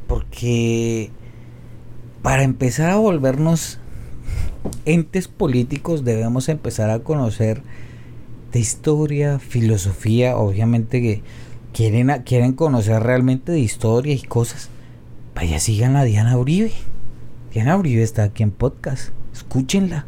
Porque 0.07 1.11
para 2.23 2.41
empezar 2.41 2.89
a 2.89 2.95
volvernos 2.95 3.77
entes 4.85 5.27
políticos 5.27 6.03
debemos 6.03 6.49
empezar 6.49 6.89
a 6.89 6.99
conocer 6.99 7.61
de 8.51 8.59
historia, 8.59 9.37
filosofía, 9.37 10.35
obviamente 10.35 10.99
que 10.99 11.21
quieren, 11.71 12.23
quieren 12.23 12.53
conocer 12.53 13.03
realmente 13.03 13.51
de 13.51 13.59
historia 13.59 14.15
y 14.15 14.21
cosas. 14.21 14.69
Vaya, 15.35 15.59
sigan 15.59 15.95
a 15.95 16.03
Diana 16.03 16.37
Uribe. 16.39 16.71
Diana 17.53 17.77
Uribe 17.77 18.01
está 18.01 18.23
aquí 18.23 18.41
en 18.41 18.49
podcast. 18.49 19.09
Escúchenla. 19.31 20.07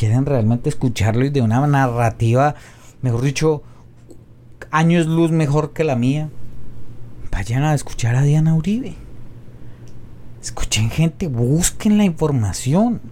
Quieren 0.00 0.24
realmente 0.24 0.70
escucharlo 0.70 1.26
y 1.26 1.28
de 1.28 1.42
una 1.42 1.66
narrativa, 1.66 2.54
mejor 3.02 3.20
dicho, 3.20 3.62
años 4.70 5.06
luz 5.06 5.30
mejor 5.30 5.74
que 5.74 5.84
la 5.84 5.94
mía. 5.94 6.30
Vayan 7.30 7.64
a 7.64 7.74
escuchar 7.74 8.16
a 8.16 8.22
Diana 8.22 8.54
Uribe. 8.54 8.94
Escuchen 10.40 10.88
gente, 10.88 11.28
busquen 11.28 11.98
la 11.98 12.04
información. 12.04 13.02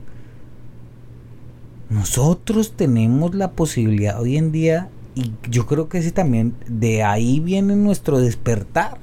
Nosotros 1.90 2.72
tenemos 2.74 3.34
la 3.34 3.50
posibilidad 3.50 4.18
hoy 4.18 4.38
en 4.38 4.50
día, 4.50 4.88
y 5.14 5.32
yo 5.50 5.66
creo 5.66 5.90
que 5.90 5.98
ese 5.98 6.10
también, 6.10 6.54
de 6.68 7.02
ahí 7.02 7.38
viene 7.40 7.76
nuestro 7.76 8.18
despertar, 8.18 8.96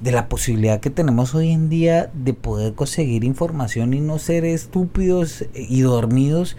de 0.00 0.12
la 0.12 0.28
posibilidad 0.28 0.80
que 0.80 0.90
tenemos 0.90 1.34
hoy 1.34 1.50
en 1.50 1.68
día 1.68 2.10
de 2.12 2.34
poder 2.34 2.74
conseguir 2.74 3.24
información 3.24 3.94
y 3.94 4.00
no 4.00 4.18
ser 4.18 4.44
estúpidos 4.44 5.44
y 5.54 5.80
dormidos 5.80 6.56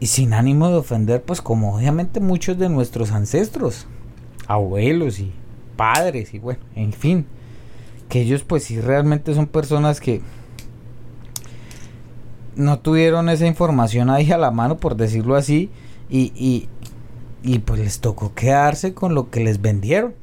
y 0.00 0.06
sin 0.06 0.32
ánimo 0.32 0.68
de 0.68 0.76
ofender, 0.76 1.22
pues 1.22 1.42
como 1.42 1.76
obviamente 1.76 2.20
muchos 2.20 2.58
de 2.58 2.68
nuestros 2.68 3.10
ancestros, 3.12 3.86
abuelos 4.46 5.18
y 5.20 5.32
padres 5.76 6.32
y 6.34 6.38
bueno, 6.38 6.60
en 6.74 6.92
fin, 6.92 7.26
que 8.08 8.22
ellos 8.22 8.42
pues 8.42 8.64
sí 8.64 8.80
realmente 8.80 9.34
son 9.34 9.46
personas 9.46 10.00
que 10.00 10.22
no 12.56 12.80
tuvieron 12.80 13.28
esa 13.28 13.46
información 13.46 14.10
ahí 14.10 14.32
a 14.32 14.38
la 14.38 14.50
mano, 14.50 14.78
por 14.78 14.96
decirlo 14.96 15.36
así, 15.36 15.70
y, 16.10 16.32
y, 16.34 16.68
y 17.42 17.60
pues 17.60 17.80
les 17.80 18.00
tocó 18.00 18.34
quedarse 18.34 18.94
con 18.94 19.14
lo 19.14 19.30
que 19.30 19.40
les 19.40 19.60
vendieron. 19.60 20.14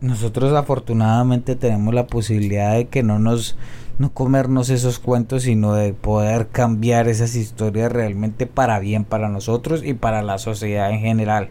Nosotros 0.00 0.52
afortunadamente 0.54 1.56
tenemos 1.56 1.92
la 1.92 2.06
posibilidad 2.06 2.74
de 2.74 2.88
que 2.88 3.02
no 3.02 3.18
nos 3.18 3.56
no 3.98 4.14
comernos 4.14 4.70
esos 4.70 4.98
cuentos, 4.98 5.42
sino 5.42 5.74
de 5.74 5.92
poder 5.92 6.48
cambiar 6.48 7.06
esas 7.06 7.34
historias 7.34 7.92
realmente 7.92 8.46
para 8.46 8.78
bien 8.78 9.04
para 9.04 9.28
nosotros 9.28 9.82
y 9.84 9.92
para 9.92 10.22
la 10.22 10.38
sociedad 10.38 10.90
en 10.90 11.00
general. 11.00 11.50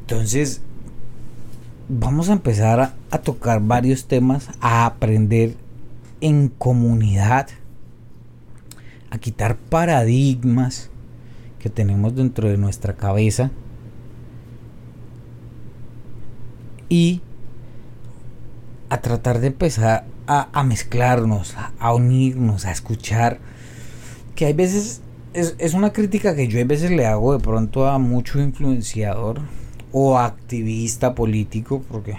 Entonces, 0.00 0.60
vamos 1.88 2.30
a 2.30 2.32
empezar 2.32 2.80
a, 2.80 2.94
a 3.12 3.18
tocar 3.18 3.60
varios 3.60 4.06
temas, 4.08 4.48
a 4.60 4.86
aprender 4.86 5.54
en 6.20 6.48
comunidad, 6.48 7.46
a 9.10 9.18
quitar 9.18 9.56
paradigmas 9.56 10.90
que 11.60 11.70
tenemos 11.70 12.16
dentro 12.16 12.48
de 12.48 12.56
nuestra 12.56 12.94
cabeza 12.94 13.52
y 16.88 17.20
a 18.88 19.00
tratar 19.00 19.40
de 19.40 19.48
empezar 19.48 20.04
a, 20.26 20.62
mezclarnos, 20.64 21.54
a, 21.78 21.94
unirnos, 21.94 22.64
a 22.64 22.72
escuchar. 22.72 23.38
Que 24.34 24.46
hay 24.46 24.52
veces, 24.52 25.00
es, 25.32 25.54
es, 25.58 25.74
una 25.74 25.92
crítica 25.92 26.34
que 26.34 26.48
yo 26.48 26.60
a 26.60 26.64
veces 26.64 26.90
le 26.90 27.06
hago 27.06 27.32
de 27.32 27.40
pronto 27.40 27.86
a 27.86 27.98
mucho 27.98 28.40
influenciador 28.40 29.40
o 29.92 30.18
activista 30.18 31.14
político, 31.14 31.82
porque 31.90 32.16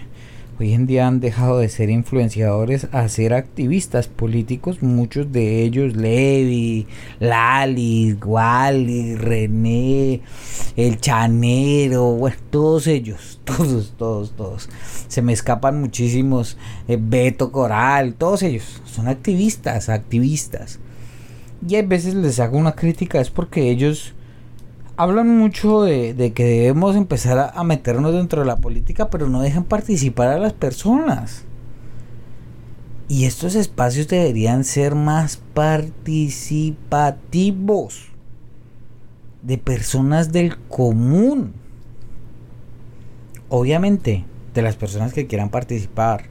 hoy 0.59 0.73
en 0.73 0.85
día 0.85 1.07
han 1.07 1.19
dejado 1.19 1.59
de 1.59 1.69
ser 1.69 1.89
influenciadores 1.89 2.87
a 2.91 3.07
ser 3.09 3.33
activistas 3.33 4.07
políticos, 4.07 4.81
muchos 4.81 5.31
de 5.31 5.63
ellos, 5.63 5.95
Levi, 5.95 6.87
Lali, 7.19 8.13
Wally, 8.13 9.15
René, 9.15 10.21
El 10.75 10.99
Chanero, 10.99 12.11
bueno, 12.13 12.37
todos 12.49 12.87
ellos, 12.87 13.39
todos, 13.45 13.93
todos, 13.97 14.31
todos. 14.35 14.69
Se 15.07 15.21
me 15.21 15.33
escapan 15.33 15.79
muchísimos, 15.79 16.57
eh, 16.87 16.97
Beto 16.99 17.51
Coral, 17.51 18.13
todos 18.13 18.43
ellos 18.43 18.81
son 18.85 19.07
activistas, 19.07 19.89
activistas. 19.89 20.79
Y 21.67 21.75
a 21.75 21.83
veces 21.83 22.13
les 22.13 22.39
hago 22.39 22.57
una 22.57 22.75
crítica, 22.75 23.19
es 23.19 23.29
porque 23.29 23.69
ellos 23.69 24.13
hablan 24.97 25.37
mucho 25.37 25.83
de, 25.83 26.33
que 26.33 26.45
debemos 26.45 26.95
empezar 26.95 27.51
a, 27.53 27.63
meternos 27.63 28.13
dentro 28.13 28.41
de 28.41 28.47
la 28.47 28.57
política, 28.57 29.09
pero 29.09 29.29
no 29.29 29.41
dejan 29.41 29.65
participar 29.65 30.29
a 30.29 30.39
las 30.39 30.53
personas. 30.53 31.43
Y 33.07 33.25
estos 33.25 33.53
espacios 33.55 34.07
deberían 34.07 34.63
ser 34.63 34.95
más 34.95 35.37
participativos 35.53 38.07
de 39.43 39.59
personas 39.59 40.31
del 40.31 40.57
común. 40.57 41.53
Obviamente, 43.49 44.25
de 44.55 44.63
las 44.63 44.75
personas 44.75 45.13
que 45.13 45.27
quieran 45.27 45.49
participar. 45.49 46.23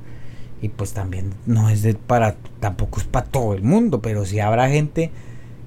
Y 0.61 0.71
pues 0.71 0.95
también 0.95 1.35
no 1.47 1.69
es 1.69 1.83
de 1.83 1.95
para, 1.95 2.35
tampoco 2.59 2.99
es 2.99 3.07
para 3.07 3.27
todo 3.27 3.55
el 3.55 3.62
mundo, 3.62 4.01
pero 4.01 4.25
si 4.25 4.41
habrá 4.41 4.69
gente 4.71 5.12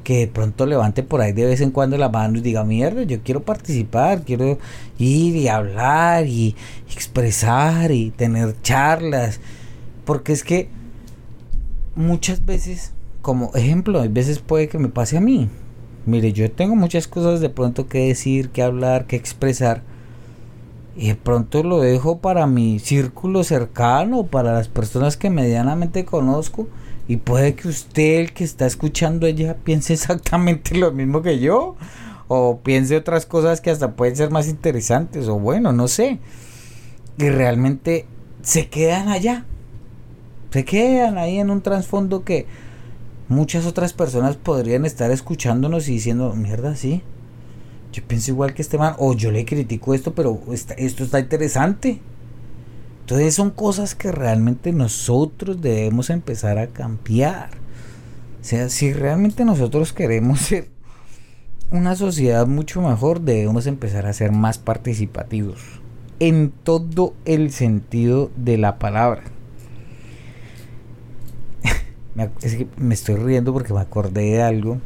que 0.07 0.19
de 0.19 0.27
pronto 0.27 0.65
levante 0.65 1.03
por 1.03 1.19
ahí 1.19 1.33
de 1.33 1.43
vez 1.43 1.59
en 1.59 1.71
cuando 1.71 1.97
la 1.97 2.07
mano 2.07 2.37
y 2.37 2.41
diga, 2.41 2.63
mierda, 2.63 3.03
yo 3.03 3.19
quiero 3.23 3.41
participar, 3.43 4.21
quiero 4.21 4.57
ir 4.97 5.35
y 5.35 5.49
hablar 5.49 6.25
y 6.27 6.55
expresar 6.89 7.91
y 7.91 8.11
tener 8.11 8.55
charlas. 8.61 9.41
Porque 10.05 10.31
es 10.31 10.45
que 10.45 10.69
muchas 11.93 12.45
veces, 12.45 12.93
como 13.21 13.53
ejemplo, 13.53 13.99
hay 13.99 14.07
veces 14.07 14.39
puede 14.39 14.69
que 14.69 14.77
me 14.77 14.87
pase 14.87 15.17
a 15.17 15.19
mí. 15.19 15.49
Mire, 16.05 16.31
yo 16.31 16.49
tengo 16.49 16.77
muchas 16.77 17.05
cosas 17.05 17.41
de 17.41 17.49
pronto 17.49 17.89
que 17.89 18.07
decir, 18.07 18.47
que 18.51 18.63
hablar, 18.63 19.07
que 19.07 19.17
expresar. 19.17 19.81
Y 20.95 21.09
de 21.09 21.15
pronto 21.15 21.63
lo 21.63 21.81
dejo 21.81 22.19
para 22.19 22.47
mi 22.47 22.79
círculo 22.79 23.43
cercano, 23.43 24.23
para 24.23 24.53
las 24.53 24.69
personas 24.69 25.17
que 25.17 25.29
medianamente 25.29 26.05
conozco 26.05 26.69
y 27.07 27.17
puede 27.17 27.55
que 27.55 27.69
usted, 27.69 28.19
el 28.19 28.33
que 28.33 28.43
está 28.43 28.65
escuchando 28.65 29.27
ella, 29.27 29.55
piense 29.63 29.93
exactamente 29.93 30.75
lo 30.75 30.91
mismo 30.91 31.21
que 31.21 31.39
yo. 31.39 31.75
O 32.29 32.59
piense 32.59 32.97
otras 32.97 33.25
cosas 33.25 33.61
que 33.61 33.69
hasta 33.69 33.95
pueden 33.95 34.17
ser 34.17 34.31
más 34.31 34.49
interesantes. 34.49 35.27
O 35.27 35.39
bueno, 35.39 35.71
no 35.71 35.87
sé. 35.87 36.19
Y 37.17 37.29
realmente 37.29 38.05
se 38.41 38.67
quedan 38.67 39.07
allá. 39.07 39.45
Se 40.51 40.65
quedan 40.65 41.17
ahí 41.17 41.39
en 41.39 41.49
un 41.49 41.61
trasfondo 41.61 42.25
que 42.25 42.45
muchas 43.29 43.65
otras 43.65 43.93
personas 43.93 44.35
podrían 44.35 44.85
estar 44.85 45.09
escuchándonos 45.11 45.87
y 45.87 45.93
diciendo, 45.93 46.33
mierda, 46.35 46.75
sí. 46.75 47.01
Yo 47.93 48.03
pienso 48.05 48.31
igual 48.31 48.53
que 48.53 48.61
este 48.61 48.77
man. 48.77 48.95
O 48.97 49.13
yo 49.13 49.31
le 49.31 49.45
critico 49.45 49.93
esto, 49.93 50.13
pero 50.13 50.41
esto 50.51 51.03
está 51.05 51.19
interesante. 51.21 52.01
Entonces 53.07 53.35
son 53.35 53.51
cosas 53.51 53.95
que 53.95 54.11
realmente 54.11 54.73
nosotros 54.73 55.61
debemos 55.61 56.09
empezar 56.09 56.57
a 56.57 56.67
cambiar. 56.67 57.51
O 58.41 58.43
sea, 58.43 58.67
si 58.67 58.91
realmente 58.91 59.45
nosotros 59.45 59.93
queremos 59.93 60.41
ser 60.41 60.67
una 61.71 61.95
sociedad 61.95 62.45
mucho 62.47 62.81
mejor, 62.81 63.21
debemos 63.21 63.65
empezar 63.65 64.07
a 64.07 64.11
ser 64.11 64.33
más 64.33 64.57
participativos. 64.57 65.61
En 66.19 66.51
todo 66.51 67.13
el 67.23 67.51
sentido 67.51 68.29
de 68.35 68.57
la 68.57 68.77
palabra. 68.77 69.23
es 72.41 72.55
que 72.57 72.67
me 72.75 72.93
estoy 72.93 73.15
riendo 73.15 73.53
porque 73.53 73.73
me 73.73 73.79
acordé 73.79 74.31
de 74.31 74.41
algo. 74.41 74.79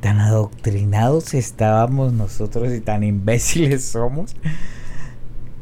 Tan 0.00 0.18
adoctrinados 0.18 1.34
estábamos 1.34 2.12
nosotros 2.12 2.74
y 2.74 2.80
tan 2.80 3.04
imbéciles 3.04 3.84
somos 3.84 4.34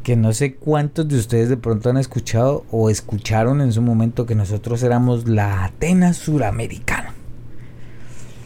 que 0.07 0.15
no 0.15 0.31
sé 0.31 0.55
cuántos 0.55 1.05
de 1.09 1.17
ustedes 1.17 1.49
de 1.49 1.57
pronto 1.57 1.89
han 1.89 1.97
escuchado 1.97 2.63
o 2.71 2.89
escucharon 2.89 3.59
en 3.59 3.73
su 3.73 3.81
momento 3.81 4.25
que 4.25 4.35
nosotros 4.35 4.81
éramos 4.81 5.27
la 5.27 5.65
Atenas 5.65 6.15
suramericana. 6.15 7.13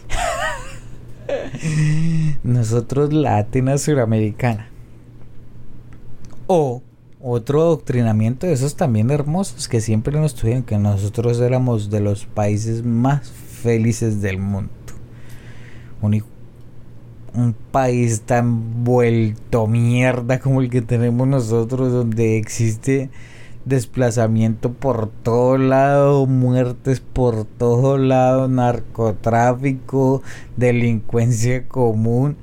nosotros 2.43 3.14
la 3.14 3.38
Atenas 3.38 3.84
suramericana. 3.84 4.70
O 6.47 6.82
otro 7.22 7.62
adoctrinamiento 7.62 8.47
de 8.47 8.53
esos 8.53 8.76
también 8.76 9.12
hermosos 9.12 9.68
que 9.68 9.82
siempre 9.82 10.20
nos 10.20 10.34
tuvieron 10.34 10.64
que 10.64 10.80
nosotros 10.80 11.39
éramos 11.41 11.91
de 11.91 11.99
los 11.99 12.26
países 12.26 12.84
más 12.84 13.30
felices 13.30 14.20
del 14.20 14.39
mundo. 14.39 14.72
Único 16.01 16.30
un 17.34 17.53
país 17.53 18.21
tan 18.21 18.84
vuelto 18.84 19.67
mierda 19.67 20.39
como 20.39 20.61
el 20.61 20.69
que 20.69 20.82
tenemos 20.82 21.27
nosotros, 21.27 21.91
donde 21.91 22.38
existe 22.38 23.09
desplazamiento 23.65 24.73
por 24.73 25.07
todo 25.07 25.57
lado, 25.57 26.25
muertes 26.25 26.99
por 26.99 27.45
todo 27.45 27.97
lado, 27.97 28.47
narcotráfico, 28.47 30.21
delincuencia 30.57 31.67
común. 31.67 32.38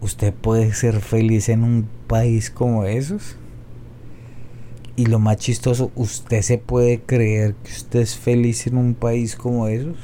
¿Usted 0.00 0.32
puede 0.32 0.72
ser 0.74 1.00
feliz 1.00 1.48
en 1.48 1.64
un 1.64 1.88
país 2.06 2.50
como 2.50 2.84
esos? 2.84 3.36
Y 4.94 5.06
lo 5.06 5.18
más 5.18 5.36
chistoso, 5.36 5.90
¿usted 5.96 6.42
se 6.42 6.58
puede 6.58 7.00
creer 7.00 7.54
que 7.62 7.70
usted 7.70 8.00
es 8.00 8.16
feliz 8.16 8.66
en 8.66 8.76
un 8.76 8.94
país 8.94 9.36
como 9.36 9.68
esos? 9.68 9.96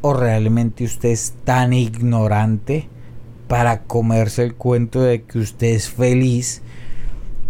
¿O 0.00 0.14
realmente 0.14 0.84
usted 0.84 1.10
es 1.10 1.34
tan 1.44 1.72
ignorante? 1.72 2.88
Para 3.52 3.82
comerse 3.82 4.44
el 4.44 4.54
cuento 4.54 5.02
de 5.02 5.24
que 5.24 5.38
usted 5.38 5.66
es 5.66 5.90
feliz 5.90 6.62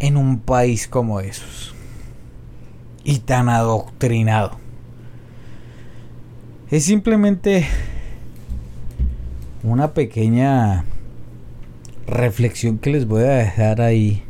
en 0.01 0.17
un 0.17 0.41
país 0.41 0.89
como 0.89 1.21
esos 1.21 1.77
y 3.05 3.21
tan 3.21 3.49
adoctrinado. 3.49 4.59
Es 6.73 6.87
simplemente 6.87 7.69
una 9.63 9.93
pequeña 9.95 10.87
reflexión 12.09 12.79
que 12.79 12.91
les 12.91 13.07
voy 13.07 13.23
a 13.23 13.37
dejar 13.37 13.81
ahí 13.81 14.25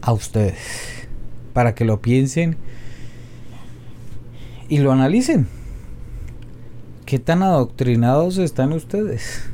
a 0.00 0.12
ustedes 0.12 1.06
para 1.52 1.76
que 1.76 1.84
lo 1.84 2.02
piensen 2.02 2.56
y 4.68 4.78
lo 4.78 4.90
analicen. 4.90 5.46
¿Qué 7.06 7.20
tan 7.20 7.44
adoctrinados 7.44 8.38
están 8.38 8.72
ustedes? 8.72 9.48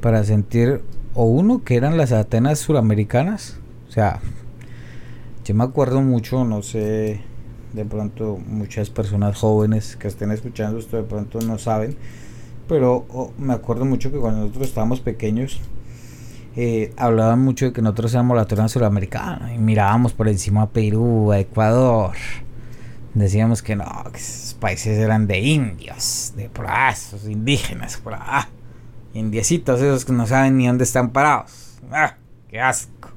Para 0.00 0.24
sentir 0.24 0.82
o 1.14 1.24
uno 1.24 1.64
que 1.64 1.76
eran 1.76 1.96
las 1.96 2.12
Atenas 2.12 2.58
suramericanas. 2.58 3.58
O 3.88 3.92
sea, 3.92 4.20
yo 5.44 5.54
me 5.54 5.64
acuerdo 5.64 6.00
mucho, 6.00 6.44
no 6.44 6.62
sé, 6.62 7.20
de 7.72 7.84
pronto 7.84 8.38
muchas 8.46 8.90
personas 8.90 9.36
jóvenes 9.36 9.96
que 9.96 10.08
estén 10.08 10.30
escuchando 10.30 10.78
esto 10.78 10.96
de 10.96 11.02
pronto 11.02 11.40
no 11.40 11.58
saben, 11.58 11.96
pero 12.68 13.06
oh, 13.10 13.32
me 13.38 13.54
acuerdo 13.54 13.84
mucho 13.84 14.12
que 14.12 14.18
cuando 14.18 14.40
nosotros 14.40 14.68
estábamos 14.68 15.00
pequeños, 15.00 15.60
eh, 16.54 16.92
hablaban 16.96 17.40
mucho 17.40 17.66
de 17.66 17.72
que 17.72 17.82
nosotros 17.82 18.14
éramos 18.14 18.36
la 18.36 18.42
Atenas 18.42 18.72
suramericana 18.72 19.54
y 19.54 19.58
mirábamos 19.58 20.12
por 20.12 20.28
encima 20.28 20.62
a 20.62 20.68
Perú, 20.68 21.32
a 21.32 21.40
Ecuador. 21.40 22.14
Decíamos 23.14 23.62
que 23.62 23.74
no, 23.74 23.84
que 24.12 24.18
esos 24.18 24.54
países 24.54 24.98
eran 24.98 25.26
de 25.26 25.40
indios, 25.40 26.34
de 26.36 26.48
por 26.48 26.66
indígenas, 27.26 27.96
por 27.96 28.14
ah 28.14 28.48
indiecitos 29.14 29.80
esos 29.80 30.04
que 30.04 30.12
no 30.12 30.26
saben 30.26 30.56
ni 30.56 30.66
dónde 30.66 30.84
están 30.84 31.10
parados. 31.10 31.78
¡Ah! 31.90 32.16
¡Qué 32.48 32.60
asco! 32.60 33.10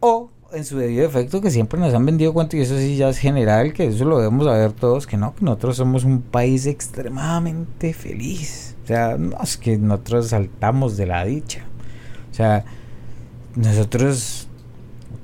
O 0.00 0.30
en 0.52 0.64
su 0.64 0.78
debido 0.78 1.04
efecto 1.06 1.40
que 1.40 1.50
siempre 1.50 1.80
nos 1.80 1.94
han 1.94 2.06
vendido 2.06 2.32
cuento 2.32 2.56
y 2.56 2.60
eso 2.60 2.76
sí 2.78 2.96
ya 2.96 3.08
es 3.08 3.18
general, 3.18 3.72
que 3.72 3.86
eso 3.86 4.04
lo 4.04 4.18
debemos 4.18 4.46
saber 4.46 4.72
todos, 4.72 5.06
que 5.06 5.16
no, 5.16 5.34
que 5.34 5.44
nosotros 5.44 5.76
somos 5.76 6.04
un 6.04 6.22
país 6.22 6.66
extremadamente 6.66 7.92
feliz. 7.92 8.76
O 8.84 8.86
sea, 8.86 9.16
no 9.18 9.36
es 9.42 9.56
que 9.56 9.78
nosotros 9.78 10.28
saltamos 10.28 10.96
de 10.96 11.06
la 11.06 11.24
dicha. 11.24 11.64
O 12.30 12.34
sea, 12.34 12.64
nosotros, 13.56 14.48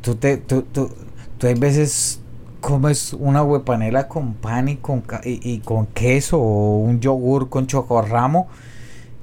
tú 0.00 0.14
te, 0.14 0.38
tú, 0.38 0.62
tú, 0.62 0.90
tú 1.38 1.46
hay 1.46 1.54
veces 1.54 2.19
comes 2.60 3.12
una 3.12 3.42
huepanela 3.42 4.08
con 4.08 4.34
pan 4.34 4.68
y 4.68 4.76
con, 4.76 5.02
y, 5.24 5.58
con 5.58 5.86
queso 5.86 6.38
o 6.38 6.78
un 6.78 7.00
yogur 7.00 7.48
con 7.48 7.66
chocorramo 7.66 8.48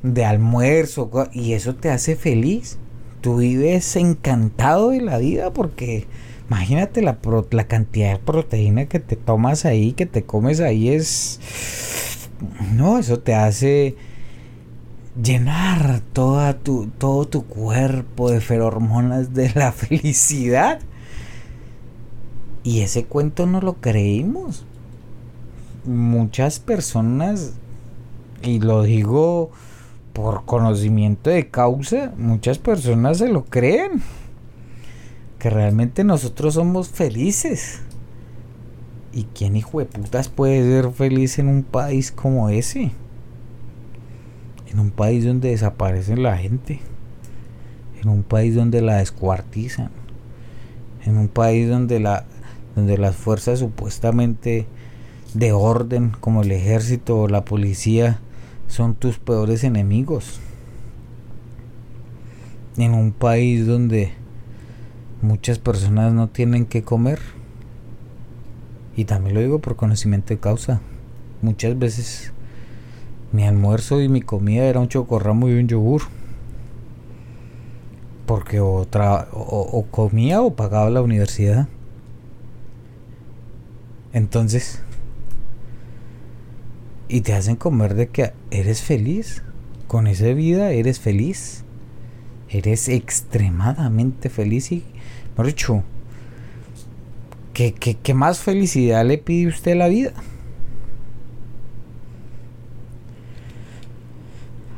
de 0.04 0.26
almuerzo 0.26 1.10
y 1.32 1.54
eso 1.54 1.76
te 1.76 1.90
hace 1.90 2.16
feliz. 2.16 2.78
Tú 3.22 3.38
vives 3.38 3.96
encantado 3.96 4.90
de 4.90 5.02
la 5.02 5.18
vida 5.18 5.52
porque 5.54 6.08
imagínate 6.48 7.02
la, 7.02 7.18
la 7.52 7.68
cantidad 7.68 8.14
de 8.14 8.20
proteína 8.20 8.86
que 8.86 9.00
te 9.00 9.16
tomas 9.16 9.66
ahí, 9.66 9.94
que 9.94 10.06
te 10.06 10.24
comes 10.24 10.60
ahí 10.60 10.90
es... 10.90 11.40
No, 12.74 13.00
eso 13.00 13.20
te 13.20 13.34
hace 13.34 13.96
llenar 15.22 16.02
toda 16.14 16.60
tu, 16.60 16.88
todo 16.98 17.28
tu 17.28 17.46
cuerpo 17.46 18.30
de 18.30 18.42
ferormonas 18.42 19.34
de 19.34 19.52
la 19.56 19.72
felicidad. 19.74 20.80
Y 22.68 22.82
ese 22.82 23.06
cuento 23.06 23.46
no 23.46 23.62
lo 23.62 23.76
creímos. 23.76 24.66
Muchas 25.86 26.60
personas, 26.60 27.54
y 28.44 28.60
lo 28.60 28.84
digo 28.84 29.52
por 30.12 30.44
conocimiento 30.44 31.30
de 31.30 31.50
causa, 31.50 32.12
muchas 32.18 32.58
personas 32.58 33.20
se 33.20 33.30
lo 33.30 33.46
creen. 33.46 34.02
Que 35.40 35.50
realmente 35.50 36.04
nosotros 36.04 36.56
somos 36.56 36.90
felices. 36.90 37.84
¿Y 39.14 39.24
quién 39.34 39.56
hijo 39.56 39.80
de 39.80 39.86
putas 39.86 40.28
puede 40.28 40.62
ser 40.62 40.92
feliz 40.92 41.40
en 41.40 41.48
un 41.48 41.64
país 41.64 42.12
como 42.12 42.50
ese? 42.50 42.92
En 44.70 44.80
un 44.80 44.92
país 44.92 45.24
donde 45.24 45.52
desaparecen 45.52 46.22
la 46.22 46.36
gente. 46.36 46.82
En 48.04 48.10
un 48.10 48.24
país 48.24 48.56
donde 48.56 48.82
la 48.82 48.98
descuartizan. 48.98 49.90
En 51.06 51.18
un 51.18 51.30
país 51.30 51.70
donde 51.70 52.02
la 52.02 52.26
donde 52.78 53.00
las 53.00 53.16
fuerzas 53.16 53.58
supuestamente 53.58 54.68
de 55.34 55.52
orden 55.52 56.12
como 56.22 56.44
el 56.44 56.52
ejército 56.52 57.22
o 57.22 57.28
la 57.28 57.44
policía 57.44 58.20
son 58.68 58.94
tus 58.94 59.18
peores 59.18 59.64
enemigos. 59.64 60.40
En 62.78 62.94
un 62.94 63.14
país 63.14 63.66
donde 63.66 64.12
muchas 65.24 65.58
personas 65.58 66.14
no 66.14 66.30
tienen 66.30 66.68
que 66.68 66.84
comer. 66.84 67.20
Y 68.96 69.06
también 69.06 69.34
lo 69.34 69.42
digo 69.42 69.58
por 69.58 69.76
conocimiento 69.76 70.36
de 70.36 70.40
causa. 70.40 70.80
Muchas 71.42 71.80
veces 71.80 72.32
mi 73.32 73.44
almuerzo 73.44 74.02
y 74.02 74.08
mi 74.08 74.22
comida 74.22 74.66
era 74.66 74.80
un 74.80 74.88
chocorramo 74.88 75.50
y 75.50 75.54
un 75.54 75.68
yogur. 75.68 76.04
Porque 78.28 78.60
o, 78.60 78.86
o 78.92 79.86
comía 79.90 80.44
o 80.44 80.54
pagaba 80.54 80.92
la 80.92 81.02
universidad. 81.02 81.68
Entonces, 84.18 84.80
y 87.08 87.22
te 87.22 87.36
hacen 87.36 87.56
comer 87.56 87.94
de 87.94 88.08
que 88.08 88.34
eres 88.50 88.82
feliz. 88.82 89.44
Con 89.86 90.08
esa 90.08 90.26
vida 90.34 90.72
eres 90.72 91.00
feliz. 91.00 91.64
Eres 92.50 92.90
extremadamente 92.90 94.32
feliz 94.32 94.72
y, 94.72 94.84
por 95.36 95.46
dicho, 95.46 95.84
¿qué, 97.54 97.76
qué, 97.76 98.14
más 98.16 98.40
felicidad 98.40 99.06
le 99.06 99.20
pide 99.20 99.50
usted 99.50 99.76
la 99.76 99.88
vida? 99.88 100.14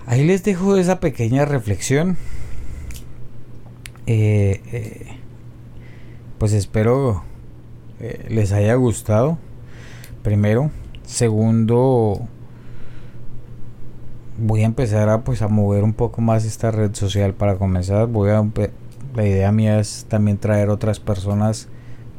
Ahí 0.05 0.25
les 0.25 0.43
dejo 0.43 0.75
esa 0.75 0.99
pequeña 0.99 1.45
reflexión. 1.45 2.17
Eh, 4.05 4.59
eh, 4.73 5.07
pues 6.37 6.51
espero 6.51 7.23
eh, 7.99 8.25
les 8.29 8.51
haya 8.51 8.75
gustado. 8.75 9.37
Primero. 10.23 10.71
Segundo, 11.05 12.27
voy 14.37 14.61
a 14.61 14.65
empezar 14.65 15.09
a 15.09 15.23
pues 15.23 15.41
a 15.41 15.47
mover 15.47 15.83
un 15.83 15.93
poco 15.93 16.21
más 16.21 16.45
esta 16.45 16.71
red 16.71 16.93
social 16.93 17.33
para 17.33 17.57
comenzar. 17.57 18.07
Voy 18.07 18.29
a 18.29 18.45
la 19.15 19.25
idea 19.25 19.51
mía 19.51 19.79
es 19.79 20.05
también 20.07 20.37
traer 20.37 20.69
otras 20.69 20.99
personas 20.99 21.67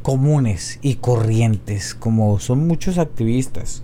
comunes 0.03 0.79
y 0.83 0.97
corrientes, 0.97 1.95
como 1.95 2.39
son 2.41 2.67
muchos 2.67 2.99
activistas 2.99 3.83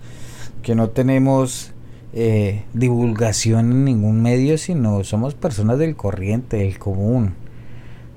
que 0.63 0.75
no 0.75 0.91
tenemos 0.91 1.73
eh, 2.13 2.65
divulgación 2.73 3.71
en 3.71 3.85
ningún 3.85 4.23
medio, 4.23 4.59
sino 4.59 5.05
somos 5.05 5.35
personas 5.35 5.79
del 5.79 5.95
corriente, 5.97 6.57
del 6.57 6.79
común, 6.79 7.35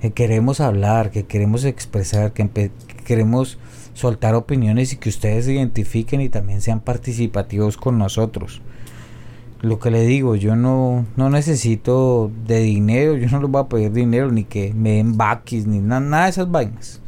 que 0.01 0.11
queremos 0.11 0.59
hablar, 0.61 1.11
que 1.11 1.25
queremos 1.25 1.65
expresar, 1.65 2.34
que 2.34 2.71
queremos 3.10 3.57
soltar 3.95 4.36
opiniones 4.36 4.93
y 4.93 4.97
que 4.97 5.10
ustedes 5.10 5.45
se 5.45 5.53
identifiquen 5.53 6.22
y 6.22 6.30
también 6.30 6.62
sean 6.62 6.80
participativos 6.80 7.76
con 7.76 7.97
nosotros. 7.97 8.62
Lo 9.62 9.80
que 9.80 9.89
le 9.89 10.05
digo, 10.05 10.36
yo 10.36 10.55
no, 10.55 11.07
no 11.16 11.32
necesito 11.32 12.30
de 12.45 12.60
dinero, 12.60 13.18
yo 13.18 13.28
no 13.32 13.41
les 13.41 13.49
voy 13.49 13.64
a 13.64 13.68
pedir 13.68 13.93
dinero, 13.93 14.32
ni 14.32 14.43
que 14.43 14.76
me 14.76 14.91
den 14.91 15.18
baquis, 15.18 15.66
ni 15.66 15.80
nada 15.80 16.26
de 16.26 16.30
esas 16.30 16.51
vainas. 16.51 17.01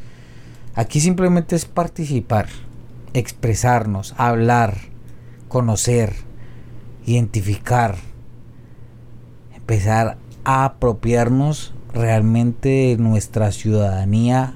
Aquí 0.73 1.01
simplemente 1.01 1.55
es 1.55 1.65
participar, 1.65 2.47
expresarnos, 3.13 4.15
hablar, 4.17 4.79
conocer, 5.49 6.13
identificar, 7.05 7.95
empezar 9.55 10.17
a 10.45 10.65
apropiarnos 10.65 11.75
realmente 11.93 12.69
de 12.69 12.97
nuestra 12.97 13.51
ciudadanía 13.51 14.55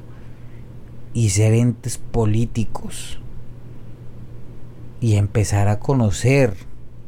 y 1.15 1.29
ser 1.29 1.53
entes 1.53 1.97
políticos 1.97 3.19
y 4.99 5.15
empezar 5.15 5.69
a 5.69 5.79
conocer 5.79 6.55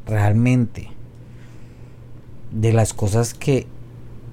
realmente 0.05 0.87
de 2.51 2.71
las 2.71 2.93
cosas 2.93 3.33
que 3.33 3.67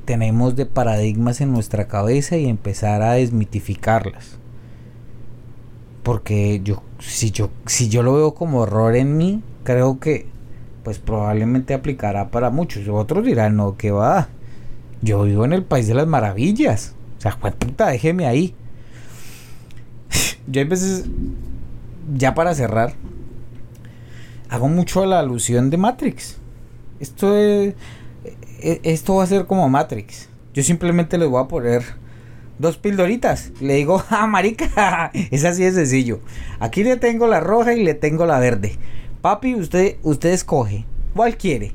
tenemos 0.05 0.55
de 0.55 0.65
paradigmas 0.65 1.41
en 1.41 1.51
nuestra 1.51 1.89
cabeza 1.89 2.37
y 2.37 2.47
empezar 2.47 3.03
a 3.03 3.15
desmitificarlas. 3.15 4.39
Porque 6.05 6.61
yo 6.63 6.85
si 7.01 7.33
yo 7.33 7.51
si 7.67 7.89
yo 7.89 8.05
lo 8.05 8.15
veo 8.15 8.35
como 8.35 8.63
error 8.63 8.95
en 8.95 9.17
mí, 9.17 9.43
creo 9.65 9.99
que 9.99 10.29
pues 10.85 11.01
probablemente 11.01 11.75
aplicará 11.75 12.31
para 12.31 12.51
muchos. 12.51 12.87
Otros 12.87 13.25
dirán, 13.25 13.57
"No, 13.57 13.77
que 13.77 13.91
va. 13.91 14.29
Yo 15.03 15.25
vivo 15.25 15.45
en 15.45 15.53
el 15.53 15.65
país 15.65 15.89
de 15.89 15.95
las 15.95 16.07
maravillas." 16.07 16.95
O 17.19 17.21
sea, 17.21 17.37
puta, 17.37 17.89
déjeme 17.89 18.27
ahí. 18.27 18.55
Yo 20.47 20.61
a 20.61 20.65
veces, 20.65 21.07
ya 22.15 22.35
para 22.35 22.55
cerrar, 22.55 22.95
hago 24.49 24.69
mucho 24.69 25.07
la 25.07 25.21
alusión 25.21 25.71
de 25.71 25.77
Matrix. 25.77 26.39
Esto 27.01 27.37
es, 27.37 27.75
e, 28.61 28.81
esto 28.85 29.17
va 29.17 29.25
a 29.25 29.27
ser 29.27 29.47
como 29.47 29.69
Matrix. 29.69 30.29
Yo 30.53 30.63
simplemente 30.63 31.19
les 31.19 31.29
voy 31.29 31.43
a 31.43 31.49
poner 31.49 31.83
dos 32.59 32.77
pildoritas. 32.77 33.53
Le 33.61 33.75
digo, 33.75 34.03
ah, 34.11 34.27
marica, 34.27 35.11
es 35.31 35.45
así 35.45 35.65
de 35.65 35.73
sencillo. 35.73 36.21
Aquí 36.61 36.85
le 36.85 36.97
tengo 36.97 37.27
la 37.27 37.41
roja 37.41 37.75
y 37.75 37.83
le 37.83 37.95
tengo 37.95 38.27
la 38.27 38.39
verde. 38.39 38.77
Papi, 39.21 39.55
usted, 39.55 39.97
usted 40.03 40.31
escoge. 40.31 40.85
¿Cuál 41.15 41.37
quiere? 41.37 41.73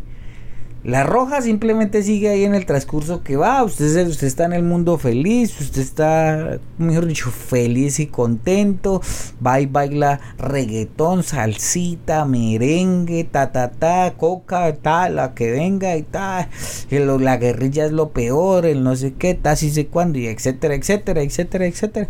La 0.83 1.03
roja 1.03 1.41
simplemente 1.41 2.03
sigue 2.03 2.29
ahí 2.29 2.45
en 2.45 2.55
el 2.55 2.65
transcurso 2.65 3.21
que 3.21 3.35
va. 3.35 3.61
Usted, 3.65 4.07
usted 4.07 4.27
está 4.27 4.45
en 4.45 4.53
el 4.53 4.63
mundo 4.63 4.97
feliz. 4.97 5.59
Usted 5.59 5.81
está, 5.81 6.59
mejor 6.77 7.05
dicho, 7.05 7.31
feliz 7.31 7.99
y 7.99 8.07
contento. 8.07 9.01
Va 9.45 9.59
y 9.59 9.65
baila 9.65 10.21
reggaetón, 10.37 11.23
salsita, 11.23 12.23
merengue, 12.23 13.25
ta 13.25 13.51
ta 13.51 13.71
ta, 13.71 14.13
coca, 14.15 14.73
tal, 14.75 15.17
la 15.17 15.33
que 15.33 15.51
venga 15.51 15.97
y 15.97 16.03
tal. 16.03 16.47
La 16.89 17.35
guerrilla 17.35 17.85
es 17.85 17.91
lo 17.91 18.11
peor, 18.11 18.65
el 18.65 18.81
no 18.81 18.95
sé 18.95 19.13
qué, 19.15 19.33
tal, 19.33 19.57
si 19.57 19.71
sé 19.71 19.87
cuándo, 19.87 20.17
y 20.17 20.27
etcétera, 20.27 20.75
etcétera, 20.75 21.21
etcétera, 21.21 21.65
etcétera. 21.65 22.07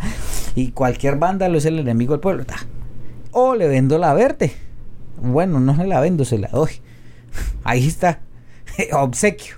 Y 0.53 0.71
cualquier 0.71 1.17
lo 1.17 1.57
es 1.57 1.65
el 1.65 1.79
enemigo 1.79 2.13
del 2.13 2.21
pueblo. 2.21 2.45
O 3.31 3.55
le 3.55 3.67
vendo 3.67 3.97
la 3.97 4.13
verde. 4.13 4.51
Bueno, 5.19 5.59
no 5.59 5.75
se 5.75 5.85
la 5.85 5.99
vendo, 6.01 6.23
se 6.23 6.37
la 6.37 6.49
doy. 6.49 6.69
Ahí 7.63 7.87
está 7.87 8.21
obsequio. 8.93 9.55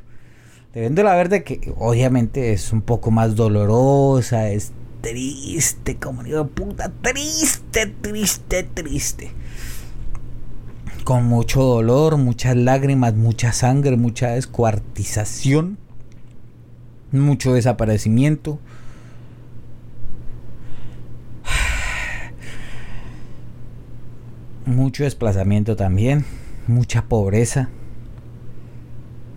Te 0.74 0.90
la 0.90 1.16
verde 1.16 1.44
que 1.44 1.74
obviamente 1.78 2.54
es 2.54 2.72
un 2.72 2.82
poco 2.82 3.12
más 3.12 3.36
dolorosa, 3.36 4.50
es 4.50 4.72
triste, 5.02 5.98
como 5.98 6.24
digo, 6.24 6.48
puta, 6.48 6.90
triste, 7.02 7.88
triste, 7.88 8.64
triste. 8.64 9.32
Con 11.04 11.26
mucho 11.26 11.62
dolor, 11.62 12.18
muchas 12.18 12.56
lágrimas, 12.56 13.16
mucha 13.16 13.52
sangre, 13.52 13.98
mucha 13.98 14.30
descuartización, 14.30 15.78
mucho 17.12 17.54
desaparecimiento. 17.54 18.60
Mucho 24.66 25.04
desplazamiento 25.04 25.76
también, 25.76 26.24
mucha 26.68 27.04
pobreza 27.06 27.70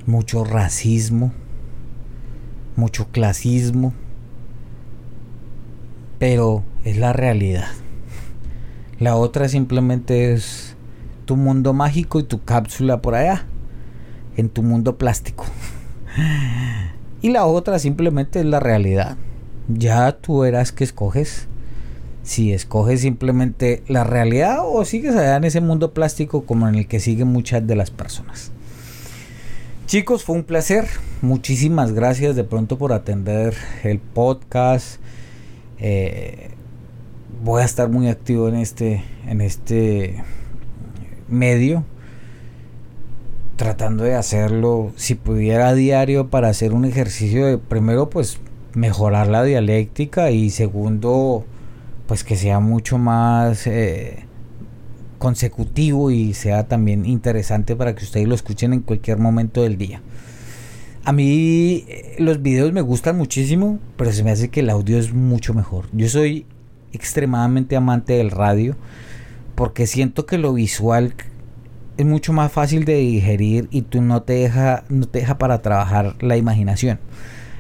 mucho 0.07 0.45
racismo, 0.45 1.33
mucho 2.77 3.09
clasismo, 3.11 3.93
pero 6.19 6.63
es 6.85 6.97
la 6.97 7.13
realidad. 7.13 7.69
La 8.99 9.17
otra 9.17 9.49
simplemente 9.49 10.33
es 10.33 10.77
tu 11.25 11.37
mundo 11.37 11.73
mágico 11.73 12.21
y 12.21 12.25
tu 12.25 12.45
cápsula 12.45 13.01
por 13.01 13.15
allá, 13.15 13.47
en 14.37 14.49
tu 14.49 14.63
mundo 14.63 14.99
plástico. 14.99 15.45
Y 17.23 17.31
la 17.31 17.47
otra 17.47 17.79
simplemente 17.79 18.41
es 18.41 18.47
la 18.47 18.61
realidad. 18.61 19.17
Ya 19.69 20.13
tú 20.13 20.41
verás 20.41 20.73
que 20.73 20.85
escoges. 20.85 21.49
Si 22.23 22.53
escoges 22.53 23.01
simplemente 23.01 23.83
la 23.89 24.05
realidad 24.05 24.59
o 24.63 24.85
sigues 24.85 25.17
allá 25.17 25.37
en 25.37 25.45
ese 25.45 25.61
mundo 25.61 25.93
plástico 25.93 26.45
como 26.45 26.69
en 26.69 26.75
el 26.75 26.87
que 26.87 27.01
siguen 27.01 27.29
muchas 27.29 27.67
de 27.67 27.77
las 27.77 27.91
personas. 27.91 28.54
Chicos, 29.87 30.25
fue 30.25 30.37
un 30.37 30.45
placer. 30.45 30.87
Muchísimas 31.21 31.93
gracias 31.93 32.35
de 32.35 32.43
pronto 32.43 32.79
por 32.79 32.95
atender 32.95 33.55
el 33.83 33.99
podcast. 33.99 34.99
Eh, 35.79 36.49
voy 37.43 37.61
a 37.61 37.67
estar 37.67 37.91
muy 37.91 38.09
activo 38.09 38.49
en 38.49 38.55
este, 38.55 39.05
en 39.29 39.43
este 39.43 40.25
medio. 41.29 41.85
Tratando 43.57 44.05
de 44.05 44.15
hacerlo, 44.15 44.91
si 44.97 45.17
pudiera 45.17 45.69
a 45.69 45.75
diario, 45.75 46.31
para 46.31 46.49
hacer 46.49 46.73
un 46.73 46.87
ejercicio 46.87 47.45
de, 47.45 47.59
primero, 47.59 48.09
pues 48.09 48.41
mejorar 48.73 49.29
la 49.29 49.45
dialéctica 49.45 50.31
y 50.31 50.49
segundo, 50.49 51.45
pues 52.07 52.25
que 52.25 52.37
sea 52.37 52.59
mucho 52.59 52.97
más 52.97 53.67
eh, 53.67 54.25
consecutivo 55.25 56.11
y 56.11 56.35
sea 56.35 56.69
también 56.69 57.07
interesante 57.07 57.75
para 57.75 57.95
que 57.95 58.05
ustedes 58.05 58.29
lo 58.29 58.35
escuchen 58.35 58.75
en 58.75 58.81
cualquier 58.81 59.17
momento 59.17 59.63
del 59.63 59.79
día. 59.79 60.03
A 61.03 61.13
mí 61.13 61.87
eh, 61.89 62.17
los 62.19 62.43
videos 62.43 62.75
me 62.75 62.83
gustan 62.83 63.17
muchísimo, 63.17 63.79
pero 63.97 64.13
se 64.13 64.23
me 64.23 64.33
hace 64.33 64.51
que 64.51 64.61
el 64.61 64.69
audio 64.69 64.99
es 64.99 65.15
mucho 65.15 65.55
mejor. 65.55 65.87
Yo 65.93 66.11
soy 66.11 66.45
extremadamente 66.93 67.75
amante 67.75 68.13
del 68.13 68.31
radio 68.31 68.77
porque 69.55 69.87
siento 69.87 70.27
que 70.27 70.37
lo 70.37 70.53
visual 70.53 71.15
es 71.97 72.05
mucho 72.05 72.35
más 72.35 72.53
fácil 72.53 72.85
de 72.85 72.97
digerir 72.97 73.69
y 73.71 73.81
tú 73.81 74.03
no 74.03 74.25
te 74.25 74.35
deja 74.35 74.85
no 74.91 75.07
te 75.07 75.21
deja 75.21 75.39
para 75.39 75.63
trabajar 75.63 76.17
la 76.23 76.37
imaginación. 76.37 77.01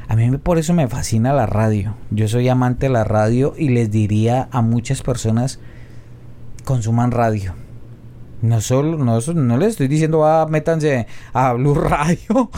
A 0.06 0.16
mí 0.16 0.36
por 0.36 0.58
eso 0.58 0.74
me 0.74 0.86
fascina 0.86 1.32
la 1.32 1.46
radio. 1.46 1.94
Yo 2.10 2.28
soy 2.28 2.46
amante 2.50 2.86
de 2.86 2.92
la 2.92 3.04
radio 3.04 3.54
y 3.56 3.70
les 3.70 3.90
diría 3.90 4.50
a 4.50 4.60
muchas 4.60 5.00
personas 5.00 5.60
consuman 6.64 7.10
radio. 7.10 7.54
No 8.42 8.60
solo, 8.60 8.98
no, 8.98 9.20
no 9.20 9.56
les 9.56 9.70
estoy 9.70 9.88
diciendo, 9.88 10.26
ah, 10.26 10.46
métanse 10.50 11.06
a 11.32 11.52
Blue 11.54 11.74
Radio, 11.74 12.50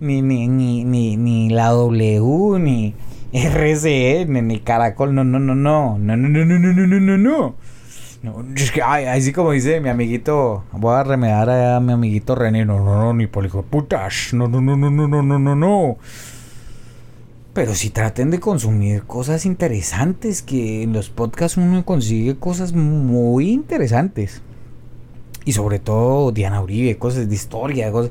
ni, 0.00 0.22
ni, 0.22 0.48
ni, 0.48 0.84
ni, 0.84 1.16
ni 1.16 1.50
la 1.50 1.72
W, 1.72 2.58
ni 2.58 2.94
RCN, 3.32 4.46
ni 4.46 4.60
Caracol, 4.60 5.14
no, 5.14 5.24
no, 5.24 5.38
no, 5.38 5.54
no, 5.54 5.98
no, 5.98 6.16
no, 6.16 6.16
no, 6.16 6.44
no, 6.44 6.58
no, 6.58 6.86
no, 6.86 7.00
no, 7.00 7.18
no. 7.18 7.54
No, 8.22 8.44
es 8.54 8.70
que, 8.70 8.82
ay, 8.82 9.06
así 9.06 9.32
como 9.32 9.50
dice 9.50 9.80
mi 9.80 9.88
amiguito, 9.88 10.62
voy 10.70 10.94
a 10.94 11.02
remedar 11.02 11.50
a 11.50 11.80
mi 11.80 11.92
amiguito 11.92 12.36
René, 12.36 12.64
no, 12.64 12.78
no, 12.78 12.96
no, 12.96 13.14
ni 13.14 13.26
por 13.26 13.48
putas, 13.64 14.32
no, 14.32 14.46
no, 14.46 14.60
no, 14.60 14.76
no, 14.76 14.90
no, 14.90 15.08
no, 15.08 15.22
no, 15.22 15.38
no, 15.40 15.56
no. 15.56 15.96
Pero 17.52 17.74
si 17.74 17.90
traten 17.90 18.30
de 18.30 18.40
consumir 18.40 19.02
cosas 19.02 19.44
interesantes, 19.44 20.40
que 20.40 20.82
en 20.82 20.94
los 20.94 21.10
podcasts 21.10 21.58
uno 21.58 21.84
consigue 21.84 22.36
cosas 22.36 22.72
muy 22.72 23.50
interesantes. 23.50 24.40
Y 25.44 25.52
sobre 25.52 25.78
todo 25.78 26.32
Diana 26.32 26.62
Uribe, 26.62 26.96
cosas 26.96 27.28
de 27.28 27.34
historia, 27.34 27.92
cosas, 27.92 28.10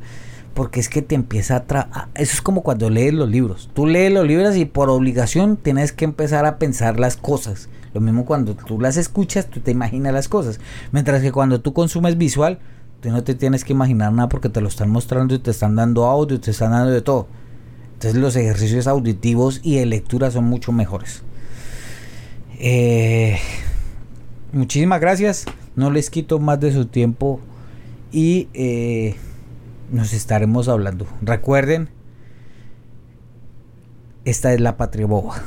porque 0.54 0.80
es 0.80 0.90
que 0.90 1.02
te 1.02 1.16
empieza 1.16 1.56
a... 1.56 1.64
Tra 1.64 2.10
Eso 2.14 2.34
es 2.34 2.42
como 2.42 2.62
cuando 2.62 2.92
lees 2.92 3.16
los 3.16 3.30
libros. 3.30 3.70
Tú 3.74 3.88
lees 3.88 4.14
los 4.14 4.28
libros 4.28 4.56
y 4.58 4.66
por 4.66 4.92
obligación 4.92 5.58
tienes 5.58 5.92
que 5.92 6.06
empezar 6.06 6.46
a 6.46 6.58
pensar 6.60 7.00
las 7.00 7.18
cosas. 7.18 7.68
Lo 7.96 8.02
mismo 8.02 8.26
cuando 8.26 8.56
tú 8.56 8.80
las 8.80 8.96
escuchas, 8.96 9.48
tú 9.48 9.60
te 9.60 9.72
imaginas 9.72 10.14
las 10.14 10.28
cosas. 10.28 10.60
Mientras 10.92 11.22
que 11.24 11.32
cuando 11.32 11.62
tú 11.62 11.74
consumes 11.74 12.16
visual, 12.16 12.60
tú 13.02 13.10
no 13.10 13.24
te 13.24 13.34
tienes 13.34 13.66
que 13.66 13.74
imaginar 13.74 14.14
nada 14.14 14.30
porque 14.30 14.50
te 14.50 14.62
lo 14.62 14.68
están 14.68 14.92
mostrando 14.92 15.34
y 15.34 15.40
te 15.40 15.50
están 15.50 15.76
dando 15.76 16.06
audio, 16.06 16.40
te 16.40 16.52
están 16.52 16.72
dando 16.72 16.92
de 16.92 17.02
todo. 17.02 17.28
Entonces 18.02 18.20
los 18.20 18.36
ejercicios 18.36 18.88
auditivos 18.88 19.60
y 19.62 19.76
de 19.76 19.86
lectura 19.86 20.32
son 20.32 20.46
mucho 20.46 20.72
mejores. 20.72 21.22
Eh, 22.58 23.38
muchísimas 24.52 25.00
gracias. 25.00 25.46
No 25.76 25.92
les 25.92 26.10
quito 26.10 26.40
más 26.40 26.60
de 26.60 26.74
su 26.74 26.88
tiempo 26.88 27.40
y 28.12 28.48
eh, 28.56 29.18
nos 29.92 30.14
estaremos 30.14 30.68
hablando. 30.68 31.06
Recuerden, 31.22 31.90
esta 34.26 34.52
es 34.52 34.60
la 34.62 34.78
patria 34.78 35.06
boba. 35.06 35.44